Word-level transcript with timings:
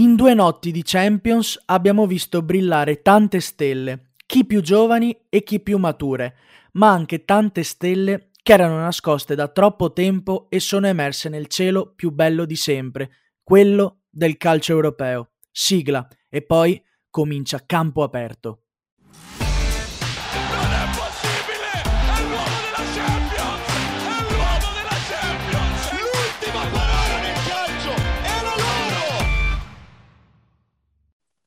In 0.00 0.14
due 0.14 0.32
notti 0.32 0.70
di 0.70 0.80
Champions 0.82 1.60
abbiamo 1.66 2.06
visto 2.06 2.40
brillare 2.40 3.02
tante 3.02 3.38
stelle, 3.38 4.12
chi 4.24 4.46
più 4.46 4.62
giovani 4.62 5.26
e 5.28 5.42
chi 5.42 5.60
più 5.60 5.76
mature, 5.76 6.36
ma 6.72 6.88
anche 6.88 7.26
tante 7.26 7.62
stelle 7.62 8.30
che 8.42 8.54
erano 8.54 8.78
nascoste 8.78 9.34
da 9.34 9.48
troppo 9.48 9.92
tempo 9.92 10.46
e 10.48 10.58
sono 10.58 10.86
emerse 10.86 11.28
nel 11.28 11.48
cielo 11.48 11.92
più 11.94 12.12
bello 12.12 12.46
di 12.46 12.56
sempre, 12.56 13.10
quello 13.42 14.04
del 14.08 14.38
calcio 14.38 14.72
europeo. 14.72 15.32
Sigla 15.50 16.08
e 16.30 16.40
poi 16.40 16.82
comincia 17.10 17.62
campo 17.66 18.02
aperto. 18.02 18.68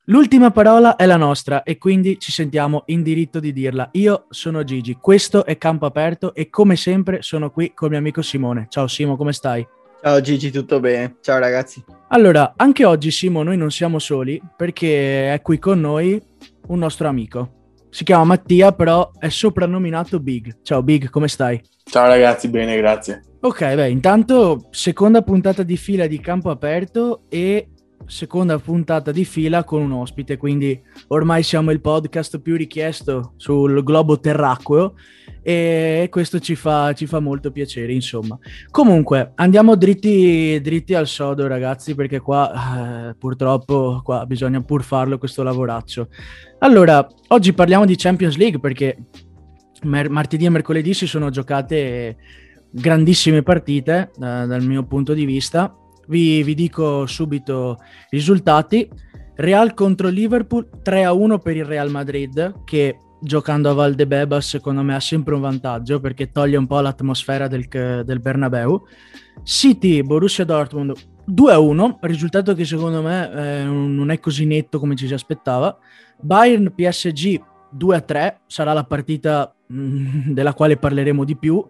L'ultima 0.07 0.51
parola 0.51 0.97
è 0.97 1.05
la 1.05 1.15
nostra 1.15 1.63
e 1.63 1.77
quindi 1.77 2.19
ci 2.19 2.33
sentiamo 2.33 2.83
in 2.87 3.03
diritto 3.03 3.39
di 3.39 3.53
dirla. 3.53 3.87
Io 3.93 4.25
sono 4.27 4.65
Gigi, 4.65 4.97
questo 4.99 5.45
è 5.45 5.57
Campo 5.57 5.85
Aperto 5.85 6.35
e 6.35 6.49
come 6.49 6.75
sempre 6.75 7.21
sono 7.21 7.51
qui 7.51 7.71
con 7.73 7.87
mio 7.87 7.99
amico 7.99 8.21
Simone. 8.21 8.65
Ciao 8.67 8.85
Simo, 8.87 9.15
come 9.15 9.31
stai? 9.31 9.65
Ciao 10.01 10.19
Gigi, 10.19 10.51
tutto 10.51 10.81
bene? 10.81 11.15
Ciao 11.21 11.39
ragazzi. 11.39 11.81
Allora, 12.09 12.51
anche 12.57 12.83
oggi 12.83 13.11
Simo 13.11 13.43
noi 13.43 13.55
non 13.55 13.71
siamo 13.71 13.97
soli 13.97 14.41
perché 14.57 15.31
è 15.31 15.41
qui 15.41 15.57
con 15.57 15.79
noi 15.79 16.21
un 16.67 16.79
nostro 16.79 17.07
amico. 17.07 17.77
Si 17.89 18.03
chiama 18.03 18.25
Mattia, 18.25 18.73
però 18.73 19.09
è 19.17 19.29
soprannominato 19.29 20.19
Big. 20.19 20.63
Ciao 20.63 20.83
Big, 20.83 21.09
come 21.09 21.29
stai? 21.29 21.61
Ciao 21.85 22.07
ragazzi, 22.07 22.49
bene, 22.49 22.75
grazie. 22.75 23.21
Ok, 23.39 23.75
beh, 23.75 23.89
intanto 23.89 24.67
seconda 24.71 25.21
puntata 25.21 25.63
di 25.63 25.77
fila 25.77 26.07
di 26.07 26.19
Campo 26.19 26.49
Aperto 26.49 27.23
e 27.29 27.69
seconda 28.07 28.57
puntata 28.59 29.11
di 29.11 29.25
fila 29.25 29.63
con 29.63 29.81
un 29.81 29.91
ospite, 29.91 30.37
quindi 30.37 30.79
ormai 31.07 31.43
siamo 31.43 31.71
il 31.71 31.81
podcast 31.81 32.39
più 32.39 32.55
richiesto 32.55 33.33
sul 33.37 33.83
globo 33.83 34.19
terracqueo 34.19 34.93
e 35.41 36.07
questo 36.09 36.39
ci 36.39 36.55
fa, 36.55 36.93
ci 36.93 37.05
fa 37.05 37.19
molto 37.19 37.51
piacere, 37.51 37.93
insomma. 37.93 38.37
Comunque, 38.71 39.33
andiamo 39.35 39.75
dritti, 39.75 40.59
dritti 40.61 40.93
al 40.93 41.07
sodo, 41.07 41.47
ragazzi, 41.47 41.95
perché 41.95 42.19
qua 42.19 43.09
eh, 43.09 43.15
purtroppo 43.15 44.01
qua 44.03 44.25
bisogna 44.25 44.61
pur 44.61 44.83
farlo 44.83 45.17
questo 45.17 45.43
lavoraccio. 45.43 46.07
Allora, 46.59 47.05
oggi 47.29 47.53
parliamo 47.53 47.85
di 47.85 47.95
Champions 47.95 48.37
League 48.37 48.59
perché 48.59 48.97
mer- 49.83 50.09
martedì 50.09 50.45
e 50.45 50.49
mercoledì 50.49 50.93
si 50.93 51.07
sono 51.07 51.29
giocate 51.29 52.17
grandissime 52.69 53.43
partite 53.43 54.11
eh, 54.15 54.19
dal 54.19 54.63
mio 54.63 54.83
punto 54.83 55.13
di 55.13 55.25
vista 55.25 55.75
vi, 56.07 56.43
vi 56.43 56.55
dico 56.55 57.05
subito 57.05 57.77
i 58.09 58.15
risultati. 58.17 58.89
Real 59.35 59.73
contro 59.73 60.09
Liverpool 60.09 60.69
3-1 60.83 61.39
per 61.39 61.57
il 61.57 61.65
Real 61.65 61.89
Madrid 61.89 62.63
che 62.65 62.99
giocando 63.19 63.69
a 63.69 63.73
Valdebebas 63.73 64.47
secondo 64.47 64.83
me 64.83 64.95
ha 64.95 64.99
sempre 64.99 65.33
un 65.33 65.41
vantaggio 65.41 65.99
perché 65.99 66.29
toglie 66.31 66.57
un 66.57 66.67
po' 66.67 66.81
l'atmosfera 66.81 67.47
del, 67.47 67.67
del 67.67 68.19
Bernabeu. 68.19 68.85
City 69.43 70.03
Borussia 70.03 70.45
Dortmund 70.45 70.93
2-1, 71.27 71.97
risultato 72.01 72.53
che 72.53 72.65
secondo 72.65 73.01
me 73.01 73.31
eh, 73.31 73.63
non 73.63 74.11
è 74.11 74.19
così 74.19 74.45
netto 74.45 74.79
come 74.79 74.95
ci 74.95 75.07
si 75.07 75.13
aspettava. 75.13 75.77
Bayern 76.19 76.73
PSG 76.75 77.41
2-3, 77.77 78.35
sarà 78.45 78.73
la 78.73 78.83
partita 78.83 79.53
mm, 79.71 80.31
della 80.35 80.53
quale 80.53 80.77
parleremo 80.77 81.23
di 81.23 81.37
più. 81.37 81.65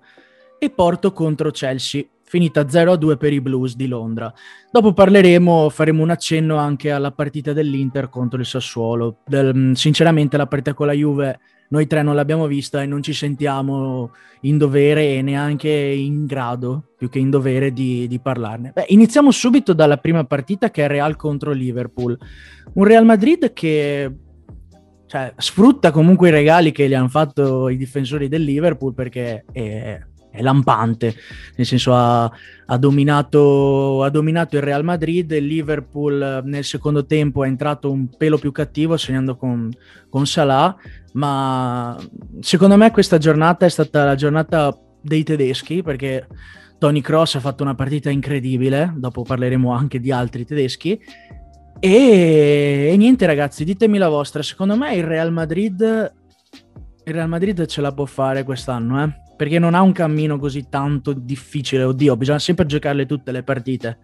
E 0.59 0.69
Porto 0.69 1.11
contro 1.11 1.51
Chelsea 1.51 2.03
finita 2.33 2.61
0-2 2.61 3.15
per 3.15 3.31
i 3.31 3.41
Blues 3.41 3.75
di 3.75 3.85
Londra. 3.85 4.33
Dopo 4.71 4.91
parleremo, 4.91 5.69
faremo 5.69 6.01
un 6.01 6.09
accenno 6.09 6.55
anche 6.55 6.89
alla 6.89 7.11
partita 7.11 7.53
dell'Inter 7.53 8.09
contro 8.09 8.39
il 8.39 8.45
Sassuolo. 8.47 9.17
Del, 9.23 9.55
mm, 9.55 9.73
sinceramente 9.73 10.35
la 10.35 10.47
partita 10.47 10.73
con 10.73 10.87
la 10.87 10.93
Juve 10.93 11.39
noi 11.69 11.85
tre 11.85 12.01
non 12.01 12.15
l'abbiamo 12.15 12.47
vista 12.47 12.81
e 12.81 12.87
non 12.87 13.03
ci 13.03 13.13
sentiamo 13.13 14.13
in 14.41 14.57
dovere 14.57 15.13
e 15.13 15.21
neanche 15.21 15.69
in 15.69 16.25
grado, 16.25 16.93
più 16.97 17.07
che 17.07 17.19
in 17.19 17.29
dovere, 17.29 17.71
di, 17.71 18.07
di 18.07 18.19
parlarne. 18.19 18.71
Beh, 18.73 18.85
iniziamo 18.87 19.29
subito 19.29 19.73
dalla 19.73 19.97
prima 19.97 20.23
partita 20.23 20.71
che 20.71 20.85
è 20.85 20.87
Real 20.87 21.15
contro 21.15 21.51
Liverpool. 21.51 22.17
Un 22.73 22.83
Real 22.83 23.05
Madrid 23.05 23.53
che 23.53 24.11
cioè, 25.05 25.31
sfrutta 25.37 25.91
comunque 25.91 26.29
i 26.29 26.31
regali 26.31 26.71
che 26.71 26.87
gli 26.87 26.95
hanno 26.95 27.09
fatto 27.09 27.69
i 27.69 27.77
difensori 27.77 28.27
del 28.27 28.41
Liverpool 28.41 28.95
perché 28.95 29.45
è 29.51 29.99
è 30.33 30.41
lampante, 30.41 31.15
nel 31.55 31.65
senso 31.65 31.93
ha, 31.93 32.23
ha, 32.23 32.77
dominato, 32.77 34.01
ha, 34.01 34.09
dominato, 34.09 34.55
il 34.55 34.63
Real 34.63 34.83
Madrid, 34.83 35.29
il 35.29 35.45
Liverpool 35.45 36.41
nel 36.43 36.63
secondo 36.63 37.05
tempo 37.05 37.43
è 37.43 37.47
entrato 37.47 37.91
un 37.91 38.09
pelo 38.17 38.39
più 38.39 38.51
cattivo 38.51 38.97
segnando 38.97 39.35
con, 39.35 39.69
con 40.09 40.25
Salah, 40.25 40.75
ma 41.13 41.95
secondo 42.39 42.77
me 42.77 42.89
questa 42.89 43.19
giornata 43.19 43.67
è 43.67 43.69
stata 43.69 44.05
la 44.05 44.15
giornata 44.15 44.75
dei 44.99 45.21
tedeschi 45.21 45.83
perché 45.83 46.25
Tony 46.79 47.01
Cross 47.01 47.35
ha 47.35 47.39
fatto 47.39 47.61
una 47.61 47.75
partita 47.75 48.09
incredibile, 48.09 48.91
dopo 48.95 49.21
parleremo 49.21 49.71
anche 49.71 49.99
di 49.99 50.11
altri 50.11 50.45
tedeschi. 50.45 50.99
E, 51.79 52.89
e 52.91 52.97
niente 52.97 53.27
ragazzi, 53.27 53.63
ditemi 53.63 53.99
la 53.99 54.09
vostra, 54.09 54.41
secondo 54.41 54.75
me 54.75 54.95
il 54.95 55.03
Real 55.03 55.31
Madrid, 55.31 55.79
il 57.05 57.13
Real 57.13 57.29
Madrid 57.29 57.67
ce 57.67 57.81
la 57.81 57.93
può 57.93 58.05
fare 58.05 58.43
quest'anno, 58.43 59.03
eh? 59.03 59.22
Perché 59.43 59.59
non 59.59 59.73
ha 59.73 59.81
un 59.81 59.91
cammino 59.91 60.39
così 60.39 60.67
tanto 60.69 61.11
difficile. 61.11 61.83
Oddio, 61.83 62.15
bisogna 62.15 62.39
sempre 62.39 62.65
giocarle 62.65 63.05
tutte 63.05 63.33
le 63.33 63.43
partite. 63.43 63.99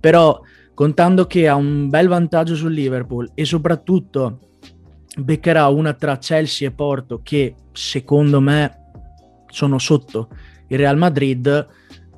Però 0.00 0.40
contando 0.72 1.26
che 1.26 1.46
ha 1.48 1.54
un 1.54 1.90
bel 1.90 2.08
vantaggio 2.08 2.54
sul 2.54 2.72
Liverpool 2.72 3.30
e 3.34 3.44
soprattutto 3.44 4.38
beccherà 5.18 5.68
una 5.68 5.92
tra 5.92 6.16
Chelsea 6.16 6.66
e 6.66 6.70
Porto 6.70 7.20
che 7.22 7.56
secondo 7.72 8.40
me 8.40 8.74
sono 9.48 9.78
sotto 9.78 10.28
il 10.68 10.78
Real 10.78 10.96
Madrid, 10.96 11.68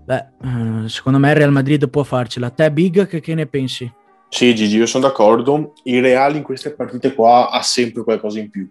beh, 0.05 0.27
eh, 0.45 0.89
secondo 0.89 1.19
me 1.19 1.31
il 1.31 1.37
Real 1.37 1.51
Madrid 1.51 1.89
può 1.89 2.05
farcela. 2.05 2.51
Te 2.51 2.71
Big 2.71 3.09
che, 3.09 3.21
che 3.21 3.35
ne 3.35 3.47
pensi? 3.47 3.93
Sì 4.29 4.55
Gigi, 4.55 4.77
io 4.77 4.87
sono 4.87 5.09
d'accordo. 5.09 5.73
Il 5.83 6.01
Real 6.01 6.37
in 6.37 6.45
queste 6.45 6.71
partite 6.71 7.13
qua 7.13 7.51
ha 7.51 7.63
sempre 7.63 8.05
qualcosa 8.05 8.39
in 8.39 8.51
più 8.51 8.71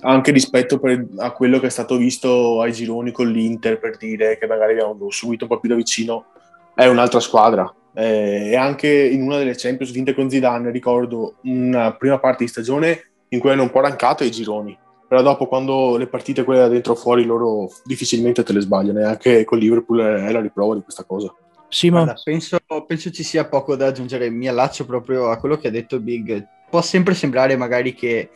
anche 0.00 0.30
rispetto 0.30 0.78
per, 0.78 1.06
a 1.16 1.32
quello 1.32 1.58
che 1.58 1.66
è 1.66 1.70
stato 1.70 1.96
visto 1.96 2.60
ai 2.60 2.72
gironi 2.72 3.10
con 3.10 3.30
l'Inter, 3.30 3.78
per 3.78 3.96
dire 3.96 4.38
che 4.38 4.46
magari 4.46 4.72
abbiamo 4.72 5.10
subito 5.10 5.44
un 5.44 5.50
po' 5.50 5.60
più 5.60 5.68
da 5.68 5.74
vicino, 5.74 6.26
è 6.74 6.86
un'altra 6.86 7.20
squadra. 7.20 7.72
Eh, 7.94 8.50
e 8.50 8.56
anche 8.56 8.88
in 8.88 9.22
una 9.22 9.38
delle 9.38 9.56
Champions 9.56 9.92
vinte 9.92 10.14
con 10.14 10.30
Zidane, 10.30 10.70
ricordo 10.70 11.36
una 11.44 11.94
prima 11.94 12.18
parte 12.18 12.44
di 12.44 12.50
stagione 12.50 13.02
in 13.30 13.40
cui 13.40 13.50
hanno 13.50 13.62
un 13.62 13.70
po' 13.70 13.80
rancato 13.80 14.22
ai 14.22 14.30
gironi, 14.30 14.78
però 15.08 15.20
dopo 15.20 15.46
quando 15.46 15.96
le 15.96 16.06
partite 16.06 16.44
quelle 16.44 16.60
da 16.60 16.68
dentro 16.68 16.94
fuori 16.94 17.24
loro 17.24 17.68
difficilmente 17.84 18.44
te 18.44 18.52
le 18.52 18.60
sbagliano 18.60 19.00
e 19.00 19.04
anche 19.04 19.44
con 19.44 19.58
Liverpool 19.58 20.00
è 20.00 20.30
la 20.30 20.40
riprova 20.40 20.74
di 20.74 20.82
questa 20.82 21.04
cosa. 21.04 21.34
Simo. 21.68 22.04
Guarda, 22.04 22.20
penso, 22.22 22.58
penso 22.86 23.10
ci 23.10 23.22
sia 23.24 23.46
poco 23.46 23.74
da 23.74 23.86
aggiungere, 23.86 24.30
mi 24.30 24.48
allaccio 24.48 24.86
proprio 24.86 25.30
a 25.30 25.38
quello 25.38 25.56
che 25.56 25.68
ha 25.68 25.72
detto 25.72 25.98
Big. 25.98 26.46
Può 26.70 26.80
sempre 26.82 27.14
sembrare 27.14 27.56
magari 27.56 27.94
che 27.94 28.30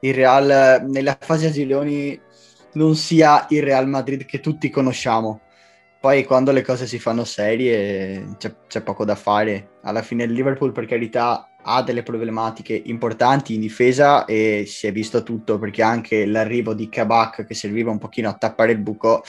il 0.00 0.14
Real 0.14 0.84
nella 0.88 1.16
fase 1.20 1.48
a 1.48 1.50
gironi 1.50 2.18
non 2.74 2.94
sia 2.94 3.46
il 3.50 3.62
Real 3.62 3.88
Madrid 3.88 4.24
che 4.24 4.40
tutti 4.40 4.70
conosciamo. 4.70 5.40
Poi 6.00 6.24
quando 6.24 6.52
le 6.52 6.62
cose 6.62 6.86
si 6.86 6.98
fanno 6.98 7.24
serie 7.24 8.36
c'è, 8.38 8.54
c'è 8.68 8.82
poco 8.82 9.04
da 9.04 9.16
fare. 9.16 9.78
Alla 9.82 10.02
fine 10.02 10.24
il 10.24 10.32
Liverpool 10.32 10.72
per 10.72 10.86
carità 10.86 11.50
ha 11.60 11.82
delle 11.82 12.02
problematiche 12.02 12.80
importanti 12.86 13.54
in 13.54 13.60
difesa 13.60 14.24
e 14.24 14.64
si 14.66 14.86
è 14.86 14.92
visto 14.92 15.22
tutto 15.22 15.58
perché 15.58 15.82
anche 15.82 16.24
l'arrivo 16.24 16.72
di 16.72 16.88
Kabak 16.88 17.44
che 17.44 17.54
serviva 17.54 17.90
un 17.90 17.98
pochino 17.98 18.28
a 18.28 18.34
tappare 18.34 18.72
il 18.72 18.78
buco 18.78 19.24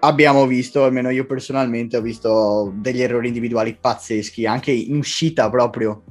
abbiamo 0.00 0.46
visto, 0.46 0.84
almeno 0.84 1.10
io 1.10 1.26
personalmente 1.26 1.96
ho 1.96 2.00
visto 2.00 2.72
degli 2.74 3.02
errori 3.02 3.28
individuali 3.28 3.76
pazzeschi, 3.80 4.46
anche 4.46 4.70
in 4.70 4.96
uscita 4.96 5.48
proprio 5.48 6.02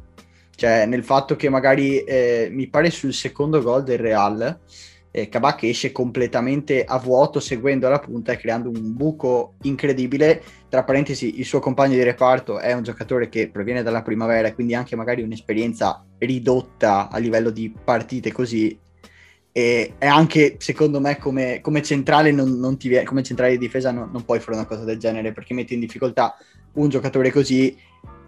cioè 0.62 0.86
nel 0.86 1.04
fatto 1.04 1.36
che 1.36 1.50
magari 1.50 2.04
eh, 2.04 2.48
mi 2.52 2.68
pare 2.68 2.92
sul 2.92 3.16
secondo 3.16 3.64
gol 3.64 3.82
del 3.82 3.98
Real 3.98 4.60
eh, 5.10 5.28
Kabak 5.28 5.64
esce 5.64 5.92
completamente 5.92 6.84
a 6.84 7.00
vuoto 7.00 7.40
seguendo 7.40 7.90
la 7.90 7.98
punta 7.98 8.32
e 8.32 8.38
creando 8.38 8.70
un 8.70 8.96
buco 8.96 9.56
incredibile. 9.64 10.40
Tra 10.70 10.84
parentesi 10.84 11.40
il 11.40 11.46
suo 11.46 11.58
compagno 11.58 11.96
di 11.96 12.04
reparto 12.04 12.60
è 12.60 12.74
un 12.74 12.84
giocatore 12.84 13.28
che 13.28 13.50
proviene 13.50 13.82
dalla 13.82 14.04
primavera 14.04 14.54
quindi 14.54 14.76
anche 14.76 14.96
magari 14.96 15.24
un'esperienza 15.24 16.06
ridotta 16.20 17.10
a 17.10 17.18
livello 17.18 17.50
di 17.50 17.74
partite 17.84 18.32
così. 18.32 18.78
E, 19.52 19.94
e 19.98 20.06
anche 20.06 20.58
secondo 20.60 21.00
me 21.00 21.18
come, 21.18 21.60
come 21.62 21.82
centrale 21.82 22.32
non, 22.32 22.60
non 22.60 22.78
ti 22.78 23.04
come 23.04 23.24
centrale 23.24 23.54
di 23.54 23.58
difesa 23.58 23.90
non, 23.90 24.12
non 24.12 24.24
puoi 24.24 24.40
fare 24.40 24.58
una 24.58 24.68
cosa 24.68 24.84
del 24.84 25.00
genere 25.00 25.32
perché 25.32 25.56
metti 25.56 25.74
in 25.74 25.80
difficoltà 25.80 26.38
un 26.74 26.88
giocatore 26.88 27.32
così 27.32 27.76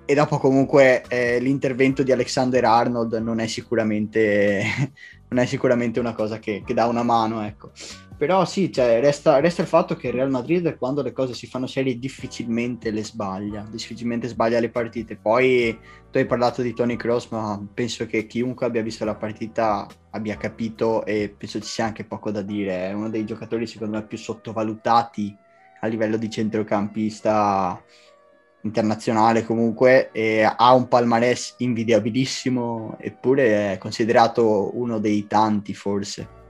e 0.06 0.14
dopo 0.16 0.38
comunque 0.38 1.04
eh, 1.08 1.40
l'intervento 1.40 2.04
di 2.04 2.12
Alexander 2.12 2.66
Arnold 2.66 3.14
non 3.16 3.40
è 3.40 3.48
sicuramente, 3.48 4.64
non 5.30 5.40
è 5.40 5.46
sicuramente 5.46 6.00
una 6.00 6.14
cosa 6.14 6.40
che, 6.40 6.62
che, 6.66 6.74
dà 6.74 6.88
una 6.88 7.04
mano, 7.04 7.42
ecco. 7.42 7.72
però 8.18 8.44
sì, 8.44 8.70
cioè, 8.72 9.00
resta, 9.00 9.40
resta, 9.40 9.62
il 9.62 9.68
fatto 9.70 9.96
che 9.96 10.08
il 10.08 10.14
Real 10.14 10.30
Madrid 10.30 10.78
quando 10.78 11.02
le 11.02 11.14
cose 11.14 11.34
si 11.34 11.48
fanno 11.48 11.68
serie 11.68 11.98
difficilmente 11.98 12.92
le 12.92 13.04
sbaglia, 13.04 13.66
difficilmente 13.70 14.28
sbaglia 14.28 14.60
le 14.60 14.70
partite. 14.70 15.16
Poi 15.16 15.78
tu 16.12 16.18
hai 16.18 16.26
parlato 16.26 16.62
di 16.62 16.74
Tony 16.74 16.98
Cross, 16.98 17.30
ma 17.30 17.66
penso 17.74 18.06
che 18.06 18.28
chiunque 18.28 18.66
abbia 18.66 18.82
visto 18.82 19.06
la 19.06 19.16
partita 19.16 19.88
abbia 20.12 20.36
capito 20.36 21.06
e 21.06 21.34
penso 21.36 21.60
ci 21.62 21.68
sia 21.68 21.86
anche 21.86 22.04
poco 22.04 22.30
da 22.30 22.42
dire. 22.42 22.90
È 22.90 22.94
uno 22.94 23.10
dei 23.10 23.26
giocatori 23.26 23.66
secondo 23.68 23.98
me 23.98 24.04
più 24.06 24.18
sottovalutati 24.18 25.34
a 25.80 25.88
livello 25.88 26.18
di 26.18 26.30
centrocampista 26.30 27.82
internazionale 28.64 29.44
comunque 29.44 30.10
e 30.12 30.44
ha 30.44 30.74
un 30.74 30.88
palmarès 30.88 31.56
invidiabilissimo 31.58 32.98
eppure 33.00 33.74
è 33.74 33.78
considerato 33.78 34.72
uno 34.78 35.00
dei 35.00 35.28
tanti 35.28 35.74
forse. 35.74 36.42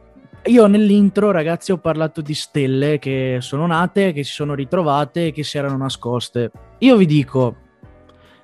Io 0.46 0.68
nell'intro 0.68 1.32
ragazzi 1.32 1.72
ho 1.72 1.78
parlato 1.78 2.22
di 2.22 2.34
stelle 2.34 3.00
che 3.00 3.38
sono 3.40 3.66
nate, 3.66 4.12
che 4.12 4.24
si 4.24 4.34
sono 4.34 4.54
ritrovate 4.56 5.28
e 5.28 5.32
che 5.32 5.44
si 5.44 5.58
erano 5.58 5.78
nascoste. 5.78 6.52
Io 6.80 6.98
vi 6.98 7.06
dico, 7.06 7.56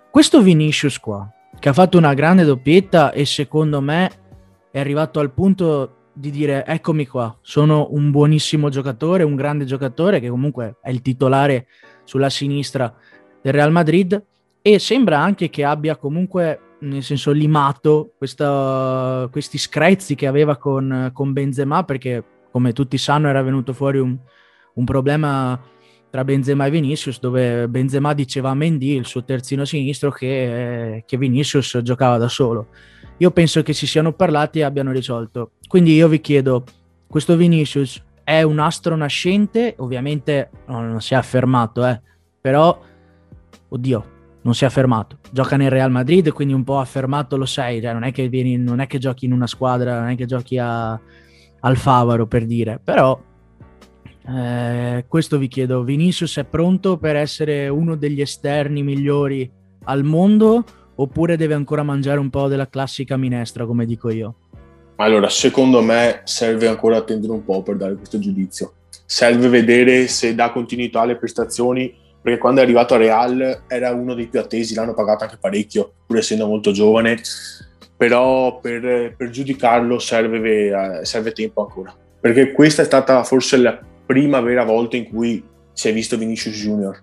questo 0.10 0.42
Vinicius 0.42 0.98
qua, 0.98 1.30
che 1.60 1.69
ha 1.69 1.74
fatto 1.74 1.98
una 1.98 2.13
grande 2.13 2.45
doppietta 2.45 3.12
e 3.12 3.25
secondo 3.25 3.81
me 3.81 4.10
è 4.72 4.80
arrivato 4.80 5.19
al 5.19 5.31
punto 5.33 5.95
di 6.13 6.31
dire 6.31 6.65
eccomi 6.65 7.06
qua, 7.06 7.38
sono 7.42 7.88
un 7.92 8.12
buonissimo 8.12 8.69
giocatore, 8.69 9.24
un 9.24 9.36
grande 9.36 9.65
giocatore 9.65 10.22
che 10.22 10.30
comunque 10.30 10.77
è 10.81 10.89
il 10.89 11.01
titolare 11.01 11.68
sulla 12.06 12.30
sinistra 12.30 12.94
del 13.41 13.53
Real 13.53 13.71
Madrid 13.71 14.21
e 14.62 14.80
sembra 14.80 15.19
anche 15.19 15.50
che 15.50 15.63
abbia 15.63 15.95
comunque 15.95 16.59
nel 16.80 17.03
senso 17.03 17.31
limato 17.31 18.13
questa, 18.18 19.27
questi 19.31 19.57
screzi 19.57 20.15
che 20.15 20.27
aveva 20.27 20.57
con, 20.57 21.12
con, 21.13 21.33
Benzema 21.33 21.83
perché 21.83 22.24
come 22.51 22.74
tutti 22.74 22.97
sanno 22.97 23.27
era 23.27 23.41
venuto 23.41 23.74
fuori 23.74 24.00
un, 24.00 24.18
un, 24.74 24.86
problema 24.86 25.59
tra 26.09 26.24
Benzema 26.24 26.65
e 26.65 26.69
Vinicius 26.69 27.19
dove 27.19 27.68
Benzema 27.68 28.13
diceva 28.13 28.51
a 28.51 28.56
Mendy 28.56 28.95
il 28.95 29.06
suo 29.06 29.24
terzino 29.24 29.65
sinistro 29.65 30.12
che, 30.12 31.03
che 31.06 31.18
Vinicius 31.18 31.80
giocava 31.83 32.18
da 32.18 32.30
solo. 32.30 32.68
Io 33.18 33.31
penso 33.31 33.62
che 33.62 33.74
si 33.74 33.86
siano 33.86 34.13
parlati 34.13 34.59
e 34.59 34.63
abbiano 34.63 34.91
risolto. 34.91 35.51
Quindi 35.68 35.94
io 35.94 36.07
vi 36.07 36.21
chiedo 36.21 36.63
questo 37.07 37.36
Vinicius 37.36 38.01
è 38.24 38.41
un 38.41 38.59
astro 38.59 38.95
nascente? 38.95 39.75
Ovviamente 39.80 40.50
non 40.68 41.01
si 41.01 41.13
è 41.13 41.18
affermato 41.18 41.86
eh, 41.86 42.00
però 42.39 42.80
oddio, 43.69 44.06
non 44.42 44.54
si 44.54 44.66
è 44.66 44.69
fermato. 44.69 45.19
Gioca 45.31 45.57
nel 45.57 45.69
Real 45.69 45.92
Madrid, 45.92 46.31
quindi 46.31 46.54
un 46.54 46.63
po' 46.63 46.80
affermato 46.80 47.38
lo 47.38 47.45
sei, 47.45 47.81
cioè 47.81 47.94
non, 47.94 48.04
è 48.04 48.12
che 48.12 48.27
vieni, 48.27 48.57
non 48.57 48.80
è 48.80 48.88
che 48.88 48.98
giochi 48.98 49.25
in 49.25 49.33
una 49.33 49.48
squadra, 49.48 50.00
non 50.00 50.10
è 50.10 50.16
che 50.16 50.25
giochi 50.25 50.57
a, 50.57 50.92
al 50.92 51.77
Favaro 51.77 52.27
per 52.27 52.45
dire, 52.45 52.80
però 52.83 53.19
eh, 54.27 55.06
questo 55.07 55.38
vi 55.38 55.48
chiedo, 55.48 55.83
Vinicius 55.83 56.38
è 56.38 56.44
pronto 56.44 56.98
per 56.98 57.16
essere 57.16 57.68
uno 57.68 57.95
degli 57.95 58.21
esterni 58.21 58.83
migliori 58.83 59.50
al 59.86 60.04
mondo 60.04 60.63
oppure 60.95 61.38
deve 61.38 61.54
ancora 61.54 61.81
mangiare 61.83 62.19
un 62.19 62.30
po' 62.30 62.48
della 62.48 62.68
classica 62.68 63.18
minestra, 63.18 63.65
come 63.65 63.86
dico 63.86 64.10
io? 64.10 64.36
Allora, 64.98 65.30
secondo 65.30 65.81
me 65.81 66.22
serve 66.25 66.68
ancora 66.68 66.98
attendere 66.98 67.31
un 67.31 67.44
po' 67.44 67.63
per 67.63 67.77
dare 67.77 67.95
questo 67.95 68.19
giudizio. 68.19 68.74
Serve 69.06 69.48
vedere 69.48 70.07
se 70.07 70.36
dà 70.36 70.51
continuità 70.51 71.01
alle 71.01 71.15
prestazioni 71.15 71.95
perché 72.29 72.37
quando 72.37 72.61
è 72.61 72.63
arrivato 72.63 72.93
a 72.93 72.97
Real 72.97 73.63
era 73.67 73.91
uno 73.91 74.13
dei 74.13 74.27
più 74.27 74.39
attesi, 74.39 74.75
l'hanno 74.75 74.93
pagato 74.93 75.23
anche 75.23 75.37
parecchio, 75.39 75.93
pur 76.05 76.17
essendo 76.17 76.45
molto 76.45 76.71
giovane, 76.71 77.19
però 77.97 78.59
per, 78.59 79.15
per 79.15 79.29
giudicarlo 79.31 79.97
serve, 79.97 81.01
serve 81.03 81.31
tempo 81.31 81.61
ancora, 81.61 81.95
perché 82.19 82.51
questa 82.51 82.83
è 82.83 82.85
stata 82.85 83.23
forse 83.23 83.57
la 83.57 83.79
prima 84.05 84.41
vera 84.41 84.63
volta 84.63 84.95
in 84.95 85.09
cui 85.09 85.43
si 85.73 85.89
è 85.89 85.93
visto 85.93 86.17
Vinicius 86.17 86.55
Junior 86.55 87.01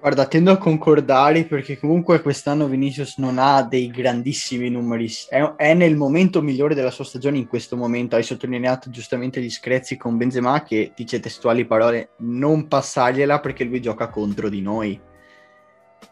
Guarda, 0.00 0.26
tendo 0.26 0.52
a 0.52 0.58
concordare 0.58 1.44
perché 1.44 1.76
comunque 1.76 2.22
quest'anno 2.22 2.68
Vinicius 2.68 3.18
non 3.18 3.36
ha 3.38 3.62
dei 3.62 3.88
grandissimi 3.88 4.70
numeri, 4.70 5.10
è, 5.28 5.42
è, 5.56 5.74
nel 5.74 5.96
momento 5.96 6.40
migliore 6.40 6.76
della 6.76 6.92
sua 6.92 7.04
stagione 7.04 7.36
in 7.36 7.48
questo 7.48 7.76
momento, 7.76 8.14
hai 8.14 8.22
sottolineato 8.22 8.90
giustamente 8.90 9.42
gli 9.42 9.50
screzi 9.50 9.96
con 9.96 10.16
Benzema 10.16 10.62
che 10.62 10.92
dice 10.94 11.18
testuali 11.18 11.66
parole 11.66 12.10
non 12.18 12.68
passargliela 12.68 13.40
perché 13.40 13.64
lui 13.64 13.82
gioca 13.82 14.08
contro 14.08 14.48
di 14.48 14.62
noi. 14.62 15.00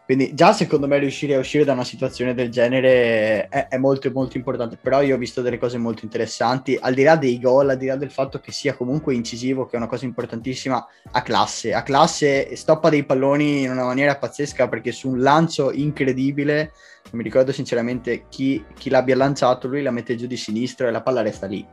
Quindi 0.07 0.33
già 0.33 0.53
secondo 0.53 0.87
me 0.87 0.99
riuscire 0.99 1.35
a 1.35 1.39
uscire 1.39 1.65
da 1.65 1.73
una 1.73 1.83
situazione 1.83 2.33
del 2.33 2.49
genere 2.49 3.49
è, 3.49 3.67
è, 3.67 3.77
molto 3.77 4.09
molto 4.11 4.37
importante, 4.37 4.77
però 4.81 5.01
io 5.01 5.15
ho 5.15 5.17
visto 5.17 5.41
delle 5.41 5.57
cose 5.57 5.77
molto 5.77 6.05
interessanti, 6.05 6.77
al 6.79 6.93
di 6.93 7.03
là 7.03 7.17
dei 7.17 7.37
gol, 7.41 7.71
al 7.71 7.77
di 7.77 7.87
là 7.87 7.97
del 7.97 8.09
fatto 8.09 8.39
che 8.39 8.53
sia 8.53 8.73
comunque 8.73 9.13
incisivo, 9.13 9.65
che 9.65 9.73
è 9.73 9.77
una 9.77 9.87
cosa 9.87 10.05
importantissima, 10.05 10.87
a 11.11 11.21
classe, 11.21 11.73
a 11.73 11.83
classe 11.83 12.55
stoppa 12.55 12.87
dei 12.87 13.03
palloni 13.03 13.63
in 13.63 13.71
una 13.71 13.83
maniera 13.83 14.15
pazzesca 14.15 14.69
perché 14.69 14.93
su 14.93 15.09
un 15.09 15.19
lancio 15.19 15.73
incredibile, 15.73 16.71
non 17.11 17.17
mi 17.17 17.23
ricordo 17.23 17.51
sinceramente 17.51 18.27
chi, 18.29 18.63
chi 18.77 18.89
l'abbia 18.89 19.17
lanciato, 19.17 19.67
lui 19.67 19.81
la 19.81 19.91
mette 19.91 20.15
giù 20.15 20.25
di 20.25 20.37
sinistro 20.37 20.87
e 20.87 20.91
la 20.91 21.01
palla 21.01 21.21
resta 21.21 21.47
lì. 21.47 21.67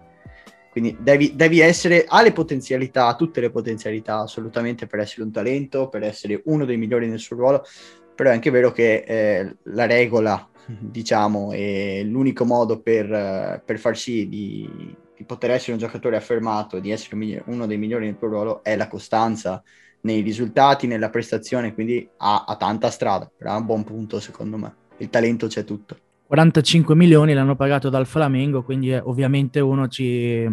Quindi 0.73 0.97
devi, 0.99 1.37
devi, 1.37 1.61
essere, 1.61 2.05
ha 2.05 2.21
le 2.21 2.33
potenzialità, 2.33 3.15
tutte 3.15 3.41
le 3.41 3.51
potenzialità 3.51 4.19
assolutamente 4.19 4.89
per 4.89 4.99
essere 4.99 5.23
un 5.23 5.31
talento, 5.31 5.89
per 5.89 6.03
essere 6.03 6.43
uno 6.47 6.65
dei 6.65 6.77
migliori 6.77 7.07
nel 7.07 7.21
suo 7.21 7.37
ruolo, 7.37 7.65
però 8.15 8.31
è 8.31 8.33
anche 8.33 8.51
vero 8.51 8.73
che 8.73 9.05
eh, 9.07 9.57
la 9.65 9.87
regola, 9.87 10.49
diciamo, 10.67 11.53
e 11.53 12.03
l'unico 12.05 12.45
modo 12.45 12.81
per, 12.81 13.63
per 13.65 13.79
far 13.79 13.97
sì 13.97 14.29
di, 14.29 14.69
di, 15.17 15.25
poter 15.25 15.51
essere 15.51 15.73
un 15.73 15.79
giocatore 15.79 16.17
affermato, 16.17 16.79
di 16.79 16.91
essere 16.91 17.43
uno 17.47 17.67
dei 17.67 17.79
migliori 17.79 18.07
nel 18.07 18.19
tuo 18.19 18.29
ruolo, 18.29 18.63
è 18.63 18.77
la 18.77 18.89
costanza 18.89 19.63
nei 20.03 20.21
risultati, 20.21 20.87
nella 20.87 21.11
prestazione, 21.11 21.75
quindi 21.75 22.07
ha, 22.19 22.45
ha 22.47 22.57
tanta 22.57 22.91
strada, 22.91 23.31
però 23.37 23.53
ha 23.53 23.57
un 23.57 23.67
buon 23.67 23.85
punto 23.85 24.21
secondo 24.21 24.57
me. 24.57 24.75
Il 24.99 25.11
talento 25.11 25.47
c'è 25.47 25.65
tutto. 25.65 25.99
45 26.27 26.95
milioni 26.95 27.33
l'hanno 27.33 27.57
pagato 27.57 27.89
dal 27.89 28.07
Flamengo, 28.07 28.63
quindi 28.63 28.93
eh, 28.93 29.01
ovviamente 29.05 29.61
uno 29.61 29.89
ci, 29.89 30.49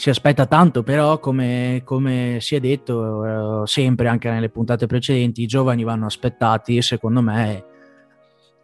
si 0.00 0.08
aspetta 0.08 0.46
tanto, 0.46 0.82
però 0.82 1.18
come, 1.18 1.82
come 1.84 2.38
si 2.40 2.56
è 2.56 2.60
detto 2.60 3.62
eh, 3.62 3.66
sempre 3.66 4.08
anche 4.08 4.30
nelle 4.30 4.48
puntate 4.48 4.86
precedenti, 4.86 5.42
i 5.42 5.46
giovani 5.46 5.84
vanno 5.84 6.06
aspettati, 6.06 6.80
secondo 6.80 7.20
me. 7.20 7.64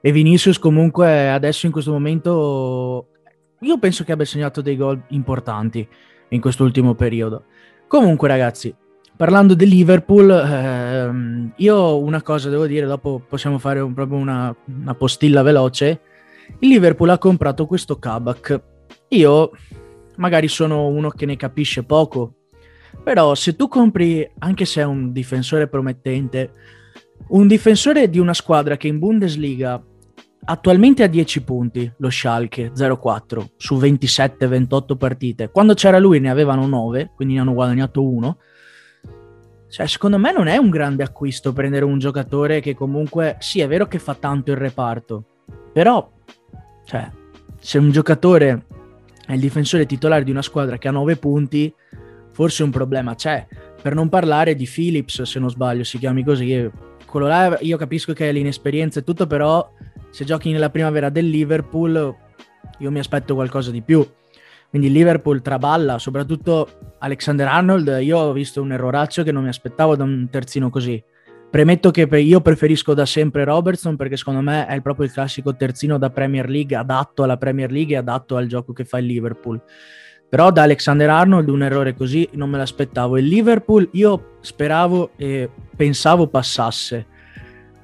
E 0.00 0.12
Vinicius 0.12 0.58
comunque 0.58 1.28
adesso 1.28 1.66
in 1.66 1.72
questo 1.72 1.92
momento, 1.92 3.08
io 3.60 3.78
penso 3.78 4.02
che 4.02 4.12
abbia 4.12 4.24
segnato 4.24 4.62
dei 4.62 4.78
gol 4.78 4.98
importanti 5.08 5.86
in 6.30 6.40
quest'ultimo 6.40 6.94
periodo. 6.94 7.44
Comunque 7.86 8.28
ragazzi, 8.28 8.74
parlando 9.14 9.54
del 9.54 9.68
Liverpool, 9.68 10.30
ehm, 10.30 11.52
io 11.56 11.98
una 11.98 12.22
cosa 12.22 12.48
devo 12.48 12.64
dire, 12.66 12.86
dopo 12.86 13.20
possiamo 13.28 13.58
fare 13.58 13.80
un, 13.80 13.92
proprio 13.92 14.16
una, 14.16 14.56
una 14.64 14.94
postilla 14.94 15.42
veloce. 15.42 16.00
Il 16.60 16.70
Liverpool 16.70 17.10
ha 17.10 17.18
comprato 17.18 17.66
questo 17.66 17.98
Kabak. 17.98 18.62
Io 19.08 19.50
magari 20.16 20.48
sono 20.48 20.86
uno 20.86 21.10
che 21.10 21.26
ne 21.26 21.36
capisce 21.36 21.84
poco, 21.84 22.34
però 23.02 23.34
se 23.34 23.56
tu 23.56 23.68
compri, 23.68 24.28
anche 24.38 24.64
se 24.64 24.80
è 24.80 24.84
un 24.84 25.12
difensore 25.12 25.68
promettente, 25.68 26.50
un 27.28 27.46
difensore 27.46 28.08
di 28.10 28.18
una 28.18 28.34
squadra 28.34 28.76
che 28.76 28.88
in 28.88 28.98
Bundesliga 28.98 29.82
attualmente 30.48 31.02
ha 31.02 31.08
10 31.08 31.42
punti, 31.42 31.92
lo 31.98 32.10
Schalke 32.10 32.72
0-4 32.72 33.46
su 33.56 33.76
27-28 33.76 34.96
partite, 34.96 35.50
quando 35.50 35.74
c'era 35.74 35.98
lui 35.98 36.20
ne 36.20 36.30
avevano 36.30 36.66
9, 36.66 37.12
quindi 37.14 37.34
ne 37.34 37.40
hanno 37.40 37.54
guadagnato 37.54 38.02
uno. 38.02 38.38
Cioè, 39.68 39.86
secondo 39.86 40.18
me 40.18 40.32
non 40.32 40.46
è 40.46 40.56
un 40.56 40.70
grande 40.70 41.02
acquisto 41.02 41.52
prendere 41.52 41.84
un 41.84 41.98
giocatore 41.98 42.60
che 42.60 42.74
comunque, 42.74 43.36
sì, 43.40 43.60
è 43.60 43.66
vero 43.66 43.86
che 43.86 43.98
fa 43.98 44.14
tanto 44.14 44.52
il 44.52 44.56
reparto, 44.56 45.24
però, 45.72 46.08
cioè, 46.84 47.10
se 47.58 47.78
un 47.78 47.90
giocatore 47.90 48.66
è 49.26 49.32
il 49.32 49.40
difensore 49.40 49.86
titolare 49.86 50.24
di 50.24 50.30
una 50.30 50.42
squadra 50.42 50.78
che 50.78 50.88
ha 50.88 50.92
9 50.92 51.16
punti, 51.16 51.74
forse 52.32 52.62
un 52.62 52.70
problema 52.70 53.14
c'è. 53.14 53.46
Per 53.82 53.94
non 53.94 54.08
parlare 54.08 54.54
di 54.54 54.68
Phillips, 54.72 55.22
se 55.22 55.38
non 55.38 55.50
sbaglio, 55.50 55.84
si 55.84 55.98
chiami 55.98 56.24
così. 56.24 56.70
Quello 57.04 57.26
là 57.26 57.58
io 57.60 57.76
capisco 57.76 58.12
che 58.12 58.28
è 58.28 58.32
l'inesperienza 58.32 59.00
e 59.00 59.04
tutto, 59.04 59.26
però 59.26 59.68
se 60.10 60.24
giochi 60.24 60.50
nella 60.52 60.70
primavera 60.70 61.08
del 61.08 61.28
Liverpool, 61.28 62.14
io 62.78 62.90
mi 62.90 62.98
aspetto 62.98 63.34
qualcosa 63.34 63.70
di 63.70 63.82
più. 63.82 64.06
Quindi 64.68 64.90
Liverpool 64.90 65.42
traballa, 65.42 65.98
soprattutto 65.98 66.96
Alexander 66.98 67.46
Arnold. 67.46 67.98
Io 68.00 68.18
ho 68.18 68.32
visto 68.32 68.60
un 68.60 68.72
erroraccio 68.72 69.22
che 69.22 69.32
non 69.32 69.42
mi 69.42 69.48
aspettavo 69.48 69.96
da 69.96 70.04
un 70.04 70.28
terzino 70.30 70.70
così. 70.70 71.02
Premetto 71.56 71.90
che 71.90 72.02
io 72.02 72.42
preferisco 72.42 72.92
da 72.92 73.06
sempre 73.06 73.42
Robertson 73.42 73.96
perché 73.96 74.18
secondo 74.18 74.42
me 74.42 74.66
è 74.66 74.78
proprio 74.82 75.06
il 75.06 75.12
classico 75.12 75.56
terzino 75.56 75.96
da 75.96 76.10
Premier 76.10 76.50
League, 76.50 76.76
adatto 76.76 77.22
alla 77.22 77.38
Premier 77.38 77.72
League 77.72 77.94
e 77.94 77.96
adatto 77.96 78.36
al 78.36 78.46
gioco 78.46 78.74
che 78.74 78.84
fa 78.84 78.98
il 78.98 79.06
Liverpool. 79.06 79.62
Però 80.28 80.52
da 80.52 80.64
Alexander 80.64 81.08
Arnold 81.08 81.48
un 81.48 81.62
errore 81.62 81.94
così 81.94 82.28
non 82.32 82.50
me 82.50 82.58
l'aspettavo. 82.58 83.16
Il 83.16 83.24
Liverpool 83.24 83.88
io 83.92 84.36
speravo 84.40 85.12
e 85.16 85.48
pensavo 85.74 86.26
passasse. 86.26 87.06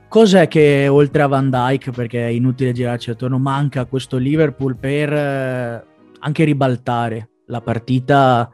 Cos'è 0.07 0.49
che 0.49 0.89
oltre 0.89 1.23
a 1.23 1.27
Van 1.29 1.49
Dyke, 1.49 1.93
perché 1.93 2.27
è 2.27 2.31
inutile 2.31 2.73
girarci 2.73 3.09
attorno, 3.09 3.39
manca 3.39 3.87
questo 3.87 4.19
Liverpool 4.19 4.77
per 4.77 5.11
eh, 5.15 5.85
anche 6.19 6.45
ribaltare 6.45 7.31
la 7.47 7.63
partita 7.63 8.51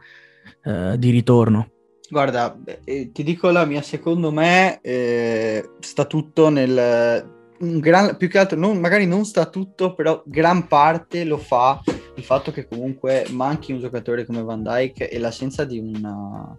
eh, 0.63 0.95
di 0.97 1.11
ritorno. 1.11 1.71
Guarda, 2.11 2.59
eh, 2.85 3.11
ti 3.13 3.23
dico 3.23 3.51
la 3.51 3.67
mia, 3.67 3.83
secondo 3.83 4.33
me 4.33 4.81
eh, 4.81 5.71
sta 5.81 6.05
tutto 6.07 6.49
nel... 6.49 7.37
Gran, 7.61 8.17
più 8.17 8.29
che 8.29 8.39
altro, 8.39 8.57
non, 8.57 8.79
magari 8.79 9.05
non 9.05 9.25
sta 9.25 9.47
tutto, 9.47 9.95
però 9.95 10.23
gran 10.25 10.69
parte 10.69 11.25
lo 11.25 11.39
fa 11.39 11.81
il 12.15 12.23
fatto 12.23 12.53
che 12.53 12.67
comunque 12.69 13.27
manchi 13.31 13.73
un 13.73 13.81
giocatore 13.81 14.25
come 14.25 14.43
Van 14.43 14.63
Dyke 14.63 15.11
e 15.11 15.19
l'assenza 15.19 15.65
di 15.65 15.79
una 15.79 16.57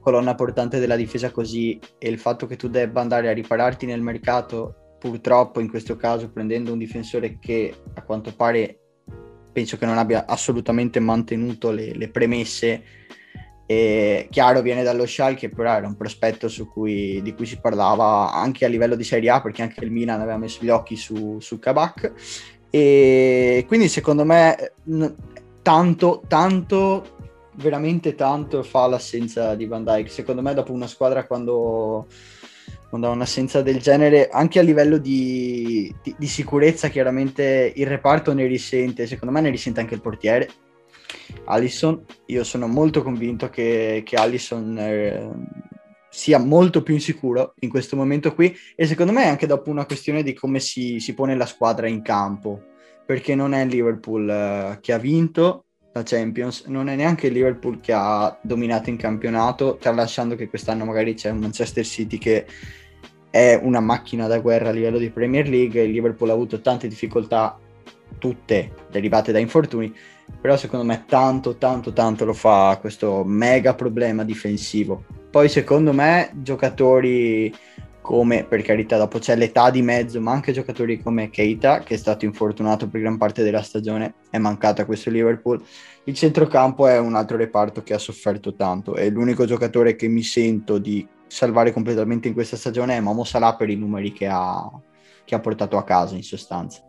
colonna 0.00 0.34
portante 0.34 0.78
della 0.78 0.96
difesa 0.96 1.30
così 1.30 1.78
e 1.98 2.08
il 2.08 2.18
fatto 2.18 2.46
che 2.46 2.56
tu 2.56 2.68
debba 2.68 3.00
andare 3.00 3.28
a 3.28 3.32
ripararti 3.32 3.86
nel 3.86 4.02
mercato, 4.02 4.96
purtroppo 4.98 5.60
in 5.60 5.68
questo 5.68 5.96
caso 5.96 6.30
prendendo 6.30 6.72
un 6.72 6.78
difensore 6.78 7.38
che 7.38 7.74
a 7.94 8.02
quanto 8.02 8.34
pare 8.34 8.78
penso 9.52 9.76
che 9.78 9.86
non 9.86 9.98
abbia 9.98 10.26
assolutamente 10.26 11.00
mantenuto 11.00 11.70
le, 11.70 11.94
le 11.94 12.08
premesse 12.10 12.82
e 13.66 14.28
chiaro 14.30 14.60
viene 14.60 14.82
dallo 14.82 15.06
Schalke 15.06 15.48
però 15.48 15.72
era 15.72 15.86
un 15.86 15.96
prospetto 15.96 16.48
cui, 16.70 17.22
di 17.22 17.34
cui 17.34 17.46
si 17.46 17.58
parlava 17.58 18.32
anche 18.32 18.64
a 18.64 18.68
livello 18.68 18.94
di 18.94 19.04
Serie 19.04 19.30
A 19.30 19.40
perché 19.40 19.62
anche 19.62 19.82
il 19.84 19.90
Milan 19.90 20.20
aveva 20.20 20.36
messo 20.36 20.62
gli 20.62 20.68
occhi 20.68 20.96
su, 20.96 21.38
su 21.40 21.58
Kabak. 21.58 22.12
E 22.68 23.64
quindi 23.66 23.88
secondo 23.88 24.24
me 24.24 24.72
tanto 25.62 26.22
tanto 26.26 27.16
veramente 27.56 28.14
tanto 28.16 28.62
fa 28.64 28.86
l'assenza 28.88 29.54
di 29.54 29.66
Van 29.66 29.84
Dyke 29.84 30.10
secondo 30.10 30.42
me 30.42 30.52
dopo 30.54 30.72
una 30.72 30.88
squadra 30.88 31.24
quando 31.24 32.06
quando 32.90 33.10
ha 33.10 33.14
un'assenza 33.14 33.62
del 33.62 33.78
genere 33.78 34.28
anche 34.28 34.58
a 34.58 34.62
livello 34.62 34.98
di, 34.98 35.92
di, 36.02 36.14
di 36.16 36.26
sicurezza 36.26 36.88
chiaramente 36.88 37.72
il 37.74 37.86
reparto 37.88 38.32
ne 38.32 38.46
risente. 38.46 39.08
Secondo 39.08 39.34
me 39.34 39.40
ne 39.40 39.50
risente 39.50 39.80
anche 39.80 39.94
il 39.94 40.00
portiere 40.00 40.48
Allison. 41.44 42.04
Io 42.26 42.44
sono 42.44 42.66
molto 42.66 43.02
convinto 43.02 43.50
che, 43.50 44.02
che 44.04 44.16
Allison 44.16 44.76
eh, 44.78 45.30
sia 46.14 46.38
molto 46.38 46.82
più 46.82 46.94
insicuro 46.94 47.54
in 47.60 47.68
questo 47.68 47.96
momento 47.96 48.34
qui 48.34 48.56
e 48.76 48.86
secondo 48.86 49.12
me 49.12 49.24
è 49.24 49.28
anche 49.28 49.48
dopo 49.48 49.70
una 49.70 49.84
questione 49.84 50.22
di 50.22 50.32
come 50.32 50.60
si, 50.60 51.00
si 51.00 51.12
pone 51.12 51.36
la 51.36 51.46
squadra 51.46 51.88
in 51.88 52.02
campo, 52.02 52.62
perché 53.04 53.34
non 53.34 53.52
è 53.52 53.62
il 53.62 53.68
Liverpool 53.68 54.28
eh, 54.28 54.78
che 54.80 54.92
ha 54.92 54.98
vinto 54.98 55.64
la 55.92 56.02
Champions, 56.04 56.64
non 56.66 56.88
è 56.88 56.96
neanche 56.96 57.28
il 57.28 57.32
Liverpool 57.32 57.80
che 57.80 57.92
ha 57.92 58.38
dominato 58.42 58.90
in 58.90 58.96
campionato, 58.96 59.76
tralasciando 59.80 60.34
che 60.34 60.48
quest'anno 60.48 60.84
magari 60.84 61.14
c'è 61.14 61.30
un 61.30 61.38
Manchester 61.38 61.84
City 61.84 62.18
che 62.18 62.46
è 63.30 63.58
una 63.60 63.80
macchina 63.80 64.28
da 64.28 64.38
guerra 64.38 64.68
a 64.68 64.72
livello 64.72 64.98
di 64.98 65.10
Premier 65.10 65.48
League, 65.48 65.82
il 65.82 65.90
Liverpool 65.90 66.30
ha 66.30 66.32
avuto 66.32 66.60
tante 66.60 66.86
difficoltà, 66.86 67.58
tutte 68.18 68.72
derivate 68.90 69.32
da 69.32 69.40
infortuni, 69.40 69.92
però 70.40 70.56
secondo 70.56 70.84
me 70.84 71.04
tanto 71.06 71.56
tanto 71.56 71.92
tanto 71.92 72.24
lo 72.24 72.34
fa 72.34 72.78
questo 72.80 73.24
mega 73.24 73.74
problema 73.74 74.24
difensivo. 74.24 75.04
Poi 75.30 75.48
secondo 75.48 75.92
me 75.92 76.30
giocatori 76.34 77.52
come 78.04 78.44
per 78.44 78.60
carità 78.60 78.98
dopo 78.98 79.18
c'è 79.18 79.34
l'età 79.34 79.70
di 79.70 79.80
mezzo, 79.80 80.20
ma 80.20 80.32
anche 80.32 80.52
giocatori 80.52 81.02
come 81.02 81.30
Keita 81.30 81.80
che 81.80 81.94
è 81.94 81.96
stato 81.96 82.26
infortunato 82.26 82.86
per 82.86 83.00
gran 83.00 83.16
parte 83.16 83.42
della 83.42 83.62
stagione, 83.62 84.16
è 84.28 84.36
mancato 84.36 84.82
a 84.82 84.84
questo 84.84 85.08
Liverpool. 85.08 85.64
Il 86.04 86.14
centrocampo 86.14 86.86
è 86.86 86.98
un 86.98 87.14
altro 87.14 87.38
reparto 87.38 87.82
che 87.82 87.94
ha 87.94 87.98
sofferto 87.98 88.54
tanto, 88.54 88.94
è 88.94 89.08
l'unico 89.08 89.46
giocatore 89.46 89.96
che 89.96 90.06
mi 90.08 90.22
sento 90.22 90.76
di 90.76 91.08
salvare 91.26 91.72
completamente 91.72 92.28
in 92.28 92.34
questa 92.34 92.58
stagione 92.58 92.94
è 92.94 93.00
Momo 93.00 93.24
Salah 93.24 93.56
per 93.56 93.70
i 93.70 93.76
numeri 93.76 94.12
che 94.12 94.28
ha, 94.30 94.70
che 95.24 95.34
ha 95.34 95.40
portato 95.40 95.78
a 95.78 95.84
casa 95.84 96.14
in 96.14 96.22
sostanza. 96.22 96.82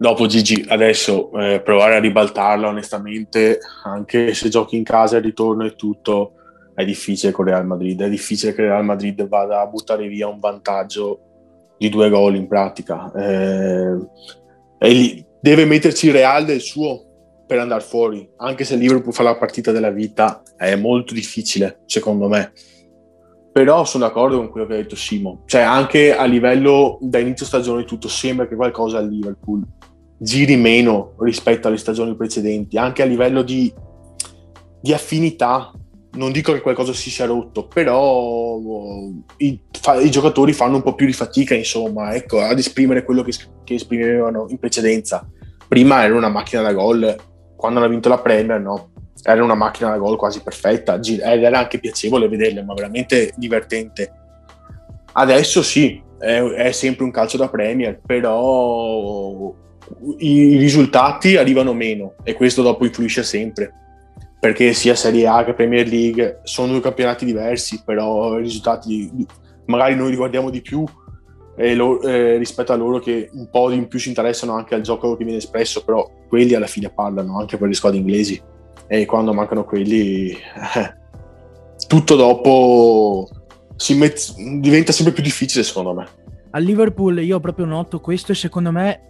Dopo 0.00 0.26
Gigi, 0.26 0.64
adesso 0.68 1.32
eh, 1.32 1.60
provare 1.60 1.96
a 1.96 1.98
ribaltarla 1.98 2.68
onestamente, 2.68 3.58
anche 3.82 4.32
se 4.32 4.48
giochi 4.48 4.76
in 4.76 4.84
casa 4.84 5.16
il 5.16 5.24
ritorno 5.24 5.64
e 5.64 5.74
tutto, 5.74 6.34
è 6.72 6.84
difficile 6.84 7.32
con 7.32 7.46
Real 7.46 7.66
Madrid. 7.66 8.00
È 8.02 8.08
difficile 8.08 8.54
che 8.54 8.62
Real 8.62 8.84
Madrid 8.84 9.26
vada 9.26 9.60
a 9.60 9.66
buttare 9.66 10.06
via 10.06 10.28
un 10.28 10.38
vantaggio 10.38 11.74
di 11.76 11.88
due 11.88 12.10
gol 12.10 12.36
in 12.36 12.46
pratica. 12.46 13.10
Eh, 13.10 13.98
lì, 14.88 15.26
deve 15.40 15.64
metterci 15.64 16.06
il 16.06 16.12
Real 16.12 16.44
del 16.44 16.60
suo 16.60 17.42
per 17.44 17.58
andare 17.58 17.80
fuori, 17.80 18.28
anche 18.36 18.62
se 18.62 18.76
Liverpool 18.76 19.12
fa 19.12 19.24
la 19.24 19.36
partita 19.36 19.72
della 19.72 19.90
vita, 19.90 20.42
è 20.56 20.76
molto 20.76 21.12
difficile, 21.12 21.80
secondo 21.86 22.28
me. 22.28 22.52
Però 23.50 23.84
sono 23.84 24.06
d'accordo 24.06 24.36
con 24.36 24.50
quello 24.50 24.66
che 24.68 24.74
ha 24.74 24.76
detto 24.76 24.94
Simo. 24.94 25.42
Cioè, 25.46 25.62
anche 25.62 26.14
a 26.14 26.24
livello 26.24 26.98
da 27.00 27.18
inizio 27.18 27.46
stagione 27.46 27.82
tutto 27.82 28.06
sembra 28.06 28.46
che 28.46 28.54
qualcosa 28.54 28.98
al 28.98 29.08
Liverpool 29.08 29.64
giri 30.18 30.56
meno 30.56 31.14
rispetto 31.18 31.68
alle 31.68 31.76
stagioni 31.76 32.16
precedenti, 32.16 32.76
anche 32.76 33.02
a 33.02 33.06
livello 33.06 33.42
di, 33.42 33.72
di 34.80 34.92
affinità. 34.92 35.72
Non 36.10 36.32
dico 36.32 36.52
che 36.52 36.60
qualcosa 36.60 36.92
si 36.92 37.10
sia 37.10 37.26
rotto, 37.26 37.68
però 37.68 38.58
i, 39.36 39.60
fa, 39.70 40.00
i, 40.00 40.10
giocatori 40.10 40.52
fanno 40.52 40.76
un 40.76 40.82
po' 40.82 40.94
più 40.94 41.06
di 41.06 41.12
fatica, 41.12 41.54
insomma, 41.54 42.14
ecco, 42.14 42.40
ad 42.40 42.58
esprimere 42.58 43.04
quello 43.04 43.22
che, 43.22 43.32
che 43.62 43.74
esprimevano 43.74 44.46
in 44.48 44.58
precedenza. 44.58 45.28
Prima 45.68 46.02
era 46.02 46.16
una 46.16 46.30
macchina 46.30 46.62
da 46.62 46.72
gol, 46.72 47.14
quando 47.54 47.78
hanno 47.78 47.88
vinto 47.88 48.08
la 48.08 48.18
Premier, 48.18 48.60
no? 48.60 48.90
Era 49.22 49.44
una 49.44 49.54
macchina 49.54 49.90
da 49.90 49.98
gol 49.98 50.16
quasi 50.16 50.42
perfetta, 50.42 50.98
era 51.02 51.58
anche 51.58 51.78
piacevole 51.78 52.28
vederla, 52.28 52.64
ma 52.64 52.74
veramente 52.74 53.32
divertente. 53.36 54.12
Adesso 55.12 55.62
sì, 55.62 56.02
è, 56.18 56.42
è 56.42 56.72
sempre 56.72 57.04
un 57.04 57.10
calcio 57.10 57.36
da 57.36 57.48
Premier, 57.48 58.00
però 58.04 59.54
i 60.18 60.56
risultati 60.56 61.36
arrivano 61.36 61.72
meno 61.72 62.14
e 62.22 62.34
questo 62.34 62.62
dopo 62.62 62.84
influisce 62.84 63.22
sempre. 63.22 63.72
Perché 64.40 64.72
sia 64.72 64.94
Serie 64.94 65.26
A 65.26 65.44
che 65.44 65.54
Premier 65.54 65.86
League 65.86 66.40
sono 66.44 66.72
due 66.72 66.80
campionati 66.80 67.24
diversi 67.24 67.82
però 67.84 68.38
i 68.38 68.42
risultati 68.42 69.26
magari 69.66 69.96
noi 69.96 70.10
li 70.10 70.16
guardiamo 70.16 70.48
di 70.48 70.62
più 70.62 70.84
eh, 71.56 71.74
lo, 71.74 72.00
eh, 72.02 72.36
rispetto 72.36 72.72
a 72.72 72.76
loro 72.76 73.00
che 73.00 73.30
un 73.32 73.50
po' 73.50 73.70
in 73.72 73.88
più 73.88 73.98
si 73.98 74.08
interessano 74.08 74.54
anche 74.54 74.76
al 74.76 74.82
gioco 74.82 75.16
che 75.16 75.24
viene 75.24 75.40
espresso 75.40 75.82
però 75.82 76.08
quelli 76.28 76.54
alla 76.54 76.68
fine 76.68 76.88
parlano 76.88 77.38
anche 77.40 77.56
per 77.56 77.66
le 77.66 77.74
squadre 77.74 77.98
inglesi. 77.98 78.40
E 78.86 79.04
quando 79.06 79.34
mancano 79.34 79.64
quelli 79.64 80.30
eh, 80.30 80.96
tutto 81.88 82.14
dopo 82.14 83.28
met- 83.96 84.34
diventa 84.60 84.92
sempre 84.92 85.12
più 85.12 85.22
difficile 85.22 85.64
secondo 85.64 85.94
me. 85.94 86.06
A 86.50 86.58
Liverpool 86.58 87.22
io 87.22 87.40
proprio 87.40 87.66
noto 87.66 88.00
questo 88.00 88.32
e 88.32 88.36
secondo 88.36 88.70
me 88.70 89.00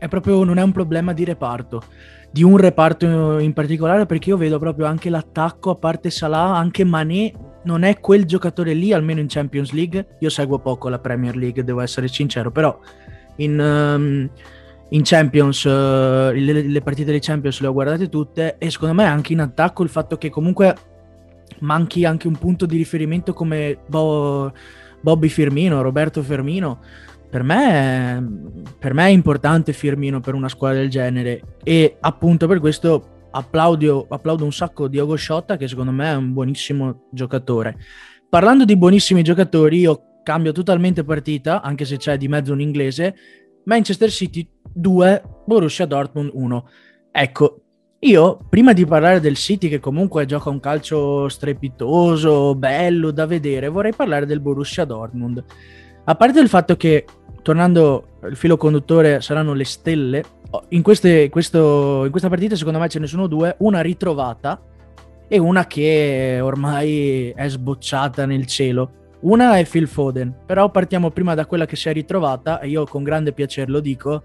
è 0.00 0.08
proprio, 0.08 0.42
non 0.44 0.56
è 0.56 0.62
un 0.62 0.72
problema 0.72 1.12
di 1.12 1.24
reparto, 1.24 1.82
di 2.30 2.42
un 2.42 2.56
reparto 2.56 3.38
in 3.38 3.52
particolare, 3.52 4.06
perché 4.06 4.30
io 4.30 4.38
vedo 4.38 4.58
proprio 4.58 4.86
anche 4.86 5.10
l'attacco, 5.10 5.70
a 5.70 5.74
parte 5.74 6.08
Salah, 6.08 6.56
anche 6.56 6.84
Mané 6.84 7.30
non 7.64 7.82
è 7.82 8.00
quel 8.00 8.24
giocatore 8.24 8.72
lì, 8.72 8.94
almeno 8.94 9.20
in 9.20 9.26
Champions 9.28 9.72
League. 9.72 10.16
Io 10.20 10.30
seguo 10.30 10.58
poco 10.58 10.88
la 10.88 10.98
Premier 10.98 11.36
League, 11.36 11.62
devo 11.62 11.82
essere 11.82 12.08
sincero, 12.08 12.50
però 12.50 12.80
in, 13.36 13.60
um, 13.60 14.30
in 14.88 15.02
Champions, 15.04 15.64
uh, 15.64 16.30
le, 16.32 16.62
le, 16.62 16.80
partite 16.80 17.12
di 17.12 17.20
Champions 17.20 17.60
le 17.60 17.66
ho 17.66 17.72
guardate 17.74 18.08
tutte 18.08 18.56
e 18.56 18.70
secondo 18.70 18.94
me 18.94 19.04
anche 19.04 19.34
in 19.34 19.40
attacco 19.40 19.82
il 19.82 19.90
fatto 19.90 20.16
che 20.16 20.30
comunque 20.30 20.74
manchi 21.58 22.06
anche 22.06 22.26
un 22.26 22.38
punto 22.38 22.64
di 22.64 22.78
riferimento 22.78 23.34
come 23.34 23.80
Bo- 23.86 24.50
Bobby 25.02 25.28
Firmino, 25.28 25.82
Roberto 25.82 26.22
Firmino 26.22 26.78
per 27.30 27.44
me, 27.44 28.52
per 28.78 28.92
me, 28.92 29.06
è 29.06 29.10
importante 29.10 29.72
Firmino 29.72 30.18
per 30.18 30.34
una 30.34 30.48
squadra 30.48 30.80
del 30.80 30.90
genere 30.90 31.58
e 31.62 31.96
appunto 32.00 32.48
per 32.48 32.58
questo 32.58 33.28
applaudo, 33.30 34.06
applaudo 34.08 34.44
un 34.44 34.52
sacco 34.52 34.88
Diogo 34.88 35.14
Sciotta 35.14 35.56
che 35.56 35.68
secondo 35.68 35.92
me 35.92 36.10
è 36.10 36.16
un 36.16 36.32
buonissimo 36.32 37.06
giocatore. 37.12 37.76
Parlando 38.28 38.64
di 38.64 38.76
buonissimi 38.76 39.22
giocatori, 39.22 39.78
io 39.78 40.02
cambio 40.24 40.50
totalmente 40.50 41.04
partita, 41.04 41.62
anche 41.62 41.84
se 41.84 41.96
c'è 41.96 42.16
di 42.16 42.26
mezzo 42.26 42.52
un 42.52 42.60
inglese, 42.60 43.14
Manchester 43.64 44.10
City 44.10 44.48
2, 44.72 45.22
Borussia 45.46 45.86
Dortmund 45.86 46.30
1. 46.32 46.68
Ecco, 47.12 47.62
io 48.00 48.38
prima 48.48 48.72
di 48.72 48.86
parlare 48.86 49.20
del 49.20 49.36
City 49.36 49.68
che 49.68 49.78
comunque 49.78 50.26
gioca 50.26 50.48
un 50.48 50.58
calcio 50.58 51.28
strepitoso, 51.28 52.56
bello 52.56 53.12
da 53.12 53.26
vedere, 53.26 53.68
vorrei 53.68 53.92
parlare 53.94 54.26
del 54.26 54.40
Borussia 54.40 54.84
Dortmund. 54.84 55.44
A 56.04 56.14
parte 56.14 56.40
il 56.40 56.48
fatto 56.48 56.76
che 56.76 57.04
tornando 57.42 58.18
al 58.22 58.36
filo 58.36 58.56
conduttore, 58.56 59.20
saranno 59.20 59.52
le 59.52 59.64
stelle. 59.64 60.24
In, 60.70 60.82
queste, 60.82 61.28
questo, 61.28 62.04
in 62.04 62.10
questa 62.10 62.28
partita, 62.28 62.56
secondo 62.56 62.78
me, 62.78 62.88
ce 62.88 62.98
ne 62.98 63.06
sono 63.06 63.26
due: 63.26 63.54
una 63.58 63.80
ritrovata 63.80 64.60
e 65.28 65.38
una 65.38 65.66
che 65.66 66.40
ormai 66.42 67.30
è 67.30 67.48
sbocciata 67.48 68.26
nel 68.26 68.46
cielo. 68.46 68.92
Una 69.20 69.58
è 69.58 69.66
Phil 69.66 69.86
Foden, 69.86 70.34
però 70.46 70.70
partiamo 70.70 71.10
prima 71.10 71.34
da 71.34 71.46
quella 71.46 71.66
che 71.66 71.76
si 71.76 71.88
è 71.88 71.92
ritrovata, 71.92 72.58
e 72.60 72.68
io 72.68 72.84
con 72.86 73.02
grande 73.02 73.32
piacere 73.32 73.70
lo 73.70 73.80
dico: 73.80 74.22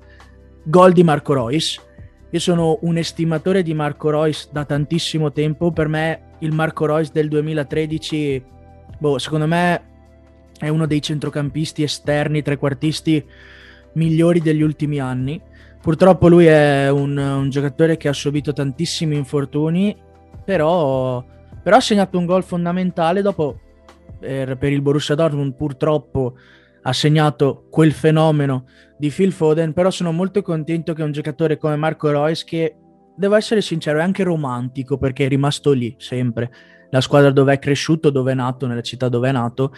gol 0.64 0.94
di 0.94 1.04
Marco 1.04 1.34
Royce. 1.34 1.82
Io 2.32 2.40
sono 2.40 2.80
un 2.82 2.98
estimatore 2.98 3.62
di 3.62 3.74
Marco 3.74 4.10
Royce 4.10 4.50
da 4.52 4.66
tantissimo 4.66 5.32
tempo. 5.32 5.72
Per 5.72 5.88
me, 5.88 6.32
il 6.40 6.54
Marco 6.54 6.86
Royce 6.86 7.12
del 7.14 7.28
2013, 7.30 8.44
boh, 8.98 9.18
secondo 9.18 9.48
me 9.48 9.94
è 10.60 10.68
uno 10.68 10.86
dei 10.86 11.02
centrocampisti 11.02 11.84
esterni, 11.84 12.42
trequartisti 12.42 13.24
migliori 13.94 14.40
degli 14.40 14.62
ultimi 14.62 15.00
anni. 15.00 15.42
Purtroppo 15.82 16.28
lui 16.28 16.46
è 16.46 16.90
un, 16.90 17.18
un 17.18 17.50
giocatore 17.50 17.98
che 17.98 18.08
ha 18.08 18.14
subito 18.14 18.54
tantissimi 18.54 19.16
infortuni, 19.16 19.96
però 20.44 21.24
però 21.66 21.78
ha 21.78 21.82
segnato 21.82 22.20
un 22.20 22.28
gol 22.28 22.44
fondamentale 22.44 23.24
dopo 23.24 23.60
per, 24.20 24.56
per 24.56 24.72
il 24.72 24.84
Borussia 24.84 25.16
Dortmund 25.16 25.56
purtroppo 25.56 26.36
ha 26.84 26.94
segnato 26.94 27.66
quel 27.72 27.92
fenomeno 27.92 28.66
di 28.96 29.10
Phil 29.10 29.32
Foden, 29.32 29.74
però 29.74 29.90
sono 29.90 30.12
molto 30.12 30.44
contento 30.44 30.94
che 30.94 31.02
un 31.02 31.12
giocatore 31.12 31.58
come 31.58 31.76
Marco 31.76 32.12
Reus, 32.12 32.44
che 32.44 32.76
devo 33.16 33.34
essere 33.34 33.62
sincero, 33.62 33.98
è 33.98 34.04
anche 34.04 34.22
romantico 34.22 35.00
perché 35.00 35.26
è 35.26 35.28
rimasto 35.28 35.72
lì 35.72 35.96
sempre, 35.98 36.52
la 36.92 37.02
squadra 37.02 37.32
dove 37.32 37.54
è 37.54 37.60
cresciuto, 37.60 38.12
dove 38.12 38.34
è 38.34 38.36
nato, 38.36 38.68
nella 38.68 38.82
città 38.82 39.10
dove 39.10 39.30
è 39.30 39.32
nato. 39.32 39.74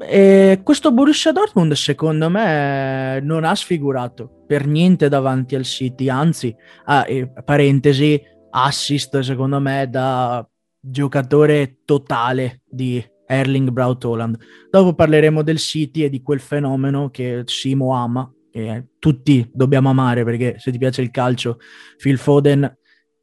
E 0.00 0.60
questo 0.62 0.92
Borussia 0.92 1.32
Dortmund, 1.32 1.72
secondo 1.72 2.28
me, 2.30 3.20
non 3.20 3.44
ha 3.44 3.54
sfigurato 3.54 4.44
per 4.46 4.66
niente 4.66 5.08
davanti 5.08 5.54
al 5.54 5.64
City, 5.64 6.08
anzi, 6.08 6.54
ah, 6.84 7.04
parentesi, 7.44 8.20
assist 8.50 9.18
secondo 9.20 9.60
me 9.60 9.88
da 9.90 10.46
giocatore 10.80 11.80
totale 11.84 12.62
di 12.64 13.04
Erling 13.26 13.70
Braut 13.70 14.04
Holland. 14.04 14.38
Dopo 14.70 14.94
parleremo 14.94 15.42
del 15.42 15.58
City 15.58 16.04
e 16.04 16.08
di 16.08 16.22
quel 16.22 16.40
fenomeno 16.40 17.10
che 17.10 17.42
Simo 17.44 17.94
ama, 17.94 18.30
che 18.50 18.86
tutti 18.98 19.48
dobbiamo 19.52 19.90
amare 19.90 20.24
perché 20.24 20.56
se 20.58 20.70
ti 20.70 20.78
piace 20.78 21.02
il 21.02 21.10
calcio, 21.10 21.58
Phil 21.96 22.18
Foden 22.18 22.76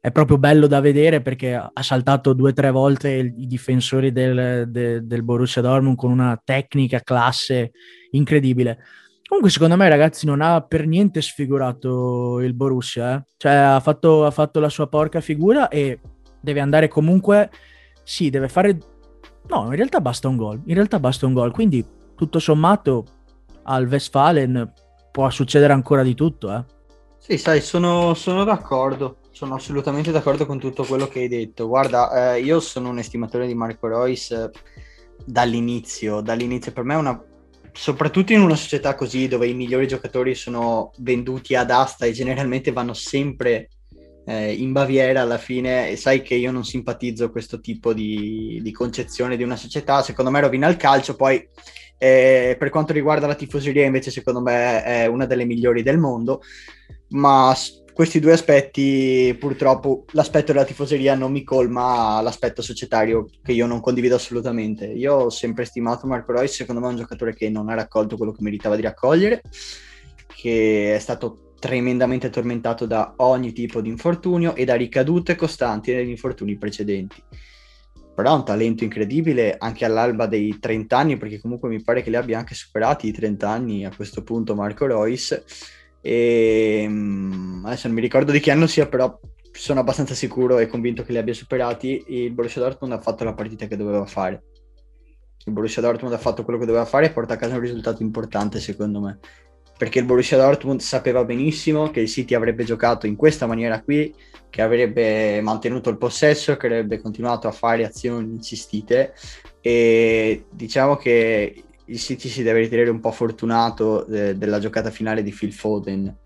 è 0.06 0.12
proprio 0.12 0.38
bello 0.38 0.68
da 0.68 0.78
vedere 0.78 1.20
perché 1.20 1.52
ha 1.56 1.82
saltato 1.82 2.32
due 2.32 2.50
o 2.50 2.52
tre 2.52 2.70
volte 2.70 3.10
i 3.10 3.46
difensori 3.48 4.12
del, 4.12 4.68
del, 4.68 5.04
del 5.04 5.22
Borussia 5.24 5.60
Dortmund 5.60 5.96
con 5.96 6.12
una 6.12 6.40
tecnica 6.44 7.00
classe 7.00 7.72
incredibile. 8.12 8.78
Comunque, 9.26 9.50
secondo 9.50 9.76
me, 9.76 9.88
ragazzi, 9.88 10.24
non 10.24 10.42
ha 10.42 10.60
per 10.60 10.86
niente 10.86 11.20
sfigurato 11.20 12.38
il 12.38 12.54
Borussia. 12.54 13.16
Eh? 13.16 13.24
Cioè, 13.36 13.52
ha 13.52 13.80
fatto, 13.80 14.24
ha 14.24 14.30
fatto, 14.30 14.60
la 14.60 14.68
sua 14.68 14.86
porca 14.86 15.20
figura 15.20 15.66
e 15.66 15.98
deve 16.40 16.60
andare 16.60 16.86
comunque. 16.86 17.50
Sì, 18.04 18.30
deve 18.30 18.48
fare 18.48 18.78
No, 19.48 19.64
in 19.64 19.74
realtà 19.74 20.00
basta 20.00 20.28
un 20.28 20.36
gol. 20.36 20.62
In 20.66 20.74
realtà 20.74 21.00
basta 21.00 21.26
un 21.26 21.32
gol. 21.32 21.50
Quindi, 21.50 21.84
tutto 22.14 22.38
sommato, 22.38 23.06
al 23.64 23.88
Westfalen 23.88 24.72
può 25.10 25.28
succedere 25.30 25.72
ancora 25.72 26.04
di 26.04 26.14
tutto. 26.14 26.54
Eh. 26.54 26.64
Sì, 27.18 27.38
sai, 27.38 27.60
sono, 27.60 28.14
sono, 28.14 28.44
d'accordo. 28.44 29.16
Sono 29.36 29.56
assolutamente 29.56 30.12
d'accordo 30.12 30.46
con 30.46 30.58
tutto 30.58 30.82
quello 30.82 31.08
che 31.08 31.18
hai 31.18 31.28
detto. 31.28 31.68
Guarda, 31.68 32.36
eh, 32.36 32.40
io 32.40 32.58
sono 32.58 32.88
un 32.88 32.98
estimatore 32.98 33.46
di 33.46 33.54
Marco 33.54 33.86
Reus 33.86 34.30
eh, 34.30 34.50
dall'inizio. 35.26 36.22
Dall'inizio, 36.22 36.72
per 36.72 36.84
me 36.84 36.94
è 36.94 36.96
una 36.96 37.22
soprattutto 37.70 38.32
in 38.32 38.40
una 38.40 38.56
società 38.56 38.94
così 38.94 39.28
dove 39.28 39.46
i 39.46 39.52
migliori 39.52 39.86
giocatori 39.86 40.34
sono 40.34 40.90
venduti 41.00 41.54
ad 41.54 41.70
asta 41.70 42.06
e 42.06 42.12
generalmente 42.12 42.72
vanno 42.72 42.94
sempre 42.94 43.68
eh, 44.24 44.54
in 44.54 44.72
Baviera 44.72 45.20
alla 45.20 45.36
fine 45.36 45.96
sai 45.96 46.22
che 46.22 46.34
io 46.34 46.50
non 46.50 46.64
simpatizzo 46.64 47.30
questo 47.30 47.60
tipo 47.60 47.92
di, 47.92 48.58
di 48.62 48.72
concezione 48.72 49.36
di 49.36 49.42
una 49.42 49.56
società, 49.56 50.00
secondo 50.00 50.30
me 50.30 50.40
rovina 50.40 50.66
il 50.66 50.78
calcio, 50.78 51.14
poi 51.14 51.46
eh, 51.98 52.56
per 52.58 52.70
quanto 52.70 52.94
riguarda 52.94 53.26
la 53.26 53.34
tifoseria 53.34 53.84
invece 53.84 54.10
secondo 54.10 54.40
me 54.40 54.82
è 54.82 55.04
una 55.04 55.26
delle 55.26 55.44
migliori 55.44 55.82
del 55.82 55.98
mondo, 55.98 56.40
ma 57.08 57.54
questi 57.96 58.20
due 58.20 58.32
aspetti 58.32 59.34
purtroppo 59.40 60.04
l'aspetto 60.10 60.52
della 60.52 60.66
tifoseria 60.66 61.14
non 61.14 61.32
mi 61.32 61.42
colma 61.42 62.20
l'aspetto 62.20 62.60
societario 62.60 63.26
che 63.42 63.52
io 63.52 63.64
non 63.64 63.80
condivido 63.80 64.16
assolutamente. 64.16 64.84
Io 64.84 65.14
ho 65.14 65.30
sempre 65.30 65.64
stimato 65.64 66.06
Marco 66.06 66.32
Reus, 66.32 66.52
secondo 66.52 66.82
me 66.82 66.88
è 66.88 66.90
un 66.90 66.98
giocatore 66.98 67.32
che 67.34 67.48
non 67.48 67.70
ha 67.70 67.74
raccolto 67.74 68.18
quello 68.18 68.32
che 68.32 68.42
meritava 68.42 68.76
di 68.76 68.82
raccogliere, 68.82 69.40
che 70.26 70.94
è 70.94 70.98
stato 70.98 71.54
tremendamente 71.58 72.28
tormentato 72.28 72.84
da 72.84 73.14
ogni 73.16 73.54
tipo 73.54 73.80
di 73.80 73.88
infortunio 73.88 74.54
e 74.54 74.66
da 74.66 74.74
ricadute 74.74 75.34
costanti 75.34 75.94
negli 75.94 76.10
infortuni 76.10 76.58
precedenti. 76.58 77.16
Però 78.14 78.28
ha 78.28 78.34
un 78.34 78.44
talento 78.44 78.84
incredibile 78.84 79.56
anche 79.58 79.86
all'alba 79.86 80.26
dei 80.26 80.58
30 80.58 80.98
anni, 80.98 81.16
perché 81.16 81.40
comunque 81.40 81.70
mi 81.70 81.82
pare 81.82 82.02
che 82.02 82.10
li 82.10 82.16
abbia 82.16 82.36
anche 82.36 82.54
superati 82.54 83.08
i 83.08 83.12
30 83.12 83.48
anni 83.48 83.86
a 83.86 83.96
questo 83.96 84.22
punto 84.22 84.54
Marco 84.54 84.84
Royce. 84.84 85.44
E 86.06 86.86
mm, 86.88 87.64
adesso 87.64 87.88
non 87.88 87.96
mi 87.96 88.02
ricordo 88.02 88.30
di 88.30 88.38
che 88.38 88.52
anno 88.52 88.68
sia, 88.68 88.86
però 88.86 89.18
sono 89.50 89.80
abbastanza 89.80 90.14
sicuro 90.14 90.58
e 90.58 90.68
convinto 90.68 91.02
che 91.02 91.10
li 91.10 91.18
abbia 91.18 91.34
superati. 91.34 92.04
Il 92.06 92.30
Borussia 92.30 92.62
Dortmund 92.62 92.92
ha 92.92 93.00
fatto 93.00 93.24
la 93.24 93.34
partita 93.34 93.66
che 93.66 93.76
doveva 93.76 94.06
fare. 94.06 94.44
Il 95.44 95.52
Borussia 95.52 95.82
Dortmund 95.82 96.14
ha 96.14 96.18
fatto 96.18 96.44
quello 96.44 96.60
che 96.60 96.66
doveva 96.66 96.84
fare 96.84 97.06
e 97.06 97.10
porta 97.10 97.34
a 97.34 97.36
casa 97.36 97.54
un 97.54 97.60
risultato 97.60 98.04
importante, 98.04 98.60
secondo 98.60 99.00
me 99.00 99.18
perché 99.76 99.98
il 99.98 100.06
Borussia 100.06 100.38
Dortmund 100.38 100.80
sapeva 100.80 101.24
benissimo 101.24 101.90
che 101.90 102.00
il 102.00 102.08
City 102.08 102.34
avrebbe 102.34 102.64
giocato 102.64 103.06
in 103.06 103.14
questa 103.14 103.46
maniera 103.46 103.82
qui, 103.82 104.14
che 104.48 104.62
avrebbe 104.62 105.40
mantenuto 105.42 105.90
il 105.90 105.98
possesso, 105.98 106.56
che 106.56 106.66
avrebbe 106.66 107.00
continuato 107.00 107.46
a 107.46 107.52
fare 107.52 107.84
azioni 107.84 108.32
insistite 108.32 109.12
e 109.60 110.46
diciamo 110.50 110.96
che 110.96 111.64
il 111.86 111.98
City 111.98 112.28
si 112.28 112.42
deve 112.42 112.60
ritenere 112.60 112.90
un 112.90 113.00
po' 113.00 113.12
fortunato 113.12 114.06
eh, 114.06 114.34
della 114.36 114.58
giocata 114.58 114.90
finale 114.90 115.22
di 115.22 115.32
Phil 115.32 115.52
Foden, 115.52 116.16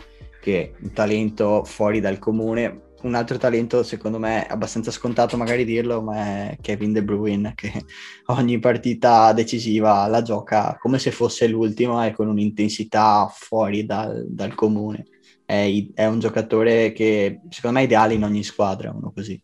che 0.41 0.63
è 0.63 0.73
un 0.83 0.93
talento 0.93 1.65
fuori 1.65 2.01
dal 2.01 2.19
comune, 2.19 2.89
un 3.03 3.15
altro 3.15 3.39
talento, 3.39 3.83
secondo 3.83 4.19
me, 4.19 4.47
abbastanza 4.47 4.91
scontato 4.91 5.37
magari 5.37 5.65
dirlo, 5.65 6.03
ma 6.03 6.17
è 6.17 6.59
Kevin 6.61 6.93
De 6.93 7.03
Bruyne, 7.03 7.53
che 7.55 7.73
ogni 8.27 8.59
partita 8.59 9.33
decisiva 9.33 10.07
la 10.07 10.23
gioca 10.23 10.77
come 10.79 10.99
se 10.99 11.11
fosse 11.11 11.47
l'ultima 11.47 12.07
e 12.07 12.13
con 12.13 12.29
un'intensità 12.29 13.31
fuori 13.33 13.85
dal, 13.87 14.27
dal 14.29 14.55
comune. 14.55 15.07
È, 15.45 15.87
è, 15.95 16.07
un 16.07 16.21
giocatore 16.21 16.93
che 16.93 17.41
secondo 17.49 17.79
me 17.79 17.83
è 17.83 17.87
ideale 17.87 18.15
in 18.15 18.25
ogni 18.25 18.45
squadra, 18.45 18.93
uno 18.93 19.13
così. 19.13 19.41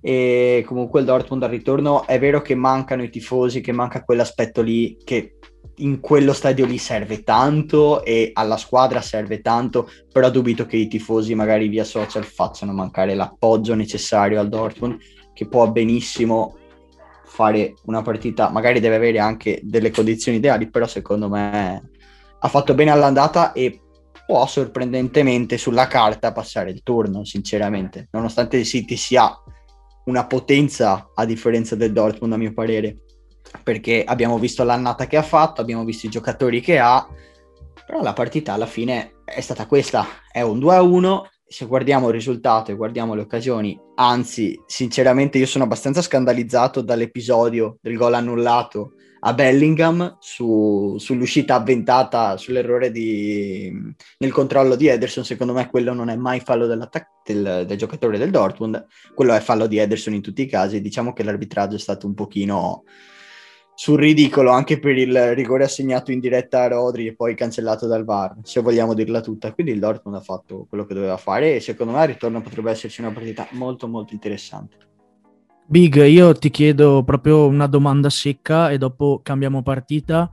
E 0.00 0.64
comunque 0.66 1.00
il 1.00 1.06
Dortmund 1.06 1.42
al 1.42 1.50
ritorno 1.50 2.06
è 2.06 2.18
vero 2.18 2.40
che 2.40 2.54
mancano 2.54 3.02
i 3.02 3.10
tifosi, 3.10 3.60
che 3.60 3.72
manca 3.72 4.02
quell'aspetto 4.02 4.62
lì 4.62 4.96
che 5.04 5.36
in 5.76 6.00
quello 6.00 6.32
stadio 6.32 6.66
lì 6.66 6.78
serve 6.78 7.22
tanto 7.22 8.04
e 8.04 8.30
alla 8.34 8.56
squadra 8.56 9.00
serve 9.00 9.40
tanto, 9.40 9.88
però 10.12 10.30
dubito 10.30 10.66
che 10.66 10.76
i 10.76 10.88
tifosi 10.88 11.34
magari 11.34 11.68
via 11.68 11.84
social 11.84 12.24
facciano 12.24 12.72
mancare 12.72 13.14
l'appoggio 13.14 13.74
necessario 13.74 14.40
al 14.40 14.48
Dortmund, 14.48 14.98
che 15.32 15.48
può 15.48 15.70
benissimo 15.70 16.56
fare 17.24 17.74
una 17.84 18.02
partita, 18.02 18.50
magari 18.50 18.80
deve 18.80 18.96
avere 18.96 19.18
anche 19.18 19.60
delle 19.62 19.90
condizioni 19.90 20.38
ideali, 20.38 20.68
però 20.68 20.86
secondo 20.86 21.28
me 21.28 21.90
ha 22.38 22.48
fatto 22.48 22.74
bene 22.74 22.90
all'andata 22.90 23.52
e 23.52 23.80
può 24.26 24.46
sorprendentemente 24.46 25.56
sulla 25.56 25.86
carta 25.86 26.32
passare 26.32 26.70
il 26.70 26.82
turno, 26.82 27.24
sinceramente, 27.24 28.08
nonostante 28.10 28.58
il 28.58 28.64
City 28.64 28.96
sia 28.96 29.32
una 30.10 30.26
potenza 30.26 31.10
a 31.14 31.24
differenza 31.24 31.76
del 31.76 31.92
Dortmund 31.92 32.32
a 32.32 32.36
mio 32.36 32.52
parere. 32.52 33.04
Perché 33.62 34.04
abbiamo 34.04 34.38
visto 34.38 34.62
l'annata 34.62 35.06
che 35.06 35.16
ha 35.16 35.22
fatto, 35.22 35.60
abbiamo 35.60 35.84
visto 35.84 36.06
i 36.06 36.10
giocatori 36.10 36.60
che 36.60 36.78
ha, 36.78 37.06
però 37.86 38.02
la 38.02 38.12
partita 38.12 38.52
alla 38.52 38.66
fine 38.66 39.14
è 39.24 39.40
stata 39.40 39.66
questa, 39.66 40.06
è 40.30 40.42
un 40.42 40.58
2-1, 40.58 41.22
se 41.46 41.66
guardiamo 41.66 42.08
il 42.08 42.14
risultato 42.14 42.70
e 42.70 42.76
guardiamo 42.76 43.14
le 43.14 43.22
occasioni, 43.22 43.78
anzi, 43.96 44.60
sinceramente 44.66 45.38
io 45.38 45.46
sono 45.46 45.64
abbastanza 45.64 46.02
scandalizzato 46.02 46.80
dall'episodio 46.80 47.78
del 47.80 47.96
gol 47.96 48.14
annullato 48.14 48.92
a 49.20 49.34
Bellingham 49.34 50.16
su, 50.18 50.96
sull'uscita 50.98 51.56
avventata, 51.56 52.36
sull'errore 52.36 52.90
di, 52.90 53.72
nel 54.18 54.32
controllo 54.32 54.76
di 54.76 54.86
Ederson. 54.86 55.24
Secondo 55.24 55.52
me 55.52 55.68
quello 55.68 55.92
non 55.92 56.08
è 56.08 56.16
mai 56.16 56.40
fallo 56.40 56.66
del, 56.66 56.88
del, 57.24 57.76
giocatore 57.76 58.18
del 58.18 58.30
Dortmund, 58.30 58.86
quello 59.14 59.34
è 59.34 59.40
fallo 59.40 59.66
di 59.66 59.78
Ederson 59.78 60.14
in 60.14 60.22
tutti 60.22 60.42
i 60.42 60.46
casi. 60.46 60.80
Diciamo 60.80 61.12
che 61.12 61.22
l'arbitraggio 61.22 61.76
è 61.76 61.80
stato 61.80 62.06
un 62.06 62.14
pochino 62.14 62.84
sul 63.74 63.98
ridicolo 63.98 64.50
anche 64.50 64.78
per 64.78 64.98
il 64.98 65.34
rigore 65.34 65.64
assegnato 65.64 66.12
in 66.12 66.20
diretta 66.20 66.62
a 66.62 66.68
Rodri 66.68 67.06
e 67.06 67.14
poi 67.14 67.34
cancellato 67.34 67.86
dal 67.86 68.04
VAR, 68.04 68.36
se 68.42 68.60
vogliamo 68.60 68.94
dirla 68.94 69.20
tutta. 69.20 69.52
Quindi 69.52 69.72
il 69.72 69.78
Dortmund 69.78 70.18
ha 70.18 70.22
fatto 70.22 70.66
quello 70.68 70.84
che 70.84 70.94
doveva 70.94 71.16
fare 71.16 71.54
e 71.54 71.60
secondo 71.60 71.92
me 71.92 72.00
al 72.00 72.08
ritorno 72.08 72.42
potrebbe 72.42 72.70
esserci 72.70 73.00
una 73.00 73.12
partita 73.12 73.48
molto 73.52 73.88
molto 73.88 74.12
interessante. 74.12 74.89
Big, 75.70 76.04
io 76.04 76.34
ti 76.34 76.50
chiedo 76.50 77.04
proprio 77.04 77.46
una 77.46 77.68
domanda 77.68 78.10
secca 78.10 78.70
e 78.70 78.76
dopo 78.76 79.20
cambiamo 79.22 79.62
partita 79.62 80.28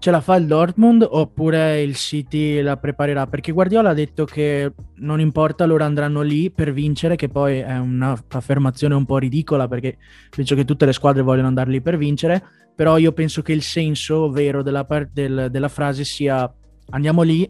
ce 0.00 0.10
la 0.10 0.22
fa 0.22 0.36
il 0.36 0.46
Dortmund 0.46 1.06
oppure 1.08 1.82
il 1.82 1.94
City 1.94 2.62
la 2.62 2.78
preparerà? 2.78 3.26
Perché 3.26 3.52
Guardiola 3.52 3.90
ha 3.90 3.94
detto 3.94 4.24
che 4.24 4.72
non 4.94 5.20
importa, 5.20 5.66
loro 5.66 5.84
andranno 5.84 6.22
lì 6.22 6.50
per 6.50 6.72
vincere, 6.72 7.16
che 7.16 7.28
poi 7.28 7.58
è 7.58 7.76
un'affermazione 7.76 8.94
un 8.94 9.04
po' 9.04 9.18
ridicola 9.18 9.68
perché 9.68 9.98
penso 10.34 10.54
che 10.54 10.64
tutte 10.64 10.86
le 10.86 10.94
squadre 10.94 11.20
vogliono 11.20 11.48
andare 11.48 11.70
lì 11.70 11.82
per 11.82 11.98
vincere, 11.98 12.42
però 12.74 12.96
io 12.96 13.12
penso 13.12 13.42
che 13.42 13.52
il 13.52 13.60
senso 13.60 14.30
vero 14.30 14.62
della, 14.62 14.86
par- 14.86 15.10
del, 15.12 15.48
della 15.50 15.68
frase 15.68 16.04
sia 16.04 16.50
andiamo 16.92 17.20
lì 17.20 17.48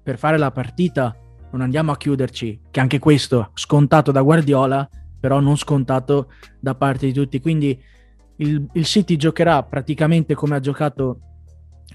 per 0.00 0.18
fare 0.18 0.38
la 0.38 0.52
partita, 0.52 1.16
non 1.50 1.62
andiamo 1.62 1.90
a 1.90 1.96
chiuderci, 1.96 2.60
che 2.70 2.78
anche 2.78 3.00
questo 3.00 3.50
scontato 3.54 4.12
da 4.12 4.22
Guardiola, 4.22 4.88
però 5.18 5.40
non 5.40 5.56
scontato 5.56 6.32
da 6.58 6.74
parte 6.74 7.06
di 7.06 7.12
tutti. 7.12 7.40
Quindi 7.40 7.80
il, 8.36 8.66
il 8.72 8.84
City 8.84 9.16
giocherà 9.16 9.62
praticamente 9.62 10.34
come 10.34 10.56
ha 10.56 10.60
giocato 10.60 11.20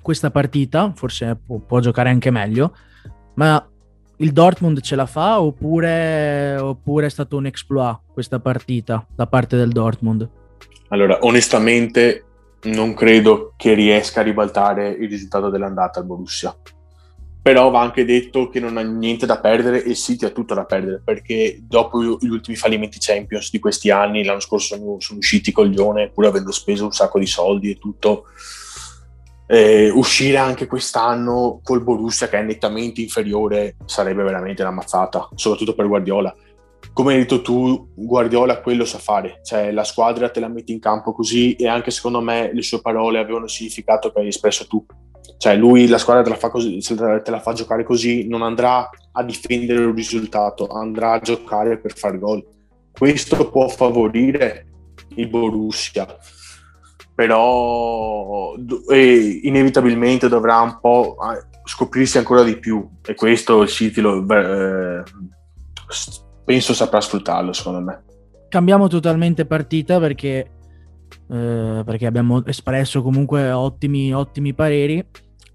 questa 0.02 0.32
partita, 0.32 0.92
forse 0.96 1.36
può, 1.36 1.60
può 1.60 1.80
giocare 1.80 2.10
anche 2.10 2.32
meglio, 2.32 2.76
ma 3.36 3.66
il 4.18 4.32
Dortmund 4.32 4.82
ce 4.82 4.96
la 4.96 5.06
fa 5.06 5.42
oppure, 5.42 6.58
oppure 6.58 7.08
è 7.08 7.10
stato 7.10 7.38
un 7.38 7.46
exploit 7.46 8.00
questa 8.14 8.40
partita 8.40 9.06
da 9.16 9.28
parte 9.28 9.58
del 9.58 9.70
Dortmund? 9.70 10.30
Allora, 10.90 11.20
onestamente 11.22 12.26
non 12.64 12.94
credo 12.94 13.54
che 13.58 13.74
riesca 13.74 14.22
a 14.22 14.24
ribaltare 14.24 14.90
il 14.90 15.10
risultato 15.10 15.50
dell'andata 15.50 16.00
al 16.00 16.06
Borussia. 16.06 16.56
Però 17.44 17.70
va 17.70 17.82
anche 17.82 18.06
detto 18.06 18.48
che 18.48 18.62
non 18.62 18.78
ha 18.78 18.82
niente 18.82 19.26
da 19.26 19.38
perdere 19.38 19.84
e 19.84 19.90
il 19.90 19.98
City 19.98 20.26
ha 20.26 20.30
tutto 20.30 20.54
da 20.54 20.64
perdere 20.64 21.02
perché 21.04 21.60
dopo 21.62 22.02
gli 22.02 22.30
ultimi 22.30 22.56
fallimenti 22.56 23.00
Champions 23.02 23.52
di 23.52 23.60
questi 23.60 23.92
anni, 23.92 24.24
l'anno 24.24 24.40
scorso 24.40 24.78
sono, 24.78 24.96
sono 25.02 25.20
usciti 25.20 25.52
coglione 25.52 26.10
pur 26.10 26.26
avendo 26.26 26.54
speso 26.54 26.86
un 26.86 26.94
sacco 26.94 27.20
di 27.20 27.28
soldi 27.28 27.70
e 27.70 27.78
tutto. 27.78 28.28
Eh, 29.46 29.90
uscire 29.90 30.38
anche 30.38 30.68
quest'anno 30.68 31.60
col 31.62 31.84
Borussia 31.84 32.30
che 32.30 32.40
è 32.40 32.42
nettamente 32.42 33.02
inferiore 33.02 33.76
sarebbe 33.86 34.24
veramente 34.24 34.62
una 34.62 34.72
mazzata, 34.72 35.28
soprattutto 35.36 35.76
per 35.76 35.88
Guardiola 35.88 36.34
come 36.92 37.14
hai 37.14 37.20
detto 37.20 37.42
tu, 37.42 37.90
Guardiola 37.96 38.62
quello 38.62 38.86
sa 38.86 39.00
fare, 39.00 39.40
cioè 39.44 39.72
la 39.72 39.84
squadra 39.84 40.30
te 40.30 40.40
la 40.40 40.48
metti 40.48 40.72
in 40.72 40.80
campo 40.80 41.14
così 41.14 41.56
e 41.56 41.68
anche 41.68 41.90
secondo 41.90 42.22
me 42.22 42.52
le 42.54 42.62
sue 42.62 42.82
parole 42.82 43.18
avevano 43.18 43.48
significato 43.48 44.12
che 44.12 44.20
hai 44.20 44.28
espresso 44.28 44.68
tu. 44.68 44.86
Cioè 45.38 45.56
lui 45.56 45.88
la 45.88 45.98
squadra 45.98 46.24
te 46.24 46.30
la, 46.30 46.36
fa 46.36 46.50
così, 46.50 46.78
te 46.80 47.32
la 47.32 47.40
fa 47.40 47.54
giocare 47.54 47.84
così, 47.84 48.28
non 48.28 48.44
andrà 48.44 48.90
a 49.12 49.24
difendere 49.24 49.84
un 49.84 49.94
risultato, 49.94 50.68
andrà 50.68 51.14
a 51.14 51.20
giocare 51.20 51.78
per 51.78 51.94
fare 51.96 52.18
gol. 52.18 52.46
Questo 52.92 53.50
può 53.50 53.68
favorire 53.68 54.68
il 55.16 55.28
Borussia, 55.28 56.08
però 57.14 58.54
inevitabilmente 58.56 60.28
dovrà 60.30 60.62
un 60.62 60.78
po' 60.80 61.18
scoprirsi 61.66 62.18
ancora 62.18 62.44
di 62.44 62.58
più 62.58 62.88
e 63.06 63.16
questo 63.16 63.62
il 63.62 63.70
City 63.70 64.02
lo, 64.02 64.26
eh, 64.30 65.04
penso 66.44 66.74
saprà 66.74 67.02
sfruttarlo 67.02 67.54
secondo 67.54 67.82
me. 67.82 68.04
Cambiamo 68.50 68.88
totalmente 68.88 69.46
partita 69.46 70.00
perché, 70.00 70.52
eh, 71.30 71.82
perché 71.86 72.06
abbiamo 72.06 72.46
espresso 72.46 73.02
comunque 73.02 73.52
ottimi, 73.52 74.14
ottimi 74.14 74.54
pareri. 74.54 75.06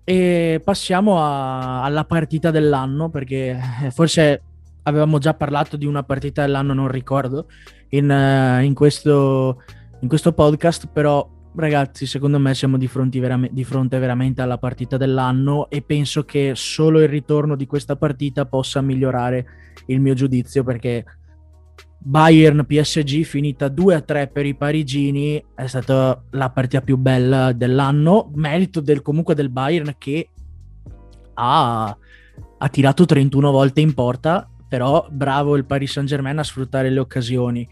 E 0.05 0.61
passiamo 0.65 1.23
a, 1.23 1.83
alla 1.83 2.05
partita 2.05 2.51
dell'anno 2.51 3.11
perché 3.11 3.61
eh, 3.85 3.91
forse 3.91 4.43
avevamo 4.85 5.19
già 5.19 5.35
parlato 5.35 5.77
di 5.77 5.85
una 5.87 6.03
partita 6.03 6.43
dell'anno, 6.43 6.73
non 6.73 6.89
ricordo, 6.89 7.47
in, 7.91 8.09
uh, 8.09 8.63
in, 8.63 8.75
questo, 8.75 9.63
in 10.01 10.09
questo 10.09 10.33
podcast, 10.33 10.89
però 10.91 11.29
ragazzi, 11.55 12.07
secondo 12.07 12.39
me 12.39 12.55
siamo 12.55 12.79
di 12.79 12.87
fronte, 12.87 13.21
veram- 13.21 13.51
di 13.51 13.65
fronte, 13.65 13.99
veramente 13.99 14.43
alla 14.43 14.59
partita 14.59 14.97
dell'anno 14.97 15.69
e 15.69 15.83
penso 15.83 16.25
che 16.25 16.53
solo 16.55 17.01
il 17.01 17.09
ritorno 17.09 17.57
di 17.57 17.67
questa 17.67 17.97
partita 17.97 18.47
possa 18.47 18.81
migliorare 18.81 19.47
il 19.87 20.01
mio 20.01 20.15
giudizio 20.15 20.65
perché 20.65 21.05
Bayern 22.01 22.65
PSG 22.65 23.23
finita 23.23 23.67
2-3 23.67 24.31
per 24.33 24.47
i 24.47 24.55
parigini 24.55 25.45
è 25.55 25.67
stata 25.67 26.23
la 26.31 26.51
partita 26.51 26.81
più 26.81 26.97
bella 26.97 27.53
dell'anno, 27.53 28.31
merito 28.35 28.81
del, 28.81 29.03
comunque 29.03 29.35
del 29.35 29.51
Bayern 29.51 29.95
che 29.99 30.31
ha, 31.35 31.97
ha 32.59 32.69
tirato 32.69 33.05
31 33.05 33.51
volte 33.51 33.81
in 33.81 33.95
porta, 33.95 34.49
però 34.69 35.07
bravo 35.11 35.57
il 35.57 35.67
Paris 35.67 35.93
Saint-Germain 35.93 36.39
a 36.39 36.45
sfruttare 36.45 36.89
le 36.91 37.01
occasioni 37.01 37.69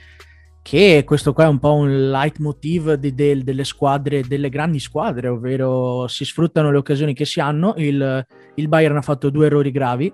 che 0.66 1.04
questo 1.06 1.32
qua 1.32 1.44
è 1.44 1.48
un 1.48 1.60
po' 1.60 1.74
un 1.74 2.10
leitmotiv 2.10 2.94
di, 2.94 3.14
de, 3.14 3.44
delle 3.44 3.62
squadre, 3.62 4.22
delle 4.22 4.48
grandi 4.48 4.80
squadre, 4.80 5.28
ovvero 5.28 6.08
si 6.08 6.24
sfruttano 6.24 6.72
le 6.72 6.76
occasioni 6.76 7.14
che 7.14 7.24
si 7.24 7.38
hanno. 7.38 7.74
Il, 7.76 8.26
il 8.56 8.66
Bayern 8.66 8.96
ha 8.96 9.02
fatto 9.02 9.30
due 9.30 9.46
errori 9.46 9.70
gravi. 9.70 10.12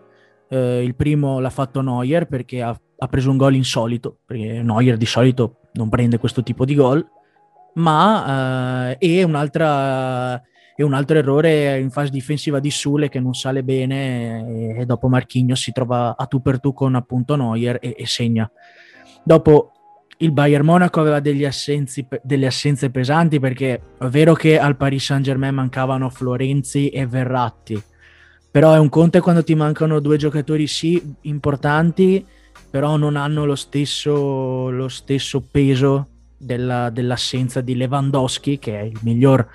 Eh, 0.51 0.83
il 0.85 0.95
primo 0.95 1.41
l'ha 1.41 1.49
fatto 1.49 1.81
Neuer 1.81 2.27
perché 2.27 2.61
ha, 2.61 2.79
ha, 3.03 3.09
preso 3.09 3.31
un 3.31 3.37
gol 3.37 3.55
insolito, 3.55 4.19
perché 4.25 4.63
Neuer 4.63 4.97
di 4.97 5.07
solito 5.07 5.59
non 5.73 5.89
prende 5.89 6.19
questo 6.19 6.43
tipo 6.43 6.65
di 6.65 6.75
gol, 6.75 7.05
ma 7.75 8.97
eh, 8.99 9.23
un'altra, 9.23 10.41
e 10.75 10.83
un 10.83 10.95
altro 10.95 11.19
errore 11.19 11.79
in 11.79 11.91
fase 11.91 12.11
difensiva 12.11 12.61
di 12.61 12.71
Sule 12.71 13.09
che 13.09 13.21
non 13.21 13.35
sale 13.35 13.63
bene 13.63 14.77
e 14.77 14.85
dopo 14.87 15.09
Marchigno 15.09 15.55
si 15.55 15.73
trova 15.73 16.17
a 16.17 16.27
tu 16.27 16.41
per 16.41 16.61
tu 16.61 16.73
con 16.73 16.95
appunto 16.95 17.37
Neuer 17.37 17.79
e, 17.81 17.95
e 17.97 18.07
segna. 18.07 18.51
Dopo 19.25 19.73
il 20.19 20.33
Bayern 20.33 20.65
Monaco 20.65 21.01
aveva 21.01 21.21
assenzi, 21.47 22.07
delle 22.23 22.47
assenze 22.47 22.91
pesanti 22.91 23.41
perché 23.41 23.83
è 23.99 24.07
vero 24.07 24.35
che 24.35 24.59
al 24.59 24.77
Paris 24.77 25.05
Saint 25.05 25.25
Germain 25.25 25.55
mancavano 25.55 26.11
Florenzi 26.11 26.89
e 26.89 27.07
Verratti, 27.07 27.83
però 28.51 28.73
è 28.75 28.79
un 28.79 28.89
conto 28.89 29.21
quando 29.21 29.43
ti 29.43 29.55
mancano 29.55 29.99
due 29.99 30.17
giocatori 30.17 30.67
sì 30.67 31.15
importanti, 31.23 32.25
però 32.73 32.97
non 32.97 33.17
hanno 33.17 33.45
lo 33.45 33.55
stesso, 33.55 34.71
lo 34.71 34.89
stesso 34.89 35.43
peso 35.43 36.07
della, 36.39 36.89
dell'assenza 36.89 37.61
di 37.61 37.77
Lewandowski, 37.77 38.59
che 38.59 38.81
è 38.81 38.83
il 38.85 38.99
miglior 39.03 39.47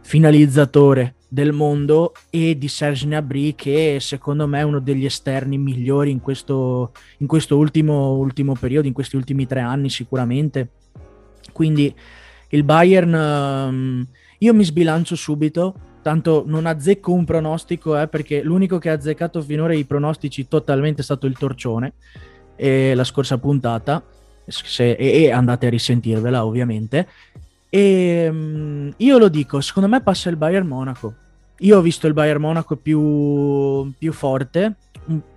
finalizzatore 0.00 1.16
del 1.28 1.52
mondo 1.52 2.14
e 2.30 2.56
di 2.56 2.68
Serge 2.68 3.04
Gnabry 3.04 3.54
che 3.54 3.98
secondo 4.00 4.46
me 4.46 4.60
è 4.60 4.62
uno 4.62 4.80
degli 4.80 5.04
esterni 5.04 5.58
migliori 5.58 6.10
in 6.10 6.20
questo, 6.20 6.92
in 7.18 7.26
questo 7.26 7.58
ultimo, 7.58 8.14
ultimo 8.14 8.54
periodo, 8.54 8.86
in 8.86 8.94
questi 8.94 9.16
ultimi 9.16 9.46
tre 9.46 9.60
anni 9.60 9.90
sicuramente. 9.90 10.70
Quindi 11.52 11.94
il 12.48 12.64
Bayern, 12.64 13.12
um, 13.12 14.06
io 14.38 14.54
mi 14.54 14.64
sbilancio 14.64 15.14
subito, 15.14 15.74
tanto 16.00 16.42
non 16.46 16.64
azzecco 16.64 17.12
un 17.12 17.26
pronostico 17.26 18.00
eh, 18.00 18.08
perché 18.08 18.42
l'unico 18.42 18.78
che 18.78 18.88
ha 18.88 18.94
azzeccato 18.94 19.42
finora 19.42 19.74
i 19.74 19.84
pronostici 19.84 20.48
totalmente 20.48 21.02
è 21.02 21.04
stato 21.04 21.26
il 21.26 21.36
Torcione 21.36 21.92
e 22.62 22.94
la 22.94 23.02
scorsa 23.02 23.38
puntata 23.38 24.00
se, 24.46 24.92
e, 24.92 25.24
e 25.24 25.30
andate 25.32 25.66
a 25.66 25.70
risentirvela 25.70 26.44
ovviamente 26.44 27.08
e 27.74 28.28
um, 28.30 28.92
io 28.98 29.16
lo 29.16 29.28
dico, 29.28 29.62
secondo 29.62 29.88
me 29.88 30.02
passa 30.02 30.28
il 30.28 30.36
Bayern 30.36 30.66
Monaco. 30.66 31.14
Io 31.60 31.78
ho 31.78 31.80
visto 31.80 32.06
il 32.06 32.12
Bayern 32.12 32.38
Monaco 32.38 32.76
più, 32.76 33.90
più 33.96 34.12
forte, 34.12 34.74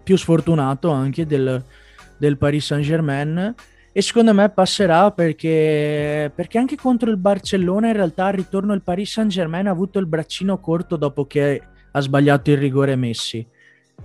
più 0.03 0.17
sfortunato 0.17 0.89
anche 0.89 1.25
del, 1.25 1.63
del, 2.17 2.37
Paris 2.37 2.65
Saint 2.65 2.83
Germain 2.83 3.55
e 3.93 4.01
secondo 4.01 4.33
me 4.33 4.49
passerà 4.49 5.11
perché, 5.11 6.29
perché 6.35 6.57
anche 6.57 6.75
contro 6.75 7.09
il 7.09 7.15
Barcellona 7.15 7.87
in 7.87 7.93
realtà 7.93 8.25
al 8.25 8.33
ritorno 8.33 8.73
il 8.73 8.81
Paris 8.81 9.11
Saint 9.11 9.31
Germain 9.31 9.67
ha 9.67 9.71
avuto 9.71 9.99
il 9.99 10.05
braccino 10.05 10.59
corto 10.59 10.97
dopo 10.97 11.25
che 11.25 11.61
ha 11.89 11.99
sbagliato 12.01 12.51
il 12.51 12.57
rigore 12.57 12.97
Messi. 12.97 13.47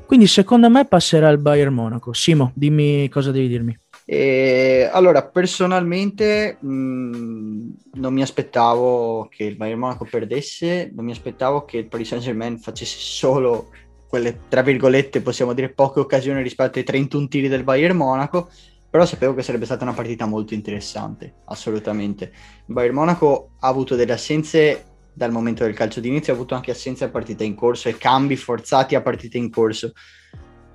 Quindi 0.07 0.27
secondo 0.27 0.69
me 0.69 0.87
passerà 0.87 1.29
il 1.29 1.39
Bayern 1.39 1.73
Monaco. 1.73 2.13
Simo, 2.13 2.53
dimmi 2.55 3.09
cosa 3.09 3.31
devi 3.31 3.49
dirmi. 3.49 3.79
E, 4.05 4.89
allora, 4.91 5.25
personalmente 5.25 6.57
mh, 6.59 6.69
mm, 6.69 7.71
non 7.95 8.13
mi 8.13 8.23
aspettavo 8.23 9.29
che 9.31 9.45
il 9.45 9.55
Bayern 9.55 9.79
Monaco 9.79 10.05
perdesse, 10.05 10.91
non 10.93 11.05
mi 11.05 11.13
aspettavo 11.13 11.65
che 11.65 11.77
il 11.77 11.87
Paris 11.87 12.09
Saint-Germain 12.09 12.59
facesse 12.59 12.97
solo 12.99 13.69
quelle, 14.09 14.41
tra 14.49 14.63
virgolette, 14.63 15.21
possiamo 15.21 15.53
dire 15.53 15.69
poche 15.69 16.01
occasioni 16.01 16.43
rispetto 16.43 16.79
ai 16.79 16.85
31 16.85 17.29
tiri 17.29 17.47
del 17.47 17.63
Bayern 17.63 17.97
Monaco, 17.97 18.51
però 18.91 19.07
sapevo 19.07 19.35
che 19.35 19.43
sarebbe 19.43 19.67
stata 19.67 19.85
una 19.85 19.93
partita 19.93 20.27
molto 20.27 20.55
interessante, 20.55 21.43
assolutamente. 21.45 22.33
Il 22.67 22.75
Bayern 22.75 22.97
Monaco 22.97 23.51
ha 23.61 23.69
avuto 23.69 23.95
delle 23.95 24.13
assenze 24.13 24.90
dal 25.21 25.33
momento 25.33 25.65
del 25.65 25.75
calcio 25.75 26.01
d'inizio, 26.01 26.33
ha 26.33 26.37
avuto 26.37 26.55
anche 26.55 26.71
assenze 26.71 27.05
a 27.05 27.11
partita 27.11 27.45
in 27.45 27.55
corso 27.55 27.91
e 27.91 27.99
cambi 27.99 28.37
forzati 28.37 28.95
a 28.95 29.03
partita 29.03 29.37
in 29.37 29.51
corso. 29.51 29.93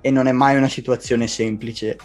E 0.00 0.10
non 0.12 0.28
è 0.28 0.32
mai 0.32 0.56
una 0.56 0.68
situazione 0.68 1.26
semplice. 1.26 1.96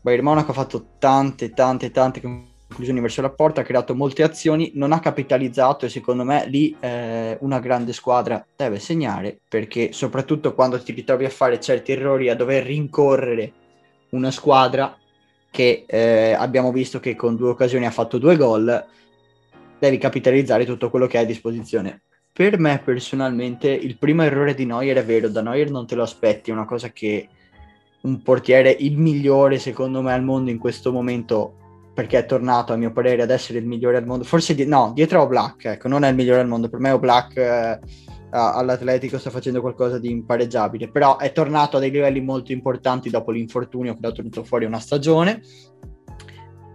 Bayern 0.00 0.22
Monaco 0.22 0.52
ha 0.52 0.54
fatto 0.54 0.90
tante, 1.00 1.50
tante, 1.50 1.90
tante 1.90 2.20
conclusioni 2.20 3.00
verso 3.00 3.20
la 3.20 3.30
porta, 3.30 3.62
ha 3.62 3.64
creato 3.64 3.96
molte 3.96 4.22
azioni, 4.22 4.70
non 4.74 4.92
ha 4.92 5.00
capitalizzato 5.00 5.86
e 5.86 5.88
secondo 5.88 6.22
me 6.22 6.46
lì 6.46 6.76
eh, 6.78 7.36
una 7.40 7.58
grande 7.58 7.92
squadra 7.92 8.46
deve 8.54 8.78
segnare 8.78 9.36
perché 9.48 9.92
soprattutto 9.92 10.54
quando 10.54 10.80
ti 10.80 10.92
ritrovi 10.92 11.24
a 11.24 11.30
fare 11.30 11.58
certi 11.58 11.90
errori, 11.90 12.28
a 12.28 12.36
dover 12.36 12.64
rincorrere 12.64 13.52
una 14.10 14.30
squadra 14.30 14.96
che 15.50 15.84
eh, 15.84 16.32
abbiamo 16.38 16.70
visto 16.70 17.00
che 17.00 17.16
con 17.16 17.34
due 17.34 17.50
occasioni 17.50 17.86
ha 17.86 17.90
fatto 17.90 18.18
due 18.18 18.36
gol, 18.36 18.86
devi 19.78 19.98
capitalizzare 19.98 20.64
tutto 20.64 20.90
quello 20.90 21.06
che 21.06 21.18
hai 21.18 21.24
a 21.24 21.26
disposizione. 21.26 22.02
Per 22.32 22.58
me 22.58 22.80
personalmente 22.84 23.68
il 23.68 23.98
primo 23.98 24.22
errore 24.22 24.54
di 24.54 24.64
Neuer 24.64 24.96
è 24.98 25.04
vero, 25.04 25.28
da 25.28 25.42
Neuer 25.42 25.70
non 25.70 25.86
te 25.86 25.94
lo 25.94 26.02
aspetti, 26.02 26.50
è 26.50 26.52
una 26.52 26.66
cosa 26.66 26.90
che 26.90 27.28
un 28.00 28.22
portiere 28.22 28.70
il 28.70 28.96
migliore 28.96 29.58
secondo 29.58 30.02
me 30.02 30.12
al 30.12 30.22
mondo 30.22 30.50
in 30.50 30.58
questo 30.58 30.92
momento 30.92 31.54
perché 31.94 32.18
è 32.18 32.26
tornato 32.26 32.72
a 32.72 32.76
mio 32.76 32.92
parere 32.92 33.22
ad 33.22 33.30
essere 33.30 33.58
il 33.58 33.66
migliore 33.66 33.96
al 33.96 34.06
mondo 34.06 34.22
forse 34.24 34.54
di- 34.54 34.66
no 34.66 34.92
dietro 34.94 35.22
a 35.22 35.26
Black 35.26 35.64
ecco 35.64 35.88
non 35.88 36.04
è 36.04 36.08
il 36.08 36.14
migliore 36.14 36.40
al 36.40 36.46
mondo 36.46 36.68
per 36.68 36.78
me 36.78 36.96
Black 36.96 37.36
eh, 37.36 37.78
all'Atletico 38.30 39.18
sta 39.18 39.30
facendo 39.30 39.60
qualcosa 39.60 39.98
di 39.98 40.10
impareggiabile 40.10 40.90
però 40.90 41.16
è 41.16 41.32
tornato 41.32 41.76
a 41.76 41.80
dei 41.80 41.90
livelli 41.90 42.20
molto 42.20 42.52
importanti 42.52 43.10
dopo 43.10 43.32
l'infortunio 43.32 43.94
che 43.94 44.00
l'ha 44.00 44.12
tenuto 44.12 44.44
fuori 44.44 44.64
una 44.64 44.78
stagione 44.78 45.42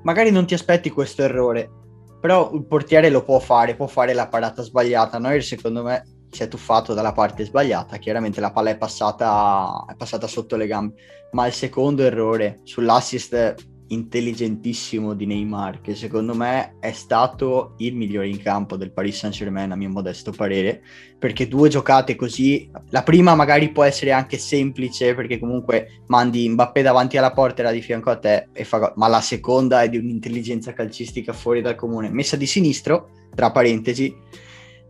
magari 0.02 0.30
non 0.30 0.46
ti 0.46 0.56
aspetti 0.56 0.90
questo 0.90 1.22
errore 1.22 1.83
però 2.24 2.54
il 2.54 2.64
portiere 2.66 3.10
lo 3.10 3.22
può 3.22 3.38
fare 3.40 3.76
può 3.76 3.86
fare 3.86 4.14
la 4.14 4.30
parata 4.30 4.62
sbagliata 4.62 5.18
Noi 5.18 5.42
secondo 5.42 5.84
me 5.84 6.06
si 6.30 6.42
è 6.42 6.48
tuffato 6.48 6.94
dalla 6.94 7.12
parte 7.12 7.44
sbagliata, 7.44 7.98
chiaramente 7.98 8.40
la 8.40 8.52
palla 8.52 8.70
è 8.72 8.78
passata, 8.78 9.86
è 9.88 9.96
passata 9.96 10.26
sotto 10.26 10.56
le 10.56 10.66
gambe, 10.66 10.96
ma 11.34 11.46
il 11.46 11.54
secondo 11.54 12.02
errore 12.02 12.62
sull'assist 12.64 13.56
intelligentissimo 13.94 15.14
di 15.14 15.26
Neymar, 15.26 15.82
che 15.82 15.96
secondo 15.96 16.36
me 16.36 16.76
è 16.80 16.92
stato 16.92 17.76
il 17.78 17.96
migliore 17.96 18.28
in 18.28 18.42
campo 18.42 18.76
del 18.76 18.92
Paris 18.92 19.20
Saint-Germain, 19.20 19.72
a 19.72 19.76
mio 19.76 19.90
modesto 19.90 20.32
parere, 20.32 20.82
perché 21.18 21.48
due 21.48 21.70
giocate 21.70 22.16
così, 22.16 22.70
la 22.90 23.04
prima 23.04 23.36
magari 23.36 23.72
può 23.72 23.84
essere 23.84 24.12
anche 24.12 24.38
semplice, 24.38 25.16
perché 25.16 25.40
comunque 25.40 26.02
mandi 26.08 26.50
Mbappé 26.50 26.82
davanti 26.82 27.18
alla 27.18 27.32
porta 27.32 27.62
e 27.62 27.66
la 27.66 27.72
di 27.72 27.82
fianco 27.82 28.10
a 28.10 28.18
te, 28.18 28.50
e 28.52 28.64
fa, 28.66 28.94
ma 28.98 29.08
la 29.08 29.22
seconda 29.22 29.84
è 29.84 29.90
di 29.90 29.98
un'intelligenza 29.98 30.74
calcistica 30.74 31.32
fuori 31.32 31.62
dal 31.62 31.76
comune, 31.76 32.10
messa 32.10 32.36
di 32.36 32.46
sinistro, 32.46 33.10
tra 33.34 33.52
parentesi, 33.52 34.14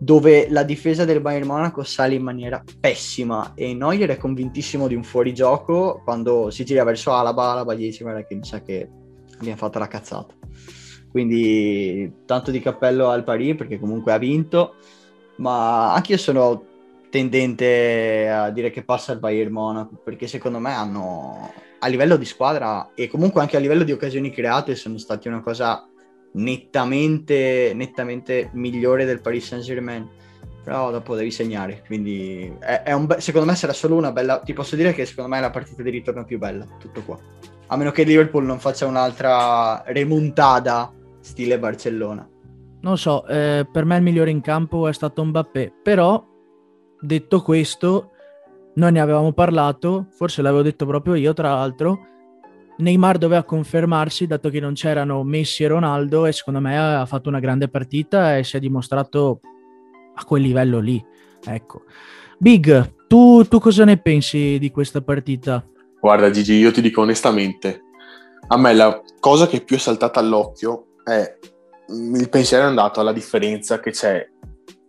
dove 0.03 0.49
la 0.49 0.63
difesa 0.63 1.05
del 1.05 1.21
Bayern 1.21 1.47
Monaco 1.47 1.83
sale 1.83 2.15
in 2.15 2.23
maniera 2.23 2.61
pessima 2.77 3.53
e 3.55 3.73
Neuer 3.73 4.09
è 4.09 4.17
convintissimo 4.17 4.87
di 4.87 4.95
un 4.95 5.03
fuorigioco 5.03 6.01
quando 6.03 6.49
si 6.49 6.65
gira 6.65 6.83
verso 6.83 7.13
Alaba, 7.13 7.51
Alaba 7.51 7.73
gli 7.73 7.85
dice 7.85 8.03
guarda 8.03 8.25
che 8.25 8.35
mi 8.35 8.43
sa 8.43 8.61
che 8.61 8.89
abbiamo 9.37 9.57
fatto 9.57 9.79
la 9.79 9.87
cazzata. 9.87 10.33
Quindi 11.09 12.11
tanto 12.25 12.51
di 12.51 12.59
cappello 12.59 13.07
al 13.07 13.23
Paris 13.23 13.55
perché 13.55 13.79
comunque 13.79 14.11
ha 14.11 14.17
vinto, 14.17 14.75
ma 15.37 15.93
anche 15.93 16.13
io 16.13 16.17
sono 16.17 16.65
tendente 17.09 18.27
a 18.29 18.49
dire 18.49 18.71
che 18.71 18.83
passa 18.83 19.13
il 19.13 19.19
Bayern 19.19 19.53
Monaco 19.53 20.01
perché 20.03 20.27
secondo 20.27 20.59
me 20.59 20.73
hanno 20.73 21.53
a 21.79 21.87
livello 21.87 22.17
di 22.17 22.25
squadra 22.25 22.91
e 22.93 23.07
comunque 23.07 23.39
anche 23.39 23.55
a 23.55 23.59
livello 23.59 23.83
di 23.83 23.91
occasioni 23.91 24.31
create 24.31 24.75
sono 24.75 24.97
stati 24.97 25.29
una 25.29 25.41
cosa 25.41 25.87
nettamente, 26.33 27.73
nettamente 27.75 28.49
migliore 28.53 29.05
del 29.05 29.21
Paris 29.21 29.47
Saint 29.47 29.63
Germain 29.63 30.07
però 30.63 30.91
dopo 30.91 31.15
devi 31.15 31.29
segnare 31.29 31.83
quindi 31.85 32.51
è, 32.59 32.83
è 32.83 32.97
be- 32.97 33.19
secondo 33.19 33.47
me 33.47 33.55
sarà 33.55 33.73
solo 33.73 33.95
una 33.95 34.11
bella 34.11 34.39
ti 34.39 34.53
posso 34.53 34.75
dire 34.75 34.93
che 34.93 35.05
secondo 35.05 35.29
me 35.29 35.37
è 35.37 35.41
la 35.41 35.49
partita 35.49 35.83
di 35.83 35.89
ritorno 35.89 36.23
più 36.23 36.37
bella 36.37 36.65
tutto 36.79 37.01
qua. 37.03 37.19
A 37.67 37.75
meno 37.75 37.91
che 37.91 38.03
Liverpool 38.03 38.45
non 38.45 38.59
faccia 38.59 38.85
un'altra 38.85 39.83
remontada 39.87 40.93
stile 41.19 41.57
Barcellona. 41.57 42.27
Non 42.81 42.97
so 42.97 43.25
eh, 43.27 43.67
per 43.71 43.85
me 43.85 43.97
il 43.97 44.03
migliore 44.03 44.29
in 44.29 44.41
campo 44.41 44.87
è 44.87 44.93
stato 44.93 45.23
Mbappé 45.23 45.73
però 45.83 46.23
detto 46.99 47.41
questo 47.41 48.11
noi 48.75 48.91
ne 48.93 49.01
avevamo 49.01 49.33
parlato 49.33 50.07
forse 50.11 50.41
l'avevo 50.41 50.61
detto 50.61 50.85
proprio 50.85 51.15
io 51.15 51.33
tra 51.33 51.53
l'altro 51.53 52.12
Neymar 52.83 53.17
doveva 53.17 53.43
confermarsi 53.43 54.27
dato 54.27 54.49
che 54.49 54.59
non 54.59 54.73
c'erano 54.73 55.23
Messi 55.23 55.63
e 55.63 55.67
Ronaldo 55.67 56.25
e 56.25 56.31
secondo 56.31 56.59
me 56.59 56.77
ha 56.77 57.05
fatto 57.05 57.29
una 57.29 57.39
grande 57.39 57.67
partita 57.69 58.37
e 58.37 58.43
si 58.43 58.57
è 58.57 58.59
dimostrato 58.59 59.39
a 60.13 60.23
quel 60.25 60.43
livello 60.43 60.79
lì. 60.79 61.03
Ecco. 61.45 61.83
Big, 62.37 63.07
tu, 63.07 63.43
tu 63.47 63.59
cosa 63.59 63.85
ne 63.85 63.97
pensi 63.97 64.57
di 64.59 64.69
questa 64.69 65.01
partita? 65.01 65.65
Guarda 65.99 66.29
Gigi, 66.29 66.53
io 66.55 66.71
ti 66.71 66.81
dico 66.81 67.01
onestamente, 67.01 67.81
a 68.47 68.57
me 68.57 68.73
la 68.73 69.01
cosa 69.19 69.47
che 69.47 69.61
più 69.61 69.77
è 69.77 69.79
saltata 69.79 70.19
all'occhio 70.19 70.87
è 71.03 71.37
mm, 71.91 72.15
il 72.15 72.29
pensiero 72.29 72.65
è 72.65 72.67
andato 72.67 72.99
alla 72.99 73.13
differenza 73.13 73.79
che 73.79 73.91
c'è 73.91 74.29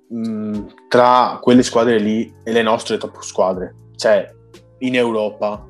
mh, 0.08 0.28
mm, 0.28 0.66
tra 0.88 1.38
quelle 1.40 1.62
squadre 1.62 1.98
lì 1.98 2.32
e 2.42 2.52
le 2.52 2.62
nostre 2.62 2.98
top 2.98 3.20
squadre. 3.20 3.74
Cioè, 3.94 4.28
in 4.78 4.96
Europa 4.96 5.68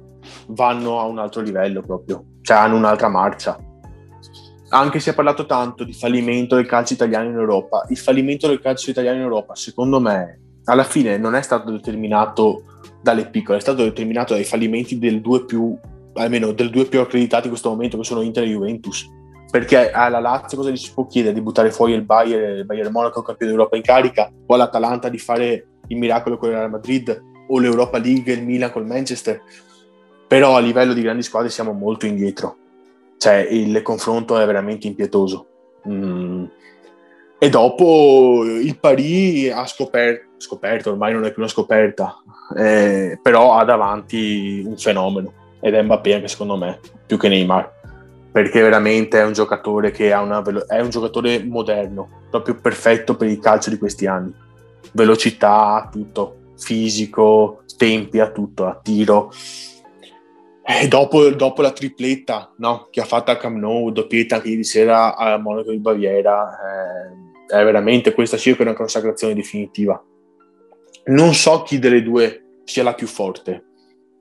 vanno 0.48 1.00
a 1.00 1.04
un 1.04 1.18
altro 1.18 1.40
livello 1.40 1.80
proprio, 1.80 2.24
cioè 2.42 2.56
hanno 2.56 2.76
un'altra 2.76 3.08
marcia. 3.08 3.58
Anche 4.70 4.98
si 4.98 5.10
è 5.10 5.14
parlato 5.14 5.46
tanto 5.46 5.84
di 5.84 5.92
fallimento 5.92 6.56
del 6.56 6.66
calcio 6.66 6.94
italiano 6.94 7.28
in 7.28 7.37
Europa, 7.37 7.87
il 7.88 7.98
fallimento 7.98 8.48
del 8.48 8.60
calcio 8.60 8.90
italiano 8.90 9.18
in 9.18 9.22
Europa, 9.22 9.54
secondo 9.54 10.00
me, 10.00 10.40
alla 10.64 10.84
fine 10.84 11.16
non 11.18 11.34
è 11.34 11.42
stato 11.42 11.70
determinato 11.70 12.62
dalle 13.00 13.28
piccole, 13.28 13.58
è 13.58 13.60
stato 13.60 13.82
determinato 13.82 14.32
dai 14.32 14.44
fallimenti 14.44 14.98
del 14.98 15.20
due 15.20 15.44
più, 15.44 15.78
almeno 16.14 16.52
del 16.52 16.70
due 16.70 16.87
più 16.87 17.00
accreditati 17.00 17.44
in 17.44 17.50
questo 17.50 17.68
momento, 17.68 17.98
che 17.98 18.04
sono 18.04 18.22
Inter 18.22 18.44
e 18.44 18.48
Juventus. 18.48 19.06
Perché 19.50 19.92
alla 19.92 20.18
Lazio 20.18 20.56
cosa 20.56 20.70
gli 20.70 20.76
si 20.76 20.92
può 20.92 21.06
chiedere? 21.06 21.34
Di 21.34 21.40
buttare 21.40 21.70
fuori 21.70 21.92
il 21.92 22.02
Bayern, 22.02 22.56
il 22.56 22.64
Bayern 22.64 22.90
Monaco 22.90 23.22
campione 23.22 23.52
d'Europa 23.52 23.76
in 23.76 23.82
carica, 23.82 24.28
o 24.46 24.54
all'Atalanta 24.54 25.08
di 25.08 25.18
fare 25.18 25.66
il 25.87 25.96
miracolo 25.96 26.37
con 26.37 26.48
il 26.48 26.56
Real 26.56 26.70
Madrid, 26.70 27.22
o 27.46 27.58
l'Europa 27.58 27.98
League 27.98 28.32
il 28.32 28.42
Milan 28.42 28.72
col 28.72 28.87
Manchester 28.87 29.42
però 30.34 30.56
a 30.56 30.58
livello 30.58 30.94
di 30.94 31.02
grandi 31.02 31.22
squadre 31.22 31.48
siamo 31.48 31.70
molto 31.70 32.06
indietro, 32.06 32.56
cioè 33.18 33.34
il 33.48 33.82
confronto 33.82 34.36
è 34.36 34.44
veramente 34.44 34.88
impietoso. 34.88 35.46
Mm. 35.88 36.44
E 37.38 37.48
dopo 37.48 38.42
il 38.44 38.76
Paris 38.76 39.52
ha 39.52 39.64
scoperto, 39.64 40.30
scoperto, 40.38 40.90
ormai 40.90 41.12
non 41.12 41.24
è 41.24 41.30
più 41.30 41.40
una 41.40 41.50
scoperta, 41.52 42.16
eh, 42.56 43.16
però 43.22 43.56
ha 43.56 43.62
davanti 43.62 44.64
un 44.66 44.76
fenomeno 44.76 45.32
ed 45.60 45.74
è 45.74 45.82
Mbappé 45.82 46.14
anche 46.14 46.26
secondo 46.26 46.56
me, 46.56 46.80
più 47.06 47.16
che 47.16 47.28
Neymar, 47.28 47.72
perché 48.32 48.60
veramente 48.60 49.20
è 49.20 49.24
un 49.24 49.34
giocatore 49.34 49.92
che 49.92 50.12
ha 50.12 50.20
una 50.20 50.40
velo- 50.40 50.66
è 50.66 50.80
un 50.80 50.90
giocatore 50.90 51.44
moderno, 51.44 52.22
proprio 52.28 52.56
perfetto 52.56 53.14
per 53.14 53.28
il 53.28 53.38
calcio 53.38 53.70
di 53.70 53.78
questi 53.78 54.08
anni. 54.08 54.34
Velocità, 54.90 55.88
tutto, 55.92 56.38
fisico, 56.56 57.62
tempi, 57.76 58.18
a 58.18 58.30
tutto, 58.32 58.66
a 58.66 58.80
tiro 58.82 59.30
e 60.66 60.88
dopo, 60.88 61.29
dopo, 61.29 61.61
la 61.61 61.72
tripletta 61.72 62.55
no? 62.57 62.88
che 62.90 63.03
ha 63.03 63.05
fatto 63.05 63.31
a 63.31 63.37
Camp 63.37 63.57
Nou, 63.57 63.90
doppietta 63.90 64.37
anche 64.37 64.48
ieri 64.48 64.64
sera 64.64 65.14
a 65.14 65.37
Monaco 65.37 65.70
di 65.70 65.79
Baviera, 65.79 66.57
eh, 67.48 67.57
è 67.61 67.64
veramente 67.64 68.14
questa 68.14 68.38
circa 68.38 68.62
una 68.62 68.72
consacrazione 68.72 69.35
definitiva. 69.35 70.03
Non 71.07 71.35
so 71.35 71.62
chi 71.62 71.79
delle 71.79 72.03
due 72.03 72.61
sia 72.64 72.83
la 72.83 72.94
più 72.94 73.07
forte, 73.07 73.62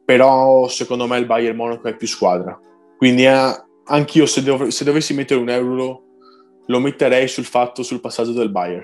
però 0.03 0.67
secondo 0.67 1.07
me 1.07 1.17
il 1.17 1.25
Bayern 1.25 1.55
Monaco 1.55 1.87
è 1.87 1.95
più 1.95 2.07
squadra. 2.07 2.59
Quindi 2.97 3.25
eh, 3.25 3.63
anch'io 3.85 4.25
se, 4.25 4.43
dov- 4.43 4.67
se 4.67 4.83
dovessi 4.83 5.13
mettere 5.13 5.39
un 5.39 5.49
euro 5.49 6.03
lo 6.67 6.79
metterei 6.79 7.29
sul 7.29 7.45
fatto, 7.45 7.83
sul 7.83 8.01
passaggio 8.01 8.33
del 8.33 8.51
Bayern. 8.51 8.83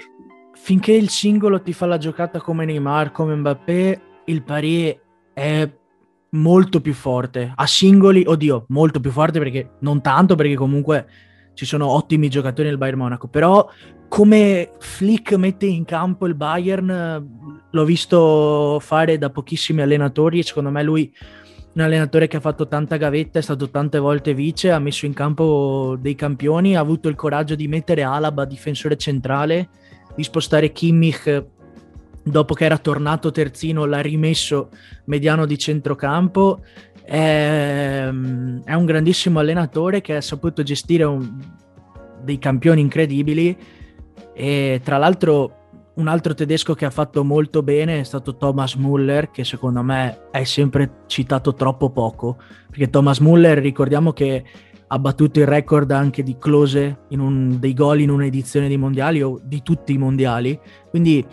Finché 0.53 0.93
il 0.93 1.09
singolo 1.09 1.61
ti 1.61 1.73
fa 1.73 1.85
la 1.85 1.97
giocata 1.97 2.39
come 2.39 2.63
Neymar, 2.63 3.11
come 3.11 3.35
Mbappé, 3.35 4.01
il 4.25 4.43
pari 4.43 4.97
è 5.33 5.69
molto 6.31 6.81
più 6.81 6.93
forte. 6.93 7.51
A 7.55 7.65
singoli, 7.65 8.23
oddio, 8.25 8.65
molto 8.69 8.99
più 8.99 9.11
forte 9.11 9.39
perché 9.39 9.71
non 9.79 10.01
tanto 10.01 10.35
perché 10.35 10.55
comunque 10.55 11.07
ci 11.53 11.65
sono 11.65 11.87
ottimi 11.87 12.29
giocatori 12.29 12.67
nel 12.67 12.77
Bayern 12.77 12.97
Monaco, 12.97 13.27
però 13.27 13.67
come 14.07 14.71
Flick 14.79 15.33
mette 15.33 15.65
in 15.65 15.85
campo 15.85 16.25
il 16.25 16.33
Bayern 16.33 17.27
l'ho 17.69 17.85
visto 17.85 18.79
fare 18.79 19.17
da 19.17 19.29
pochissimi 19.29 19.81
allenatori 19.81 20.41
secondo 20.41 20.71
me 20.71 20.81
lui 20.81 21.13
un 21.73 21.81
allenatore 21.81 22.27
che 22.27 22.37
ha 22.37 22.41
fatto 22.41 22.67
tanta 22.67 22.97
gavetta, 22.97 23.39
è 23.39 23.41
stato 23.41 23.69
tante 23.69 23.99
volte 23.99 24.33
vice, 24.33 24.71
ha 24.71 24.79
messo 24.79 25.05
in 25.05 25.13
campo 25.13 25.95
dei 25.99 26.15
campioni, 26.15 26.75
ha 26.75 26.79
avuto 26.79 27.07
il 27.07 27.15
coraggio 27.15 27.55
di 27.55 27.67
mettere 27.67 28.01
Alaba 28.01 28.45
difensore 28.45 28.97
centrale, 28.97 29.69
di 30.15 30.23
spostare 30.23 30.71
Kimmich 30.71 31.45
dopo 32.29 32.53
che 32.53 32.65
era 32.65 32.77
tornato 32.77 33.31
terzino 33.31 33.85
l'ha 33.85 34.01
rimesso 34.01 34.69
mediano 35.05 35.45
di 35.45 35.57
centrocampo. 35.57 36.63
È, 37.03 38.07
è 38.63 38.73
un 38.73 38.85
grandissimo 38.85 39.39
allenatore 39.39 40.01
che 40.01 40.15
ha 40.15 40.21
saputo 40.21 40.63
gestire 40.63 41.03
un, 41.03 41.37
dei 42.21 42.37
campioni 42.37 42.81
incredibili. 42.81 43.57
E 44.33 44.81
tra 44.83 44.97
l'altro 44.97 45.55
un 45.95 46.07
altro 46.07 46.33
tedesco 46.33 46.75
che 46.75 46.85
ha 46.85 46.89
fatto 46.89 47.25
molto 47.25 47.61
bene 47.61 47.99
è 47.99 48.03
stato 48.03 48.37
Thomas 48.37 48.75
Muller 48.75 49.31
che 49.31 49.43
secondo 49.43 49.83
me 49.83 50.29
è 50.31 50.45
sempre 50.45 51.03
citato 51.07 51.53
troppo 51.53 51.89
poco. 51.89 52.37
Perché 52.69 52.89
Thomas 52.89 53.19
Muller 53.19 53.57
ricordiamo 53.57 54.13
che 54.13 54.43
ha 54.91 54.99
battuto 54.99 55.39
il 55.39 55.45
record 55.45 55.91
anche 55.91 56.23
di 56.23 56.37
close 56.39 57.01
un, 57.09 57.59
dei 57.59 57.73
gol 57.73 57.99
in 57.99 58.09
un'edizione 58.09 58.67
dei 58.67 58.77
mondiali 58.77 59.21
o 59.21 59.39
di 59.43 59.61
tutti 59.61 59.93
i 59.93 59.97
mondiali. 59.97 60.57
Quindi 60.89 61.23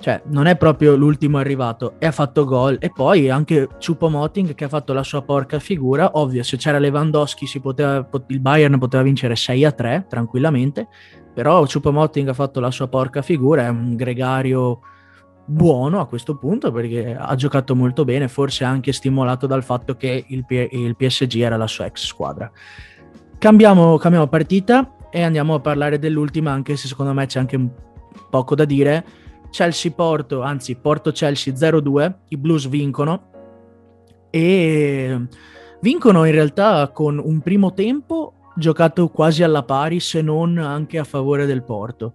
cioè 0.00 0.22
non 0.26 0.46
è 0.46 0.56
proprio 0.56 0.96
l'ultimo 0.96 1.38
arrivato 1.38 1.94
e 1.98 2.06
ha 2.06 2.12
fatto 2.12 2.44
gol 2.44 2.76
e 2.80 2.90
poi 2.90 3.30
anche 3.30 3.68
Chupo 3.84 4.08
Moting 4.08 4.54
che 4.54 4.64
ha 4.64 4.68
fatto 4.68 4.92
la 4.92 5.02
sua 5.02 5.22
porca 5.22 5.58
figura 5.58 6.10
ovvio 6.14 6.42
se 6.42 6.56
c'era 6.56 6.78
Lewandowski 6.78 7.60
poteva, 7.60 8.06
il 8.26 8.40
Bayern 8.40 8.78
poteva 8.78 9.02
vincere 9.02 9.36
6 9.36 9.64
a 9.64 9.72
3 9.72 10.06
tranquillamente 10.08 10.88
però 11.32 11.64
Chupo 11.64 11.92
Moting 11.92 12.28
ha 12.28 12.34
fatto 12.34 12.60
la 12.60 12.70
sua 12.70 12.88
porca 12.88 13.22
figura 13.22 13.64
è 13.64 13.68
un 13.68 13.96
gregario 13.96 14.80
buono 15.46 16.00
a 16.00 16.06
questo 16.06 16.36
punto 16.36 16.72
perché 16.72 17.14
ha 17.18 17.34
giocato 17.34 17.76
molto 17.76 18.04
bene 18.04 18.28
forse 18.28 18.64
anche 18.64 18.92
stimolato 18.92 19.46
dal 19.46 19.62
fatto 19.62 19.96
che 19.96 20.24
il, 20.28 20.44
P- 20.44 20.68
il 20.70 20.96
PSG 20.96 21.40
era 21.40 21.56
la 21.56 21.66
sua 21.66 21.86
ex 21.86 22.06
squadra. 22.06 22.50
Cambiamo, 23.38 23.98
cambiamo 23.98 24.26
partita 24.26 24.96
e 25.10 25.22
andiamo 25.22 25.54
a 25.54 25.60
parlare 25.60 25.98
dell'ultima 25.98 26.50
anche 26.50 26.76
se 26.76 26.88
secondo 26.88 27.12
me 27.12 27.26
c'è 27.26 27.38
anche 27.38 27.60
poco 28.30 28.54
da 28.54 28.64
dire 28.64 29.04
Chelsea-Porto, 29.54 30.42
anzi 30.42 30.74
Porto-Chelsea 30.74 31.54
0-2, 31.54 32.14
i 32.30 32.36
Blues 32.36 32.66
vincono 32.66 33.30
e 34.28 35.28
vincono 35.80 36.24
in 36.24 36.32
realtà 36.32 36.90
con 36.92 37.20
un 37.24 37.38
primo 37.38 37.72
tempo 37.72 38.32
giocato 38.56 39.06
quasi 39.10 39.44
alla 39.44 39.62
pari 39.62 40.00
se 40.00 40.22
non 40.22 40.58
anche 40.58 40.98
a 40.98 41.04
favore 41.04 41.46
del 41.46 41.62
Porto. 41.62 42.14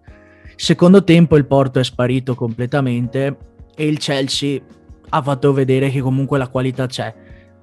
Secondo 0.58 1.06
tempo 1.06 1.38
il 1.38 1.46
Porto 1.46 1.80
è 1.80 1.84
sparito 1.86 2.36
completamente 2.36 3.38
e 3.74 3.88
il 3.88 4.00
Chelsea 4.00 4.60
ha 5.08 5.22
fatto 5.22 5.54
vedere 5.54 5.90
che 5.90 6.02
comunque 6.02 6.38
la 6.38 6.50
qualità 6.50 6.88
c'è. 6.88 7.16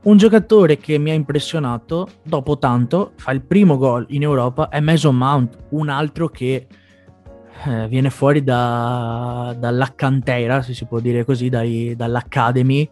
Un 0.04 0.16
giocatore 0.16 0.78
che 0.78 0.96
mi 0.96 1.10
ha 1.10 1.14
impressionato 1.14 2.08
dopo 2.22 2.56
tanto, 2.56 3.12
fa 3.16 3.30
il 3.32 3.42
primo 3.42 3.76
gol 3.76 4.06
in 4.08 4.22
Europa, 4.22 4.70
è 4.70 4.80
Mason 4.80 5.16
Mount, 5.16 5.64
un 5.70 5.90
altro 5.90 6.28
che 6.28 6.66
eh, 7.64 7.88
viene 7.88 8.10
fuori 8.10 8.44
da, 8.44 9.54
dalla 9.58 9.92
cantera, 9.94 10.62
se 10.62 10.74
si 10.74 10.84
può 10.84 11.00
dire 11.00 11.24
così, 11.24 11.48
dai, 11.48 11.94
dall'Academy 11.96 12.88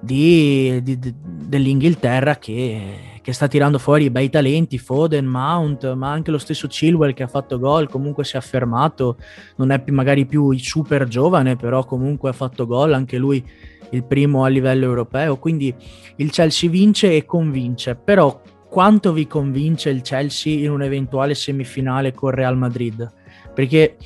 di, 0.00 0.80
di, 0.82 0.98
dell'Inghilterra 0.98 2.36
che, 2.36 3.20
che, 3.22 3.32
sta 3.32 3.46
tirando 3.46 3.78
fuori 3.78 4.10
bei 4.10 4.28
talenti, 4.28 4.78
Foden, 4.78 5.24
Mount, 5.24 5.92
ma 5.94 6.10
anche 6.10 6.30
lo 6.30 6.38
stesso 6.38 6.66
Chilwell 6.66 7.14
che 7.14 7.22
ha 7.22 7.28
fatto 7.28 7.58
gol, 7.58 7.88
comunque 7.88 8.24
si 8.24 8.34
è 8.34 8.38
affermato, 8.38 9.16
non 9.56 9.70
è 9.70 9.82
magari 9.86 10.26
più 10.26 10.56
super 10.58 11.06
giovane, 11.06 11.56
però 11.56 11.84
comunque 11.84 12.30
ha 12.30 12.34
fatto 12.34 12.66
gol, 12.66 12.92
anche 12.92 13.16
lui 13.16 13.44
il 13.90 14.04
primo 14.04 14.44
a 14.44 14.48
livello 14.48 14.84
europeo, 14.84 15.38
quindi 15.38 15.72
il 16.16 16.30
Chelsea 16.30 16.68
vince 16.68 17.14
e 17.14 17.24
convince, 17.24 17.94
però 17.94 18.40
quanto 18.68 19.12
vi 19.12 19.26
convince 19.26 19.90
il 19.90 20.00
Chelsea 20.00 20.64
in 20.64 20.70
un'eventuale 20.70 21.34
semifinale 21.34 22.12
con 22.12 22.30
Real 22.30 22.56
Madrid? 22.56 23.20
Perché 23.54 23.96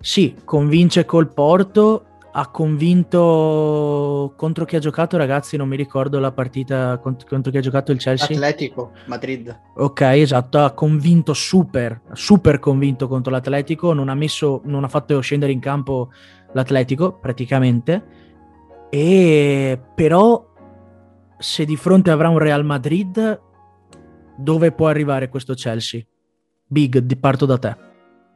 sì, 0.00 0.36
convince 0.44 1.04
col 1.04 1.32
Porto, 1.32 2.04
ha 2.38 2.50
convinto 2.50 4.32
contro 4.36 4.64
chi 4.64 4.76
ha 4.76 4.78
giocato 4.78 5.16
ragazzi 5.16 5.56
non 5.56 5.66
mi 5.66 5.76
ricordo 5.76 6.20
la 6.20 6.30
partita 6.30 6.98
contro, 6.98 7.26
contro, 7.26 7.50
chi 7.50 7.58
ha 7.58 7.60
giocato 7.62 7.90
il 7.90 7.98
Chelsea. 7.98 8.36
Atletico 8.36 8.92
Madrid. 9.06 9.58
Ok 9.76 10.00
esatto 10.02 10.58
ha 10.60 10.72
convinto 10.72 11.32
super 11.32 12.00
super 12.12 12.58
convinto 12.60 13.08
contro 13.08 13.32
l'Atletico 13.32 13.92
non 13.92 14.08
ha 14.08 14.14
messo 14.14 14.60
non 14.64 14.84
ha 14.84 14.88
fatto 14.88 15.18
scendere 15.20 15.52
in 15.52 15.60
campo 15.60 16.10
l'Atletico 16.52 17.18
praticamente. 17.18 18.04
E 18.90 19.80
però 19.94 20.46
se 21.38 21.64
di 21.64 21.76
fronte 21.76 22.10
avrà 22.10 22.28
un 22.28 22.38
Real 22.38 22.64
Madrid 22.64 23.40
dove 24.36 24.72
può 24.72 24.86
arrivare 24.86 25.28
questo 25.28 25.54
Chelsea? 25.54 26.02
Big 26.66 27.16
parto 27.16 27.46
da 27.46 27.58
te 27.58 27.87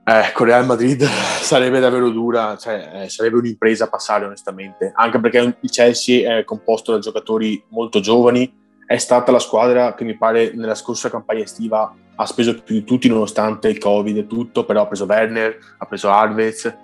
eh, 0.05 0.33
con 0.33 0.47
Real 0.47 0.67
Madrid 0.67 1.03
sarebbe 1.41 1.81
davvero 1.81 2.11
dura, 2.11 2.57
cioè, 2.57 3.03
eh, 3.05 3.09
sarebbe 3.09 3.37
un'impresa 3.37 3.89
passare 3.89 4.25
onestamente, 4.25 4.93
anche 4.95 5.21
perché 5.21 5.39
il 5.39 5.71
Chelsea 5.71 6.39
è 6.39 6.45
composto 6.45 6.93
da 6.93 6.99
giocatori 6.99 7.63
molto 7.69 8.01
giovani, 8.01 8.61
è 8.87 8.97
stata 8.99 9.31
la 9.33 9.39
squadra 9.39 9.95
che 9.95 10.05
mi 10.05 10.17
pare 10.17 10.53
nella 10.55 10.75
scorsa 10.75 11.09
campagna 11.09 11.43
estiva 11.43 11.95
ha 12.15 12.27
speso 12.27 12.61
più 12.63 12.75
di 12.75 12.85
tutti 12.85 13.09
nonostante 13.09 13.69
il 13.69 13.79
Covid 13.79 14.17
e 14.17 14.27
tutto, 14.27 14.65
però 14.65 14.83
ha 14.83 14.87
preso 14.87 15.07
Werner, 15.07 15.57
ha 15.79 15.87
preso 15.87 16.11
Alves, 16.11 16.77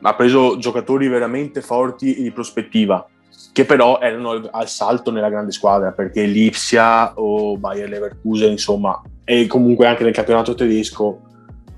ha 0.00 0.14
preso 0.14 0.58
giocatori 0.58 1.08
veramente 1.08 1.60
forti 1.60 2.16
e 2.16 2.22
di 2.22 2.32
prospettiva, 2.32 3.06
che 3.52 3.64
però 3.64 4.00
erano 4.00 4.48
al 4.50 4.68
salto 4.68 5.10
nella 5.10 5.30
grande 5.30 5.52
squadra, 5.52 5.92
perché 5.92 6.24
l'Ipsia 6.24 7.12
o 7.14 7.56
Bayer 7.56 7.88
Leverkusen, 7.88 8.50
insomma, 8.50 9.00
e 9.24 9.46
comunque 9.46 9.86
anche 9.86 10.02
nel 10.02 10.12
campionato 10.12 10.54
tedesco 10.54 11.20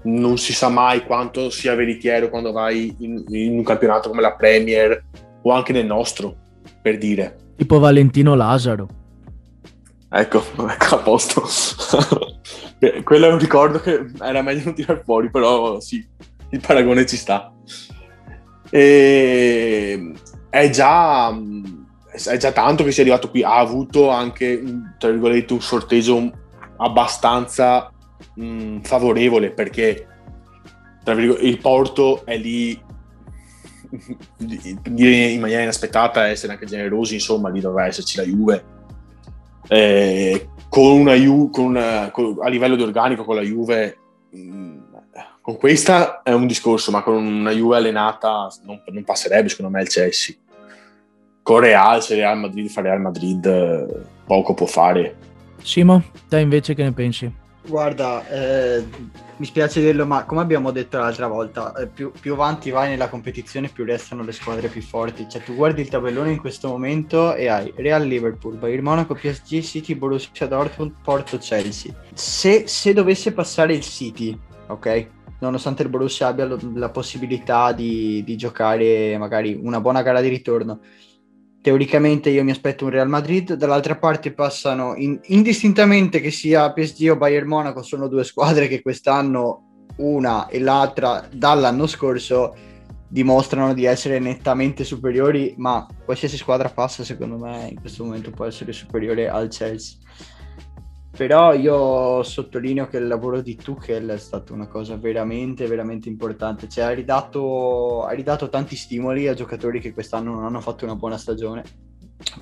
non 0.04 0.38
si 0.38 0.52
sa 0.52 0.68
mai 0.68 1.04
quanto 1.04 1.50
sia 1.50 1.74
veritiero 1.74 2.28
quando 2.28 2.52
vai 2.52 2.94
in, 2.98 3.24
in, 3.28 3.58
un 3.58 3.64
campionato 3.64 4.08
come 4.08 4.20
la 4.20 4.34
Premier 4.34 5.04
o 5.42 5.50
anche 5.52 5.72
nel 5.72 5.86
nostro, 5.86 6.36
per 6.80 6.98
dire. 6.98 7.36
Tipo 7.56 7.78
Valentino 7.78 8.34
Lazaro. 8.34 8.88
Ecco, 10.10 10.42
ecco 10.68 10.94
a 10.94 10.98
posto. 10.98 11.42
Quello 13.02 13.26
è 13.26 13.32
un 13.32 13.38
ricordo 13.38 13.80
che 13.80 14.10
era 14.20 14.42
meglio 14.42 14.64
non 14.64 14.74
tirare 14.74 15.02
fuori, 15.04 15.30
però 15.30 15.80
sì, 15.80 16.06
il 16.50 16.60
paragone 16.60 17.06
ci 17.06 17.16
sta. 17.16 17.52
E 18.70 20.12
è 20.50 20.70
già, 20.70 21.34
è 22.26 22.36
già 22.36 22.52
tanto 22.52 22.84
che 22.84 22.92
sia 22.92 23.02
arrivato 23.02 23.30
qui. 23.30 23.42
Ha 23.42 23.58
avuto 23.58 24.10
anche, 24.10 24.62
tra 24.98 25.10
virgolette, 25.10 25.54
un 25.54 25.62
sorteggio 25.62 26.30
abbastanza 26.76 27.93
mh, 28.34 28.44
mm, 28.44 28.80
favorevole 28.80 29.50
perché 29.50 30.06
il 31.06 31.58
Porto 31.58 32.24
è 32.24 32.36
lì 32.36 32.80
in 34.38 35.40
maniera 35.40 35.62
inaspettata 35.62 36.26
essere 36.26 36.52
anche 36.52 36.66
generosi 36.66 37.14
insomma 37.14 37.50
lì 37.50 37.60
dovrà 37.60 37.86
esserci 37.86 38.16
la 38.16 38.24
Juve. 38.24 38.72
Eh, 39.68 40.48
con 40.68 41.00
una 41.00 41.14
Juve 41.14 41.50
con 41.50 41.64
una, 41.64 42.10
con, 42.10 42.36
a 42.42 42.48
livello 42.48 42.76
di 42.76 42.82
organico 42.82 43.24
con 43.24 43.36
la 43.36 43.42
Juve 43.42 43.96
mm, 44.36 44.82
con 45.40 45.56
questa 45.56 46.22
è 46.22 46.32
un 46.32 46.46
discorso 46.46 46.90
ma 46.90 47.02
con 47.02 47.14
una 47.14 47.50
Juve 47.50 47.76
allenata 47.76 48.48
non, 48.64 48.82
non 48.86 49.04
passerebbe 49.04 49.48
secondo 49.48 49.70
me 49.70 49.82
il 49.82 49.88
Chelsea. 49.88 50.34
Con 51.42 51.60
Real 51.60 52.02
se 52.02 52.14
Real 52.14 52.38
Madrid 52.38 52.68
fa 52.68 52.80
Real 52.80 53.00
Madrid 53.00 54.06
poco 54.24 54.54
può 54.54 54.66
fare. 54.66 55.16
Simo 55.62 56.02
te 56.28 56.40
invece 56.40 56.74
che 56.74 56.82
ne 56.82 56.92
pensi? 56.92 57.42
Guarda, 57.66 58.28
eh, 58.28 58.84
mi 59.36 59.46
spiace 59.46 59.80
dirlo, 59.80 60.04
ma 60.04 60.24
come 60.24 60.42
abbiamo 60.42 60.70
detto 60.70 60.98
l'altra 60.98 61.28
volta, 61.28 61.72
eh, 61.74 61.86
più, 61.86 62.12
più, 62.12 62.34
avanti 62.34 62.70
vai 62.70 62.90
nella 62.90 63.08
competizione, 63.08 63.68
più 63.68 63.84
restano 63.84 64.22
le 64.22 64.32
squadre 64.32 64.68
più 64.68 64.82
forti. 64.82 65.26
Cioè, 65.28 65.42
tu 65.42 65.54
guardi 65.54 65.80
il 65.80 65.88
tabellone 65.88 66.30
in 66.30 66.38
questo 66.38 66.68
momento 66.68 67.34
e 67.34 67.48
hai 67.48 67.72
Real 67.76 68.04
Liverpool, 68.04 68.56
Bayern 68.56 68.82
Monaco, 68.82 69.14
PSG, 69.14 69.62
City, 69.62 69.94
Borussia 69.94 70.46
Dortmund, 70.46 70.92
Porto, 71.02 71.38
Chelsea. 71.38 71.92
Se, 72.12 72.66
se 72.66 72.92
dovesse 72.92 73.32
passare 73.32 73.74
il 73.74 73.82
City, 73.82 74.38
ok? 74.66 75.06
Nonostante 75.38 75.82
il 75.82 75.88
Borussia 75.88 76.26
abbia 76.26 76.44
lo, 76.44 76.58
la 76.74 76.90
possibilità 76.90 77.72
di, 77.72 78.22
di 78.24 78.36
giocare 78.36 79.16
magari 79.16 79.58
una 79.60 79.80
buona 79.80 80.02
gara 80.02 80.20
di 80.20 80.28
ritorno, 80.28 80.80
teoricamente 81.64 82.28
io 82.28 82.44
mi 82.44 82.50
aspetto 82.50 82.84
un 82.84 82.90
Real 82.90 83.08
Madrid, 83.08 83.54
dall'altra 83.54 83.96
parte 83.96 84.34
passano 84.34 84.92
in, 84.96 85.18
indistintamente 85.28 86.20
che 86.20 86.30
sia 86.30 86.70
PSG 86.70 87.08
o 87.12 87.16
Bayern 87.16 87.48
Monaco, 87.48 87.82
sono 87.82 88.06
due 88.06 88.22
squadre 88.22 88.68
che 88.68 88.82
quest'anno 88.82 89.86
una 89.96 90.46
e 90.48 90.60
l'altra 90.60 91.26
dall'anno 91.32 91.86
scorso 91.86 92.54
dimostrano 93.08 93.72
di 93.72 93.86
essere 93.86 94.18
nettamente 94.18 94.84
superiori, 94.84 95.54
ma 95.56 95.86
qualsiasi 96.04 96.36
squadra 96.36 96.68
passa 96.68 97.02
secondo 97.02 97.38
me 97.38 97.68
in 97.70 97.80
questo 97.80 98.04
momento 98.04 98.30
può 98.30 98.44
essere 98.44 98.74
superiore 98.74 99.30
al 99.30 99.48
Chelsea. 99.48 99.96
Però 101.16 101.54
io 101.54 102.24
sottolineo 102.24 102.88
che 102.88 102.96
il 102.96 103.06
lavoro 103.06 103.40
di 103.40 103.54
Tuchel 103.54 104.08
è 104.08 104.18
stato 104.18 104.52
una 104.52 104.66
cosa 104.66 104.96
veramente, 104.96 105.68
veramente 105.68 106.08
importante. 106.08 106.68
Cioè, 106.68 106.84
ha 106.84 106.90
ridato, 106.90 108.02
ha 108.02 108.10
ridato 108.10 108.48
tanti 108.48 108.74
stimoli 108.74 109.28
a 109.28 109.34
giocatori 109.34 109.78
che 109.78 109.92
quest'anno 109.92 110.32
non 110.32 110.44
hanno 110.44 110.60
fatto 110.60 110.84
una 110.84 110.96
buona 110.96 111.16
stagione. 111.16 111.62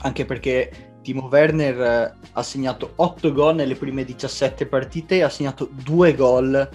Anche 0.00 0.24
perché 0.24 0.96
Timo 1.02 1.28
Werner 1.30 1.80
eh, 1.80 2.14
ha 2.32 2.42
segnato 2.42 2.92
8 2.96 3.32
gol 3.32 3.56
nelle 3.56 3.74
prime 3.74 4.04
17 4.04 4.66
partite 4.66 5.16
e 5.16 5.22
ha 5.22 5.28
segnato 5.28 5.68
2 5.70 6.14
gol 6.14 6.68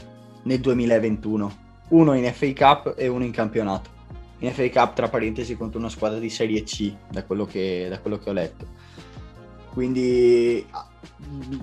nel 0.44 0.60
2021. 0.60 1.66
Uno 1.90 2.14
in 2.14 2.32
FA 2.32 2.54
Cup 2.54 2.94
e 2.96 3.08
uno 3.08 3.24
in 3.24 3.32
campionato. 3.32 3.90
In 4.40 4.52
FA 4.52 4.70
Cup, 4.70 4.94
tra 4.94 5.10
parentesi, 5.10 5.58
contro 5.58 5.80
una 5.80 5.90
squadra 5.90 6.20
di 6.20 6.30
Serie 6.30 6.62
C, 6.62 6.94
da 7.10 7.24
quello 7.24 7.46
che, 7.46 7.88
da 7.90 8.00
quello 8.00 8.20
che 8.20 8.30
ho 8.30 8.34
letto. 8.34 8.68
Quindi 9.74 10.66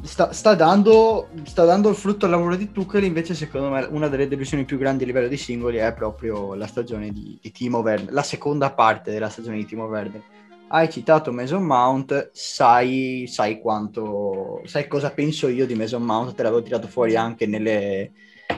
sta, 0.03 0.33
sta, 0.33 0.55
dando, 0.55 1.29
sta, 1.45 1.65
dando, 1.65 1.89
il 1.89 1.97
frutto 1.97 2.25
al 2.25 2.33
lavoro 2.33 2.57
di 2.57 2.71
Tuchel 2.73 3.05
invece 3.05 3.35
secondo 3.35 3.69
me 3.69 3.87
una 3.91 4.09
delle 4.09 4.29
delusioni 4.29 4.65
più 4.65 4.79
grandi 4.79 5.05
a 5.05 5.07
livello 5.07 5.29
di 5.29 5.37
singoli 5.37 5.79
è 5.79 5.93
proprio 5.93 6.55
la 6.55 6.67
stagione 6.67 7.11
di, 7.11 7.39
di 7.41 7.51
Timo 7.51 7.79
Werner 7.79 8.13
la 8.13 8.23
seconda 8.23 8.73
parte 8.73 9.11
della 9.11 9.29
stagione 9.29 9.57
di 9.57 9.67
Timo 9.67 9.87
Werner. 9.87 10.23
Hai 10.67 10.91
citato 10.91 11.33
Mason 11.33 11.63
Mount 11.63 12.31
sai, 12.33 13.27
sai 13.29 13.61
quanto 13.61 14.63
sai 14.65 14.89
cosa 14.89 15.11
penso 15.11 15.49
io 15.49 15.67
di 15.67 15.75
Mason 15.75 16.03
Mount 16.03 16.35
te 16.35 16.43
l'avevo 16.43 16.63
tirato 16.63 16.89
fuori 16.89 17.17
anche 17.17 17.47
nelle, 17.47 18.13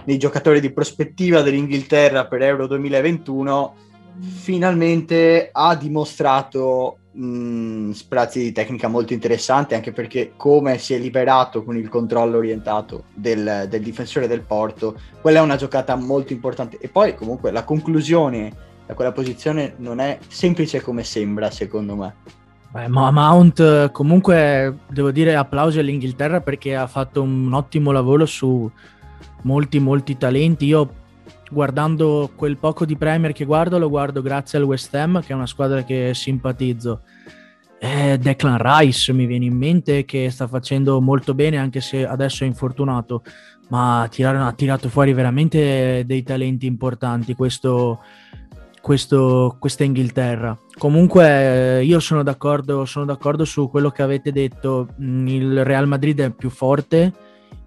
nei 0.04 0.16
giocatori 0.16 0.60
di 0.60 0.72
prospettiva 0.72 1.42
dell'Inghilterra 1.42 2.26
per 2.26 2.42
Euro 2.42 2.66
2021 2.66 3.74
finalmente 4.20 5.50
ha 5.52 5.74
dimostrato 5.74 6.98
mh, 7.16 7.90
sprazzi 7.92 8.40
di 8.40 8.52
tecnica 8.52 8.88
molto 8.88 9.12
interessante 9.12 9.74
anche 9.74 9.92
perché 9.92 10.32
come 10.36 10.78
si 10.78 10.94
è 10.94 10.98
liberato 10.98 11.64
con 11.64 11.76
il 11.76 11.88
controllo 11.88 12.36
orientato 12.36 13.04
del, 13.14 13.66
del, 13.68 13.82
difensore 13.82 14.28
del 14.28 14.42
Porto 14.42 14.98
quella 15.20 15.38
è 15.40 15.42
una 15.42 15.56
giocata 15.56 15.96
molto 15.96 16.32
importante. 16.32 16.78
E 16.80 16.88
poi 16.88 17.14
comunque 17.14 17.50
la 17.50 17.64
conclusione 17.64 18.64
da 18.86 18.94
quella 18.94 19.12
posizione 19.12 19.74
non 19.78 19.98
è 19.98 20.18
semplice 20.28 20.80
come 20.80 21.02
sembra 21.02 21.50
secondo 21.50 21.96
me. 21.96 22.14
Beh, 22.70 22.88
ma 22.88 23.10
Mount 23.10 23.90
comunque 23.90 24.80
devo 24.88 25.10
dire 25.10 25.34
applausi 25.34 25.78
all'Inghilterra 25.78 26.40
perché 26.40 26.76
ha 26.76 26.86
fatto 26.86 27.22
un 27.22 27.52
ottimo 27.52 27.90
lavoro 27.90 28.26
su 28.26 28.70
molti 29.42 29.78
molti 29.78 30.16
talenti. 30.16 30.66
Io 30.66 31.04
guardando 31.50 32.30
quel 32.34 32.56
poco 32.56 32.84
di 32.84 32.96
Premier 32.96 33.32
che 33.32 33.44
guardo, 33.44 33.78
lo 33.78 33.88
guardo 33.88 34.22
grazie 34.22 34.58
al 34.58 34.64
West 34.64 34.94
Ham, 34.94 35.20
che 35.20 35.32
è 35.32 35.34
una 35.34 35.46
squadra 35.46 35.84
che 35.84 36.12
simpatizzo. 36.14 37.02
Eh, 37.78 38.18
Declan 38.18 38.58
Rice 38.58 39.12
mi 39.12 39.26
viene 39.26 39.44
in 39.44 39.56
mente 39.56 40.04
che 40.04 40.30
sta 40.30 40.46
facendo 40.46 41.00
molto 41.00 41.34
bene, 41.34 41.58
anche 41.58 41.80
se 41.80 42.06
adesso 42.06 42.44
è 42.44 42.46
infortunato, 42.46 43.22
ma 43.68 44.02
ha 44.02 44.52
tirato 44.54 44.88
fuori 44.88 45.12
veramente 45.12 46.04
dei 46.06 46.22
talenti 46.22 46.66
importanti. 46.66 47.34
Questo, 47.34 48.00
questo, 48.80 49.56
questa 49.58 49.84
Inghilterra. 49.84 50.56
Comunque 50.78 51.82
io 51.84 52.00
sono 52.00 52.22
d'accordo, 52.22 52.84
sono 52.84 53.04
d'accordo 53.04 53.44
su 53.44 53.68
quello 53.68 53.90
che 53.90 54.02
avete 54.02 54.32
detto, 54.32 54.88
mm, 55.00 55.26
il 55.26 55.64
Real 55.64 55.86
Madrid 55.86 56.20
è 56.20 56.30
più 56.30 56.50
forte, 56.50 57.12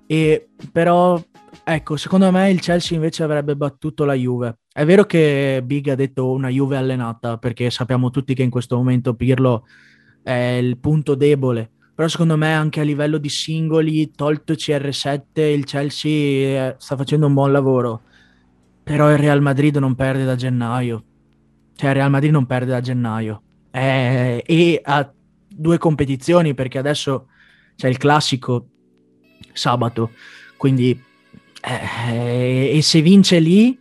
e, 0.08 0.50
però 0.72 1.22
ecco, 1.64 1.98
secondo 1.98 2.32
me 2.32 2.50
il 2.50 2.60
Chelsea 2.60 2.96
invece 2.96 3.24
avrebbe 3.24 3.56
battuto 3.56 4.06
la 4.06 4.14
Juve. 4.14 4.60
È 4.72 4.86
vero 4.86 5.06
che 5.06 5.62
Big 5.64 5.88
ha 5.90 5.96
detto 5.96 6.32
una 6.32 6.50
Juve 6.50 6.78
allenata, 6.78 7.38
perché 7.38 7.70
sappiamo 7.70 8.10
tutti 8.10 8.34
che 8.34 8.44
in 8.44 8.50
questo 8.50 8.76
momento 8.76 9.14
Pirlo 9.14 9.66
è 10.24 10.58
il 10.62 10.78
punto 10.78 11.16
debole, 11.16 11.72
però 12.00 12.08
secondo 12.08 12.38
me 12.38 12.54
anche 12.54 12.80
a 12.80 12.84
livello 12.84 13.18
di 13.18 13.28
singoli, 13.28 14.12
tolto 14.12 14.54
CR7, 14.54 15.42
il 15.42 15.66
Chelsea 15.66 16.70
eh, 16.70 16.76
sta 16.78 16.96
facendo 16.96 17.28
un 17.28 17.34
buon 17.34 17.52
lavoro. 17.52 18.04
Però 18.82 19.12
il 19.12 19.18
Real 19.18 19.42
Madrid 19.42 19.76
non 19.76 19.96
perde 19.96 20.24
da 20.24 20.36
gennaio. 20.36 21.04
Cioè, 21.76 21.90
il 21.90 21.96
Real 21.96 22.10
Madrid 22.10 22.32
non 22.32 22.46
perde 22.46 22.72
da 22.72 22.80
gennaio. 22.80 23.42
Eh, 23.70 24.42
e 24.46 24.80
ha 24.82 25.12
due 25.46 25.78
competizioni 25.78 26.54
perché 26.54 26.78
adesso 26.78 27.28
c'è 27.76 27.90
il 27.90 27.98
classico 27.98 28.68
sabato. 29.52 30.12
Quindi, 30.56 30.98
eh, 31.62 32.72
e 32.76 32.82
se 32.82 33.02
vince 33.02 33.40
lì, 33.40 33.78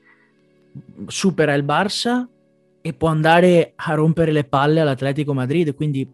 supera 1.07 1.55
il 1.55 1.65
Barça 1.65 2.27
e 2.81 2.93
può 2.93 3.09
andare 3.09 3.73
a 3.77 3.95
rompere 3.95 4.33
le 4.33 4.45
palle 4.45 4.81
all'Atletico 4.81 5.35
Madrid. 5.35 5.75
Quindi 5.75 6.09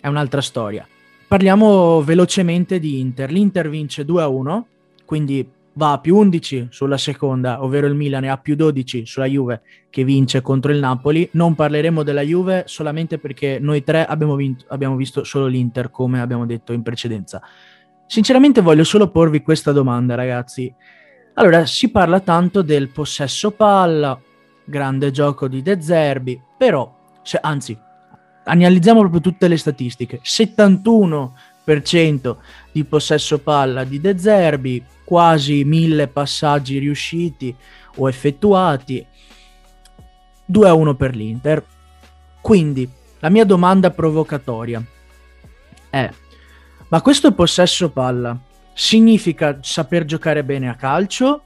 è 0.00 0.06
un'altra 0.06 0.40
storia. 0.40 0.86
Parliamo 1.26 2.02
velocemente 2.02 2.78
di 2.78 2.98
Inter. 2.98 3.30
L'Inter 3.30 3.68
vince 3.68 4.04
2-1, 4.04 4.62
quindi 5.04 5.48
va 5.74 5.92
a 5.92 5.98
più 6.00 6.16
11 6.16 6.68
sulla 6.70 6.98
seconda, 6.98 7.62
ovvero 7.62 7.86
il 7.86 7.94
Milan, 7.94 8.24
e 8.24 8.28
a 8.28 8.36
più 8.36 8.56
12 8.56 9.06
sulla 9.06 9.26
Juve 9.26 9.62
che 9.88 10.04
vince 10.04 10.40
contro 10.40 10.72
il 10.72 10.78
Napoli. 10.78 11.28
Non 11.32 11.54
parleremo 11.54 12.02
della 12.02 12.22
Juve 12.22 12.64
solamente 12.66 13.18
perché 13.18 13.58
noi 13.60 13.84
tre 13.84 14.04
abbiamo, 14.04 14.34
vinto, 14.34 14.64
abbiamo 14.68 14.96
visto 14.96 15.22
solo 15.24 15.46
l'Inter, 15.46 15.90
come 15.90 16.20
abbiamo 16.20 16.46
detto 16.46 16.72
in 16.72 16.82
precedenza. 16.82 17.40
Sinceramente 18.06 18.60
voglio 18.60 18.82
solo 18.84 19.08
porvi 19.10 19.40
questa 19.40 19.70
domanda, 19.70 20.16
ragazzi. 20.16 20.74
Allora, 21.34 21.66
si 21.66 21.90
parla 21.90 22.20
tanto 22.20 22.62
del 22.62 22.88
possesso 22.88 23.50
palla, 23.52 24.20
grande 24.64 25.10
gioco 25.10 25.48
di 25.48 25.62
De 25.62 25.80
Zerbi, 25.80 26.40
però, 26.56 26.92
se, 27.22 27.38
anzi, 27.40 27.78
analizziamo 28.44 29.00
proprio 29.00 29.20
tutte 29.20 29.48
le 29.48 29.56
statistiche. 29.56 30.20
71% 30.22 32.36
di 32.72 32.84
possesso 32.84 33.38
palla 33.38 33.84
di 33.84 34.00
De 34.00 34.18
Zerbi, 34.18 34.84
quasi 35.04 35.64
mille 35.64 36.08
passaggi 36.08 36.78
riusciti 36.78 37.54
o 37.96 38.08
effettuati, 38.08 39.06
2 40.44 40.68
a 40.68 40.74
1 40.74 40.94
per 40.94 41.14
l'Inter. 41.14 41.64
Quindi 42.40 42.88
la 43.20 43.28
mia 43.28 43.44
domanda 43.44 43.90
provocatoria 43.90 44.82
è: 45.88 46.10
ma 46.88 47.02
questo 47.02 47.32
possesso 47.32 47.90
palla 47.90 48.36
significa 48.80 49.58
saper 49.60 50.06
giocare 50.06 50.42
bene 50.42 50.70
a 50.70 50.74
calcio? 50.74 51.42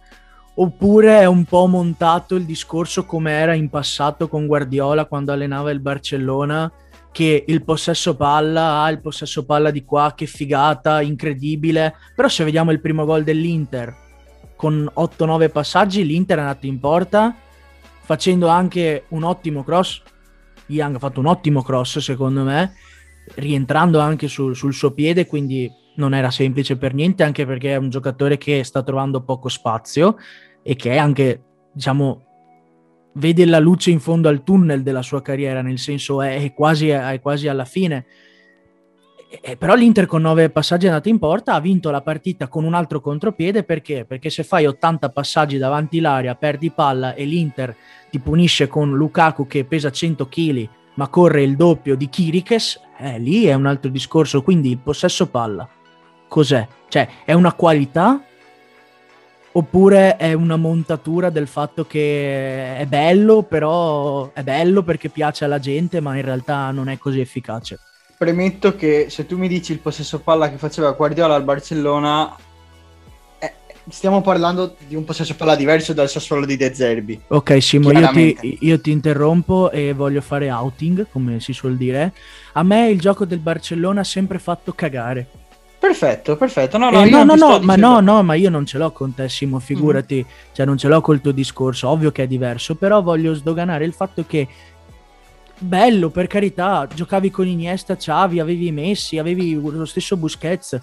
Oppure 0.55 1.19
è 1.19 1.25
un 1.25 1.45
po' 1.45 1.67
montato 1.67 2.37
il 2.37 2.45
discorso 2.45 3.05
come 3.05 3.33
era 3.33 3.55
in 3.55 3.69
passato 3.71 4.29
con 4.29 4.47
Guardiola 4.47 5.07
quando 5.07 5.33
allenava 5.33 5.73
il 5.73 5.81
Barcellona, 5.81 6.71
che 7.11 7.45
il 7.45 7.65
possesso 7.65 8.15
palla, 8.15 8.83
ah, 8.83 8.91
il 8.91 9.01
possesso 9.01 9.45
palla 9.45 9.73
di 9.73 9.85
qua, 9.85 10.13
che 10.15 10.27
figata, 10.27 11.01
incredibile. 11.01 11.95
Però 12.15 12.29
se 12.29 12.45
vediamo 12.45 12.71
il 12.71 12.81
primo 12.81 13.05
gol 13.05 13.25
dell'Inter, 13.25 13.93
con 14.55 14.89
8-9 14.95 15.51
passaggi, 15.51 16.05
l'Inter 16.07 16.39
è 16.39 16.41
andato 16.41 16.67
in 16.67 16.79
porta, 16.79 17.35
facendo 18.03 18.47
anche 18.47 19.07
un 19.09 19.25
ottimo 19.25 19.65
cross. 19.65 20.03
Young 20.67 20.95
ha 20.95 21.01
fatto 21.01 21.19
un 21.19 21.27
ottimo 21.27 21.63
cross, 21.63 21.99
secondo 21.99 22.45
me, 22.45 22.75
rientrando 23.35 23.99
anche 23.99 24.29
sul, 24.29 24.55
sul 24.55 24.73
suo 24.73 24.93
piede, 24.93 25.27
quindi 25.27 25.83
non 25.97 26.15
era 26.15 26.31
semplice 26.31 26.77
per 26.77 26.95
niente, 26.95 27.23
anche 27.23 27.47
perché 27.47 27.73
è 27.73 27.77
un 27.77 27.91
giocatore 27.91 28.39
che 28.39 28.65
sta 28.65 28.83
trovando 28.83 29.23
poco 29.23 29.49
spazio 29.49 30.17
e 30.63 30.77
che 30.77 30.93
è 30.93 30.97
anche, 30.97 31.43
diciamo, 31.73 32.23
vede 33.15 33.45
la 33.45 33.59
luce 33.59 33.91
in 33.91 34.01
fondo 34.01 34.29
al 34.29 34.43
tunnel 34.43 34.83
della 34.83 35.03
sua 35.03 35.23
carriera, 35.23 35.63
nel 35.63 35.79
senso 35.79 36.23
è, 36.23 36.53
quasi, 36.55 36.89
è 36.89 37.21
quasi, 37.21 37.49
alla 37.49 37.65
fine. 37.65 38.07
E, 39.41 39.57
però 39.57 39.75
l'Inter 39.75 40.07
con 40.07 40.23
nove 40.23 40.51
passaggi 40.51 40.87
è 40.87 40.89
andato 40.89 41.09
in 41.09 41.19
porta, 41.19 41.55
ha 41.55 41.61
vinto 41.61 41.91
la 41.91 42.03
partita 42.03 42.49
con 42.49 42.65
un 42.65 42.75
altro 42.75 43.01
contropiede 43.01 43.65
perché? 43.65 44.05
Perché 44.05 44.31
se 44.31 44.45
fai 44.45 44.67
80 44.67 45.11
passaggi 45.11 45.59
davanti 45.59 46.01
l'area, 46.01 46.35
perdi 46.35 46.71
palla 46.71 47.15
e 47.15 47.25
l'Inter 47.25 47.77
ti 48.11 48.19
punisce 48.21 48.69
con 48.69 48.95
Lukaku 48.95 49.47
che 49.47 49.65
pesa 49.65 49.91
100 49.91 50.29
kg 50.29 50.69
ma 50.95 51.09
corre 51.09 51.43
il 51.43 51.57
doppio 51.57 51.97
di 51.97 52.09
Kirikes, 52.09 52.81
eh, 52.99 53.19
lì 53.19 53.45
è 53.45 53.55
un 53.55 53.67
altro 53.67 53.91
discorso. 53.91 54.43
Quindi 54.43 54.71
il 54.71 54.79
possesso 54.79 55.29
palla, 55.29 55.69
cos'è? 56.35 56.67
Cioè, 56.89 57.09
è 57.25 57.33
una 57.33 57.53
qualità 57.53 58.21
oppure 59.53 60.17
è 60.17 60.33
una 60.33 60.57
montatura 60.57 61.31
del 61.31 61.47
fatto 61.47 61.87
che 61.87 62.77
è 62.77 62.87
bello, 62.87 63.45
però 63.45 64.33
è 64.33 64.43
bello 64.43 64.83
perché 64.83 65.11
piace 65.11 65.45
alla 65.45 65.61
gente, 65.61 66.01
ma 66.01 66.17
in 66.17 66.23
realtà 66.23 66.73
non 66.73 66.89
è 66.89 66.99
così 66.99 67.21
efficace. 67.21 67.79
Premetto 68.19 68.75
che 68.75 69.07
se 69.11 69.27
tu 69.27 69.39
mi 69.39 69.47
dici 69.47 69.71
il 69.71 69.79
possesso 69.79 70.23
palla 70.23 70.51
che 70.51 70.57
faceva 70.57 70.91
Guardiola 70.91 71.37
al 71.37 71.45
Barcellona, 71.45 72.37
eh, 73.39 73.53
stiamo 73.91 74.21
parlando 74.21 74.75
di 74.89 74.97
un 74.97 75.05
possesso 75.05 75.37
palla 75.37 75.55
diverso 75.55 75.93
dal 75.93 76.09
Sassuolo 76.09 76.47
di 76.47 76.57
De 76.57 76.75
Zerbi. 76.75 77.21
Ok, 77.29 77.63
Simo, 77.63 77.93
io 77.93 78.09
ti, 78.09 78.59
io 78.63 78.81
ti 78.81 78.91
interrompo 78.91 79.71
e 79.71 79.93
voglio 79.93 80.21
fare 80.21 80.51
outing, 80.51 81.07
come 81.13 81.39
si 81.39 81.53
suol 81.53 81.77
dire. 81.77 82.13
A 82.55 82.65
me 82.65 82.89
il 82.89 82.99
gioco 82.99 83.25
del 83.25 83.39
Barcellona 83.39 84.01
ha 84.01 84.05
sempre 84.05 84.41
fatto 84.41 84.73
cagare 84.73 85.43
Perfetto, 85.85 86.37
perfetto. 86.37 86.79
No, 86.79 86.89
no, 86.89 87.05
eh, 87.05 87.11
no, 87.11 87.25
no, 87.25 87.35
no 87.35 87.59
ma 87.61 87.77
no, 87.77 88.01
no, 88.01 88.23
ma 88.23 88.33
io 88.33 88.49
non 88.49 88.65
ce 88.65 88.79
l'ho 88.79 88.91
con 88.91 89.13
te, 89.13 89.29
Simo, 89.29 89.59
figurati, 89.59 90.25
mm. 90.27 90.53
cioè 90.55 90.65
non 90.65 90.79
ce 90.79 90.89
l'ho 90.89 91.03
col 91.03 91.21
tuo 91.21 91.31
discorso, 91.31 91.91
ovvio 91.91 92.11
che 92.11 92.23
è 92.23 92.27
diverso, 92.27 92.75
però 92.75 93.03
voglio 93.03 93.35
sdoganare 93.35 93.85
il 93.85 93.93
fatto 93.93 94.25
che 94.27 94.49
bello, 95.59 96.09
per 96.09 96.27
carità, 96.27 96.89
giocavi 96.93 97.31
con 97.31 97.47
Iniesta, 97.47 97.97
Xavi, 97.97 98.41
avevi 98.41 98.73
Messi, 98.73 99.19
avevi 99.19 99.61
lo 99.61 99.85
stesso 99.85 100.17
Busquets. 100.17 100.81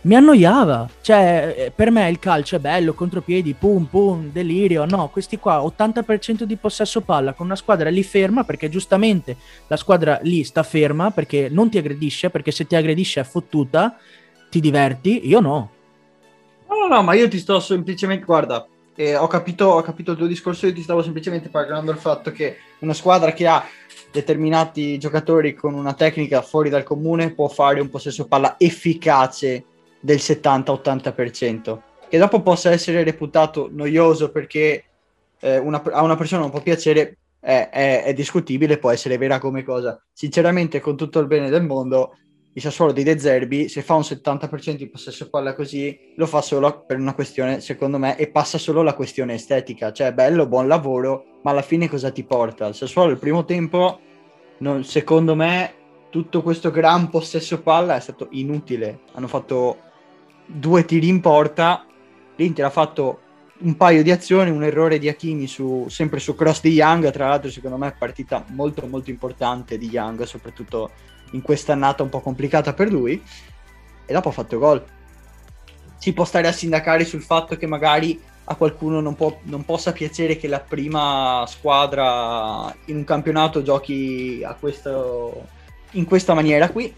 Mi 0.00 0.16
annoiava, 0.16 0.88
cioè 1.00 1.54
eh, 1.56 1.70
per 1.70 1.92
me 1.92 2.10
il 2.10 2.18
calcio 2.18 2.56
è 2.56 2.58
bello, 2.58 2.92
contropiedi, 2.92 3.54
pum 3.54 3.84
pum, 3.84 4.32
delirio, 4.32 4.84
no, 4.84 5.10
questi 5.10 5.38
qua 5.38 5.58
80% 5.60 6.42
di 6.42 6.56
possesso 6.56 7.02
palla 7.02 7.34
con 7.34 7.46
una 7.46 7.56
squadra 7.56 7.88
lì 7.88 8.02
ferma 8.02 8.42
perché 8.42 8.68
giustamente 8.68 9.36
la 9.68 9.76
squadra 9.76 10.18
lì 10.22 10.42
sta 10.42 10.64
ferma 10.64 11.12
perché 11.12 11.48
non 11.48 11.70
ti 11.70 11.78
aggredisce, 11.78 12.30
perché 12.30 12.50
se 12.50 12.66
ti 12.66 12.74
aggredisce 12.74 13.20
è 13.20 13.24
fottuta 13.24 13.96
ti 14.54 14.60
diverti? 14.60 15.26
Io 15.26 15.40
no. 15.40 15.70
No, 16.68 16.76
no, 16.76 16.94
no, 16.94 17.02
ma 17.02 17.14
io 17.14 17.26
ti 17.28 17.40
sto 17.40 17.58
semplicemente, 17.58 18.24
guarda, 18.24 18.64
eh, 18.94 19.16
ho, 19.16 19.26
capito, 19.26 19.66
ho 19.66 19.82
capito 19.82 20.12
il 20.12 20.16
tuo 20.16 20.26
discorso, 20.28 20.66
io 20.66 20.72
ti 20.72 20.82
stavo 20.82 21.02
semplicemente 21.02 21.48
parlando 21.48 21.90
del 21.90 22.00
fatto 22.00 22.30
che 22.30 22.58
una 22.78 22.94
squadra 22.94 23.32
che 23.32 23.48
ha 23.48 23.64
determinati 24.12 24.96
giocatori 24.98 25.54
con 25.54 25.74
una 25.74 25.94
tecnica 25.94 26.40
fuori 26.40 26.70
dal 26.70 26.84
comune 26.84 27.32
può 27.32 27.48
fare 27.48 27.80
un 27.80 27.90
possesso 27.90 28.28
palla 28.28 28.54
efficace 28.56 29.64
del 29.98 30.18
70-80%, 30.18 31.78
che 32.08 32.18
dopo 32.18 32.40
possa 32.40 32.70
essere 32.70 33.02
reputato 33.02 33.68
noioso 33.72 34.30
perché 34.30 34.84
eh, 35.40 35.58
una, 35.58 35.82
a 35.82 36.02
una 36.02 36.16
persona 36.16 36.42
non 36.42 36.50
può 36.50 36.60
piacere, 36.60 37.16
è, 37.40 37.70
è, 37.72 38.04
è 38.04 38.12
discutibile, 38.14 38.78
può 38.78 38.90
essere 38.90 39.18
vera 39.18 39.40
come 39.40 39.64
cosa. 39.64 40.00
Sinceramente, 40.12 40.78
con 40.78 40.96
tutto 40.96 41.18
il 41.18 41.26
bene 41.26 41.50
del 41.50 41.64
mondo, 41.64 42.18
il 42.56 42.62
Sassuolo 42.62 42.92
di 42.92 43.02
De 43.02 43.18
Zerbi, 43.18 43.68
se 43.68 43.82
fa 43.82 43.94
un 43.94 44.02
70% 44.02 44.76
di 44.76 44.88
possesso 44.88 45.28
palla 45.28 45.54
così, 45.54 46.12
lo 46.14 46.26
fa 46.26 46.40
solo 46.40 46.84
per 46.86 46.98
una 46.98 47.12
questione, 47.12 47.60
secondo 47.60 47.98
me, 47.98 48.16
e 48.16 48.28
passa 48.28 48.58
solo 48.58 48.82
la 48.82 48.94
questione 48.94 49.34
estetica. 49.34 49.92
Cioè, 49.92 50.12
bello, 50.12 50.46
buon 50.46 50.68
lavoro, 50.68 51.40
ma 51.42 51.50
alla 51.50 51.62
fine 51.62 51.88
cosa 51.88 52.12
ti 52.12 52.22
porta? 52.22 52.68
Il 52.68 52.76
Sassuolo 52.76 53.10
il 53.10 53.18
primo 53.18 53.44
tempo, 53.44 53.98
non, 54.58 54.84
secondo 54.84 55.34
me, 55.34 55.74
tutto 56.10 56.42
questo 56.42 56.70
gran 56.70 57.10
possesso 57.10 57.60
palla 57.60 57.96
è 57.96 58.00
stato 58.00 58.28
inutile. 58.30 59.00
Hanno 59.14 59.26
fatto 59.26 59.78
due 60.46 60.84
tiri 60.84 61.08
in 61.08 61.20
porta, 61.20 61.84
l'Inter 62.36 62.66
ha 62.66 62.70
fatto 62.70 63.18
un 63.58 63.76
paio 63.76 64.02
di 64.02 64.10
azioni, 64.10 64.50
un 64.50 64.64
errore 64.64 64.98
di 64.98 65.08
Hakimi 65.08 65.46
su, 65.46 65.86
sempre 65.88 66.18
su 66.18 66.34
cross 66.34 66.60
di 66.60 66.70
Young, 66.70 67.10
tra 67.10 67.28
l'altro 67.28 67.50
secondo 67.50 67.76
me 67.76 67.88
è 67.88 67.94
partita 67.96 68.44
molto 68.48 68.86
molto 68.86 69.10
importante 69.10 69.78
di 69.78 69.88
Young, 69.88 70.22
soprattutto 70.24 70.90
in 71.32 71.42
questa 71.42 71.72
annata 71.72 72.02
un 72.02 72.08
po' 72.08 72.20
complicata 72.20 72.72
per 72.72 72.90
lui 72.90 73.22
e 74.06 74.12
dopo 74.12 74.28
ha 74.28 74.32
fatto 74.32 74.58
gol. 74.58 74.84
Si 75.98 76.12
può 76.12 76.24
stare 76.24 76.48
a 76.48 76.52
sindacare 76.52 77.04
sul 77.04 77.22
fatto 77.22 77.56
che 77.56 77.66
magari 77.66 78.20
a 78.46 78.56
qualcuno 78.56 79.00
non, 79.00 79.14
può, 79.14 79.38
non 79.44 79.64
possa 79.64 79.92
piacere 79.92 80.36
che 80.36 80.48
la 80.48 80.60
prima 80.60 81.44
squadra 81.48 82.74
in 82.86 82.96
un 82.96 83.04
campionato 83.04 83.62
giochi 83.62 84.44
questo, 84.60 85.46
in 85.92 86.04
questa 86.04 86.34
maniera 86.34 86.68
qui, 86.68 86.92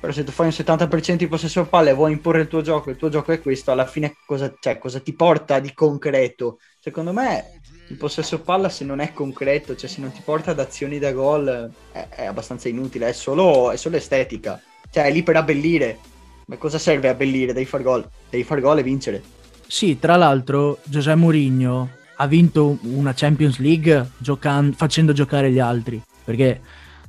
però 0.00 0.12
se 0.12 0.24
tu 0.24 0.32
fai 0.32 0.46
un 0.46 0.52
70% 0.52 1.14
di 1.14 1.28
possesso 1.28 1.66
palle 1.66 1.90
e 1.90 1.94
vuoi 1.94 2.12
imporre 2.12 2.40
il 2.40 2.48
tuo 2.48 2.62
gioco, 2.62 2.88
il 2.88 2.96
tuo 2.96 3.10
gioco 3.10 3.32
è 3.32 3.40
questo, 3.40 3.70
alla 3.70 3.84
fine 3.84 4.16
cosa, 4.24 4.52
cioè, 4.58 4.78
cosa 4.78 4.98
ti 4.98 5.12
porta 5.12 5.60
di 5.60 5.74
concreto? 5.74 6.58
Secondo 6.78 7.12
me 7.12 7.60
il 7.88 7.96
possesso 7.96 8.40
palla 8.40 8.70
se 8.70 8.84
non 8.84 9.00
è 9.00 9.12
concreto, 9.12 9.76
cioè 9.76 9.90
se 9.90 10.00
non 10.00 10.10
ti 10.10 10.22
porta 10.24 10.52
ad 10.52 10.58
azioni 10.58 10.98
da 10.98 11.12
gol 11.12 11.70
è, 11.92 12.06
è 12.08 12.24
abbastanza 12.24 12.68
inutile, 12.68 13.08
è 13.08 13.12
solo, 13.12 13.70
è 13.70 13.76
solo 13.76 13.96
estetica, 13.96 14.58
cioè 14.90 15.04
è 15.04 15.12
lì 15.12 15.22
per 15.22 15.36
abbellire. 15.36 15.98
Ma 16.46 16.56
cosa 16.56 16.78
serve 16.78 17.08
abbellire? 17.08 17.52
Devi 17.52 17.66
far 17.66 17.82
gol, 17.82 18.08
devi 18.30 18.42
far 18.42 18.60
gol 18.60 18.78
e 18.78 18.82
vincere. 18.82 19.22
Sì, 19.66 19.98
tra 19.98 20.16
l'altro 20.16 20.78
Giuseppe 20.82 21.18
Mourinho 21.18 21.90
ha 22.16 22.26
vinto 22.26 22.78
una 22.82 23.12
Champions 23.14 23.58
League 23.58 24.12
giocan- 24.16 24.72
facendo 24.72 25.12
giocare 25.12 25.50
gli 25.50 25.58
altri, 25.58 26.00
perché 26.24 26.60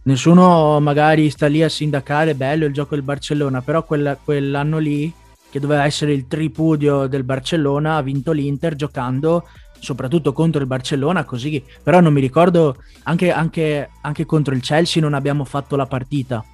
nessuno 0.03 0.79
magari 0.79 1.29
sta 1.29 1.47
lì 1.47 1.63
a 1.63 1.69
sindacare, 1.69 2.35
bello 2.35 2.65
il 2.65 2.73
gioco 2.73 2.95
del 2.95 3.03
Barcellona, 3.03 3.61
però 3.61 3.83
quella, 3.83 4.15
quell'anno 4.15 4.77
lì, 4.77 5.11
che 5.49 5.59
doveva 5.59 5.85
essere 5.85 6.13
il 6.13 6.27
tripudio 6.27 7.07
del 7.07 7.23
Barcellona, 7.23 7.97
ha 7.97 8.01
vinto 8.01 8.31
l'Inter 8.31 8.75
giocando 8.75 9.47
soprattutto 9.81 10.31
contro 10.31 10.61
il 10.61 10.67
Barcellona, 10.67 11.25
così, 11.25 11.63
però 11.81 11.99
non 11.99 12.13
mi 12.13 12.21
ricordo, 12.21 12.77
anche, 13.03 13.31
anche, 13.31 13.89
anche 14.01 14.25
contro 14.25 14.53
il 14.53 14.61
Chelsea 14.61 15.01
non 15.01 15.15
abbiamo 15.15 15.43
fatto 15.43 15.75
la 15.75 15.87
partita, 15.87 16.45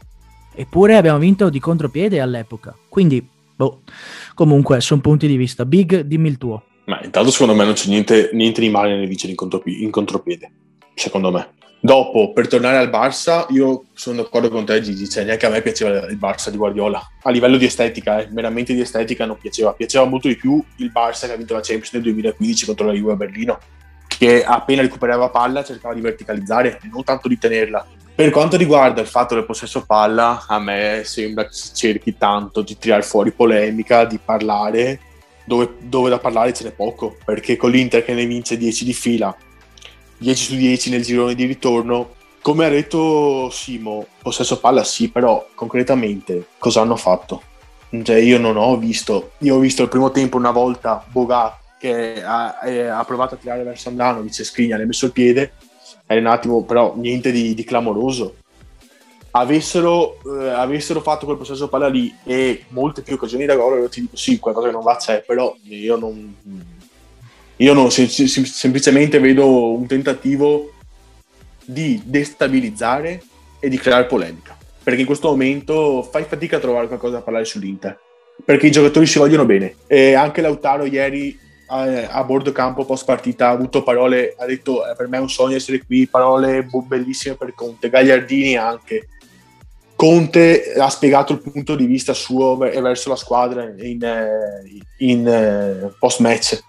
eppure 0.56 0.96
abbiamo 0.96 1.20
vinto 1.20 1.50
di 1.50 1.60
contropiede 1.60 2.22
all'epoca, 2.22 2.74
quindi, 2.88 3.28
boh, 3.56 3.82
comunque, 4.34 4.80
sono 4.80 5.02
punti 5.02 5.28
di 5.28 5.36
vista. 5.36 5.66
Big, 5.66 6.02
dimmi 6.02 6.30
il 6.30 6.38
tuo. 6.38 6.64
Ma 6.86 7.02
intanto 7.04 7.32
secondo 7.32 7.54
me 7.54 7.66
non 7.66 7.74
c'è 7.74 7.90
niente, 7.90 8.30
niente 8.32 8.62
di 8.62 8.70
male 8.70 8.96
nel 8.96 9.08
vincere 9.08 9.32
in, 9.32 9.38
contropi- 9.38 9.84
in 9.84 9.92
contropiede, 9.92 10.50
secondo 10.94 11.30
me. 11.30 11.56
Dopo, 11.80 12.34
per 12.34 12.48
tornare 12.48 12.78
al 12.78 12.90
Barça, 12.90 13.46
io 13.50 13.86
sono 13.94 14.24
d'accordo 14.24 14.50
con 14.50 14.66
te 14.66 14.82
Gigi, 14.82 15.08
cioè 15.08 15.24
neanche 15.24 15.46
a 15.46 15.50
me 15.50 15.62
piaceva 15.62 16.08
il 16.08 16.18
Barça 16.18 16.50
di 16.50 16.58
Guardiola. 16.58 17.00
A 17.22 17.30
livello 17.30 17.58
di 17.58 17.66
estetica, 17.66 18.20
eh, 18.20 18.28
meramente 18.32 18.74
di 18.74 18.82
estetica 18.82 19.26
non 19.26 19.38
piaceva. 19.38 19.74
Piaceva 19.74 20.06
molto 20.06 20.28
di 20.28 20.36
più 20.36 20.62
il 20.78 20.92
Barça 20.92 21.28
che 21.28 21.34
ha 21.34 21.36
vinto 21.36 21.54
la 21.54 21.62
Champions 21.62 21.94
nel 21.94 22.02
2015 22.02 22.66
contro 22.66 22.88
la 22.88 22.94
Juve 22.94 23.12
a 23.12 23.16
Berlino, 23.16 23.60
che 24.08 24.44
appena 24.44 24.82
recuperava 24.82 25.30
palla 25.30 25.64
cercava 25.64 25.94
di 25.94 26.02
verticalizzare 26.02 26.80
e 26.82 26.90
non 26.92 27.04
tanto 27.04 27.28
di 27.28 27.38
tenerla. 27.38 27.86
Per 28.16 28.32
quanto 28.32 28.58
riguarda 28.58 29.00
il 29.00 29.08
fatto 29.08 29.36
del 29.36 29.46
possesso 29.46 29.86
palla, 29.86 30.46
a 30.48 30.60
me 30.60 31.04
sembra 31.06 31.44
che 31.44 31.54
si 31.54 31.76
cerchi 31.76 32.18
tanto 32.18 32.64
di 32.64 32.76
tirare 32.76 33.04
fuori 33.04 33.32
polemica, 33.32 34.06
di 34.06 34.18
parlare, 34.18 35.00
dove, 35.46 35.76
dove 35.80 36.10
da 36.10 36.18
parlare 36.18 36.54
ce 36.54 36.64
n'è 36.64 36.72
poco, 36.72 37.16
perché 37.24 37.56
con 37.56 37.70
l'Inter 37.70 38.04
che 38.04 38.16
ne 38.16 38.26
vince 38.26 38.58
10 38.58 38.84
di 38.84 38.94
fila 38.94 39.38
10 40.18 40.44
su 40.44 40.56
10 40.56 40.90
nel 40.90 41.04
girone 41.04 41.36
di 41.36 41.46
ritorno. 41.46 42.16
Come 42.42 42.66
ha 42.66 42.70
detto 42.70 43.50
Simo, 43.50 44.06
possesso 44.22 44.60
palla 44.60 44.84
sì, 44.84 45.10
però 45.10 45.48
concretamente 45.54 46.48
cosa 46.58 46.82
hanno 46.82 46.96
fatto? 46.96 47.42
Cioè, 47.90 48.18
io 48.18 48.38
non 48.38 48.58
ho 48.58 48.78
visto, 48.78 49.32
io 49.40 49.56
ho 49.56 49.60
visto 49.60 49.84
il 49.84 49.90
primo 49.90 50.12
tempo 50.12 50.38
una 50.38 50.52
volta 50.52 51.06
Boga 51.10 51.58
che 51.80 52.22
ha, 52.24 52.60
eh, 52.64 52.88
ha 52.88 53.04
provato 53.06 53.36
a 53.36 53.38
tirare 53.38 53.64
verso 53.64 53.90
Andanovic 53.90 54.40
e 54.40 54.44
Skriniar, 54.44 54.82
ha 54.82 54.86
messo 54.86 55.06
il 55.06 55.12
piede, 55.12 55.54
è 56.06 56.18
un 56.18 56.26
attimo, 56.26 56.64
però 56.64 56.94
niente 56.96 57.32
di, 57.32 57.54
di 57.54 57.64
clamoroso. 57.64 58.36
Avessero, 59.32 60.18
eh, 60.40 60.50
avessero, 60.50 61.02
fatto 61.02 61.26
quel 61.26 61.38
possesso 61.38 61.68
palla 61.68 61.88
lì 61.88 62.14
e 62.24 62.66
molte 62.70 63.04
più 63.04 63.16
occasioni 63.16 63.46
da 63.46 63.56
gol, 63.56 63.82
io 63.82 63.90
ti 63.90 64.02
dico 64.02 64.16
sì, 64.16 64.40
qualcosa 64.40 64.68
che 64.68 64.74
non 64.74 64.84
va 64.84 64.96
c'è, 64.96 65.22
però 65.22 65.56
io 65.64 65.96
non, 65.96 66.36
io 67.58 67.74
non, 67.74 67.92
sem- 67.92 68.08
sem- 68.08 68.46
semplicemente 68.46 69.20
vedo 69.20 69.74
un 69.74 69.88
tentativo 69.88 70.74
di 71.66 72.02
destabilizzare 72.06 73.22
e 73.60 73.70
di 73.70 73.78
creare 73.78 74.06
polemica. 74.06 74.56
Perché 74.84 75.02
in 75.02 75.06
questo 75.06 75.30
momento 75.30 76.02
fai 76.04 76.24
fatica 76.24 76.58
a 76.58 76.60
trovare 76.60 76.88
qualcosa 76.88 77.16
da 77.16 77.22
parlare 77.22 77.46
sull'Inter. 77.46 78.00
Perché 78.46 78.68
i 78.68 78.72
giocatori 78.72 79.06
si 79.06 79.18
vogliono 79.18 79.46
bene. 79.46 79.76
E 79.88 80.14
anche 80.14 80.42
Lautaro 80.42 80.86
ieri 80.86 81.38
a, 81.68 82.08
a 82.10 82.24
bordo 82.24 82.52
campo 82.52 82.86
post 82.86 83.04
partita 83.04 83.48
ha 83.48 83.52
avuto 83.52 83.84
parole, 83.84 84.36
ha 84.38 84.46
detto 84.46 84.88
eh, 84.88 84.96
per 84.96 85.08
me 85.08 85.18
è 85.18 85.22
un 85.22 85.30
sogno 85.30 85.56
essere 85.56 85.84
qui, 85.84 86.08
parole 86.08 86.66
bellissime 86.86 87.36
per 87.36 87.54
Conte, 87.54 87.90
Gagliardini 87.90 88.56
anche. 88.56 89.10
Conte 89.96 90.74
ha 90.78 90.90
spiegato 90.90 91.34
il 91.34 91.42
punto 91.42 91.76
di 91.76 91.86
vista 91.86 92.14
suo 92.14 92.56
verso 92.56 93.10
la 93.10 93.16
squadra 93.16 93.64
in, 93.64 93.76
in, 93.80 94.40
in 95.00 95.28
eh, 95.28 95.92
post 95.98 96.20
match 96.20 96.64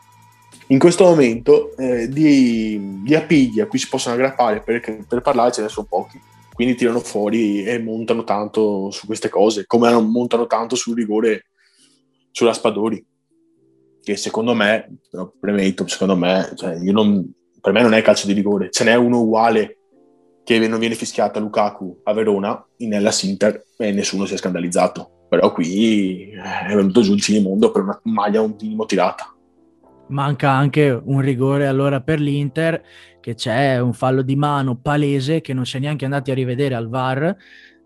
in 0.69 0.79
questo 0.79 1.05
momento 1.05 1.77
eh, 1.77 2.09
di, 2.09 3.01
di, 3.03 3.15
appigli 3.15 3.61
a 3.61 3.67
cui 3.67 3.79
si 3.79 3.89
possono 3.89 4.15
aggrappare 4.15 4.61
per, 4.61 5.07
per 5.07 5.21
parlare 5.23 5.53
ce 5.53 5.63
ne 5.63 5.69
sono 5.69 5.87
pochi. 5.89 6.21
Quindi 6.53 6.75
tirano 6.75 7.01
fuori 7.01 7.65
e 7.65 7.79
montano 7.79 8.25
tanto 8.25 8.91
su 8.91 9.07
queste 9.07 9.29
cose 9.29 9.65
come 9.67 9.91
montano 9.93 10.47
tanto 10.47 10.75
sul 10.75 10.97
rigore 10.97 11.47
sulla 12.33 12.53
Spadori 12.53 13.05
che 14.03 14.17
secondo 14.17 14.55
me 14.55 14.99
premetto 15.39 15.87
secondo 15.87 16.17
me 16.17 16.51
cioè 16.57 16.77
non, 16.79 17.33
per 17.61 17.73
me 17.73 17.83
non 17.83 17.95
è 17.95 18.03
calcio 18.03 18.27
di 18.27 18.33
rigore. 18.33 18.71
Ce 18.71 18.85
n'è 18.85 18.95
uno 18.95 19.21
uguale 19.21 19.77
che 20.45 20.59
non 20.67 20.81
viene 20.81 20.97
fischiato 20.97 21.39
a 21.39 21.43
Lukaku 21.43 22.01
a 22.05 22.13
Verona 22.13 22.67
in 22.79 22.93
Hellas 22.93 23.23
Inter 23.23 23.65
e 23.77 23.93
nessuno 23.93 24.27
si 24.27 24.35
è 24.35 24.37
scandalizzato. 24.37 25.27
Però 25.29 25.53
qui 25.53 26.31
è 26.33 26.75
venuto 26.75 27.03
giù 27.03 27.15
il 27.15 27.23
cinemondo 27.23 27.71
per 27.71 27.83
una 27.83 28.01
maglia 28.05 28.41
un 28.41 28.57
minimo 28.59 28.85
tirata 28.85 29.33
manca 30.09 30.51
anche 30.51 30.91
un 30.91 31.21
rigore 31.21 31.67
allora 31.67 32.01
per 32.01 32.21
l'Inter, 32.21 32.83
che 33.21 33.35
c'è 33.35 33.79
un 33.81 33.93
fallo 33.93 34.23
di 34.23 34.37
mano 34.37 34.77
palese 34.77 35.41
che 35.41 35.53
non 35.53 35.67
si 35.67 35.77
è 35.77 35.81
neanche 35.81 36.05
andati 36.05 36.31
a 36.31 36.35
rivedere 36.35 36.75
al 36.75 36.89
VAR 36.89 37.37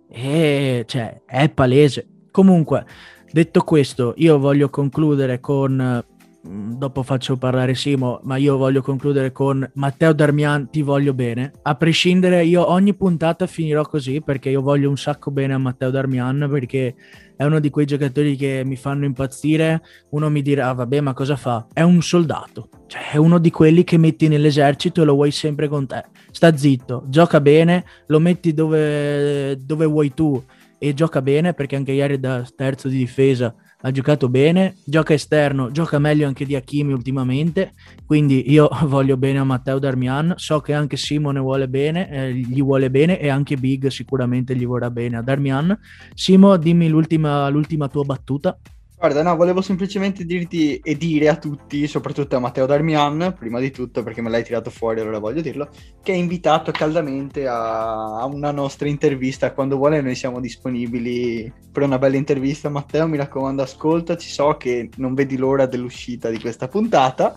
e 0.09 0.85
cioè, 0.87 1.23
è 1.27 1.49
palese. 1.49 2.07
Comunque, 2.31 2.85
detto 3.31 3.63
questo, 3.63 4.15
io 4.17 4.39
voglio 4.39 4.69
concludere 4.71 5.41
con 5.41 6.05
dopo 6.45 7.03
faccio 7.03 7.37
parlare 7.37 7.75
Simo, 7.75 8.21
ma 8.25 8.37
io 8.37 8.57
voglio 8.57 8.83
concludere 8.83 9.31
con 9.33 9.69
Matteo 9.75 10.13
Darmian, 10.13 10.71
ti 10.71 10.83
voglio 10.83 11.15
bene. 11.15 11.53
A 11.63 11.75
prescindere, 11.77 12.45
io 12.45 12.69
ogni 12.69 12.95
puntata 12.95 13.47
finirò 13.47 13.83
così 13.85 14.21
perché 14.21 14.51
io 14.51 14.61
voglio 14.61 14.89
un 14.89 14.97
sacco 14.97 15.31
bene 15.31 15.55
a 15.55 15.59
Matteo 15.59 15.91
Darmian 15.91 16.49
perché 16.51 16.95
è 17.37 17.45
uno 17.45 17.61
di 17.61 17.71
quei 17.71 17.87
giocatori 17.87 18.37
che 18.37 18.63
mi 18.65 18.77
fanno 18.77 19.05
impazzire. 19.05 19.83
Uno 20.11 20.31
mi 20.31 20.43
dirà, 20.43 20.69
ah, 20.69 20.75
vabbè, 20.75 21.01
ma 21.01 21.13
cosa 21.13 21.37
fa? 21.37 21.67
È 21.73 21.83
un 21.83 22.03
soldato, 22.03 22.69
cioè 22.87 23.11
è 23.13 23.17
uno 23.17 23.39
di 23.39 23.51
quelli 23.51 23.85
che 23.85 23.97
metti 23.97 24.27
nell'esercito 24.27 25.03
e 25.03 25.05
lo 25.05 25.15
vuoi 25.15 25.31
sempre 25.31 25.69
con 25.69 25.87
te. 25.87 26.05
Sta 26.31 26.57
zitto, 26.57 27.05
gioca 27.09 27.41
bene, 27.41 27.85
lo 28.07 28.19
metti 28.19 28.53
dove, 28.53 29.57
dove 29.65 29.87
vuoi 29.87 30.13
tu 30.13 30.43
e 30.79 30.95
gioca 30.95 31.23
bene 31.23 31.55
perché 31.55 31.77
anche 31.77 31.93
ieri 31.93 32.19
da 32.19 32.45
terzo 32.57 32.89
di 32.89 32.97
difesa 32.97 33.55
ha 33.83 33.91
giocato 33.91 34.29
bene, 34.29 34.77
gioca 34.85 35.13
esterno, 35.13 35.71
gioca 35.71 35.99
meglio 35.99 36.27
anche 36.27 36.45
di 36.45 36.55
Hakimi 36.55 36.93
ultimamente, 36.93 37.73
quindi 38.07 38.51
io 38.51 38.69
voglio 38.87 39.17
bene 39.17 39.39
a 39.39 39.45
Matteo 39.45 39.79
Darmian, 39.79 40.35
so 40.37 40.61
che 40.61 40.73
anche 40.73 40.97
Simone 40.97 41.41
vuole 41.41 41.69
bene, 41.69 42.09
eh, 42.11 42.33
gli 42.33 42.63
vuole 42.63 42.91
bene 42.91 43.19
e 43.19 43.29
anche 43.29 43.57
Big 43.57 43.89
sicuramente 43.89 44.55
gli 44.55 44.67
vorrà 44.67 44.91
bene 44.91 45.17
a 45.17 45.23
Darmian. 45.23 45.77
Simo, 46.15 46.57
dimmi 46.57 46.89
l'ultima, 46.89 47.49
l'ultima 47.49 47.89
tua 47.89 48.05
battuta. 48.05 48.57
Guarda, 49.03 49.25
no, 49.25 49.35
volevo 49.35 49.63
semplicemente 49.63 50.25
dirti 50.25 50.77
e 50.77 50.97
dire 50.97 51.29
a 51.29 51.35
tutti, 51.35 51.89
soprattutto 51.89 52.37
a 52.37 52.39
Matteo 52.39 52.67
Darmian, 52.67 53.35
prima 53.37 53.59
di 53.59 53.73
tutto 53.73 54.05
perché 54.05 54.23
me 54.23 54.31
l'hai 54.31 54.45
tirato 54.45 54.71
fuori, 54.71 55.01
allora 55.01 55.19
voglio 55.19 55.41
dirlo, 55.41 55.71
che 56.01 56.13
è 56.13 56.15
invitato 56.15 56.71
caldamente 56.71 57.49
a, 57.49 58.25
una 58.27 58.53
nostra 58.53 58.87
intervista. 58.87 59.53
Quando 59.55 59.77
vuole 59.77 60.01
noi 60.01 60.15
siamo 60.15 60.39
disponibili 60.39 61.53
per 61.73 61.83
una 61.83 61.99
bella 61.99 62.15
intervista. 62.15 62.69
Matteo, 62.69 63.09
mi 63.09 63.17
raccomando, 63.17 63.63
ascoltaci, 63.63 64.29
so 64.29 64.57
che 64.57 64.89
non 64.99 65.15
vedi 65.15 65.37
l'ora 65.37 65.67
dell'uscita 65.67 66.31
di 66.31 66.39
questa 66.39 66.69
puntata. 66.69 67.35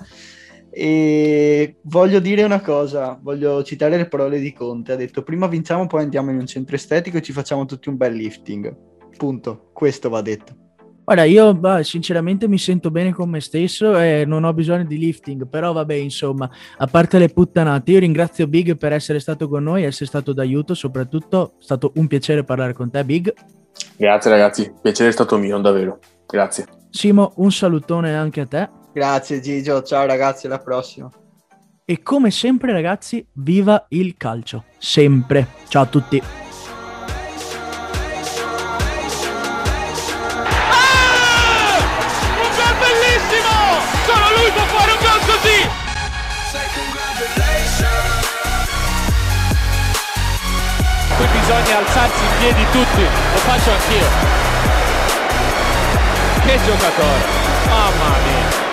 E 0.69 1.77
voglio 1.81 2.19
dire 2.19 2.43
una 2.43 2.61
cosa, 2.61 3.19
voglio 3.19 3.63
citare 3.63 3.97
le 3.97 4.07
parole 4.07 4.37
di 4.37 4.53
Conte. 4.53 4.91
Ha 4.91 4.97
detto 4.97 5.23
prima 5.23 5.47
vinciamo, 5.47 5.87
poi 5.87 6.03
andiamo 6.03 6.29
in 6.29 6.37
un 6.37 6.45
centro 6.45 6.75
estetico 6.75 7.17
e 7.17 7.23
ci 7.23 7.31
facciamo 7.31 7.65
tutti 7.65 7.89
un 7.89 7.97
bel 7.97 8.13
lifting. 8.13 8.71
Punto. 9.17 9.71
Questo 9.73 10.09
va 10.09 10.21
detto. 10.21 10.64
Guarda, 11.05 11.23
io 11.23 11.53
bah, 11.53 11.83
sinceramente 11.83 12.47
mi 12.47 12.57
sento 12.57 12.89
bene 12.89 13.13
con 13.13 13.29
me 13.29 13.39
stesso 13.39 13.95
e 13.95 14.25
non 14.25 14.43
ho 14.43 14.51
bisogno 14.53 14.85
di 14.85 14.97
lifting, 14.97 15.47
però 15.47 15.71
vabbè, 15.71 15.93
insomma, 15.93 16.49
a 16.77 16.87
parte 16.87 17.19
le 17.19 17.29
puttanate, 17.29 17.91
io 17.91 17.99
ringrazio 17.99 18.47
Big 18.47 18.75
per 18.75 18.91
essere 18.91 19.19
stato 19.19 19.47
con 19.47 19.61
noi, 19.61 19.83
essere 19.83 20.07
stato 20.07 20.33
d'aiuto, 20.33 20.73
soprattutto 20.73 21.53
è 21.59 21.63
stato 21.63 21.91
un 21.97 22.07
piacere 22.07 22.43
parlare 22.43 22.73
con 22.73 22.89
te, 22.89 23.05
Big. 23.05 23.31
Grazie 23.97 24.31
ragazzi, 24.31 24.73
piacere 24.81 25.09
è 25.09 25.11
stato 25.11 25.37
mio, 25.37 25.59
davvero. 25.59 25.99
Grazie. 26.25 26.65
Simo, 26.89 27.33
un 27.35 27.51
salutone 27.51 28.15
anche 28.15 28.41
a 28.41 28.47
te. 28.47 28.69
Grazie 28.91 29.39
Gigio, 29.41 29.83
ciao 29.83 30.07
ragazzi, 30.07 30.47
alla 30.47 30.57
prossima. 30.57 31.07
E 31.85 32.01
come 32.01 32.31
sempre 32.31 32.71
ragazzi, 32.71 33.23
viva 33.33 33.85
il 33.89 34.15
calcio, 34.17 34.63
sempre. 34.79 35.49
Ciao 35.67 35.83
a 35.83 35.85
tutti. 35.85 36.44
Bisogna 51.45 51.77
alzarsi 51.77 52.23
in 52.23 52.37
piedi 52.39 52.65
tutti, 52.71 53.01
lo 53.01 53.37
faccio 53.37 53.71
anch'io. 53.71 54.07
Che 56.43 56.59
giocatore, 56.65 57.23
mamma 57.67 58.17
mia. 58.23 58.64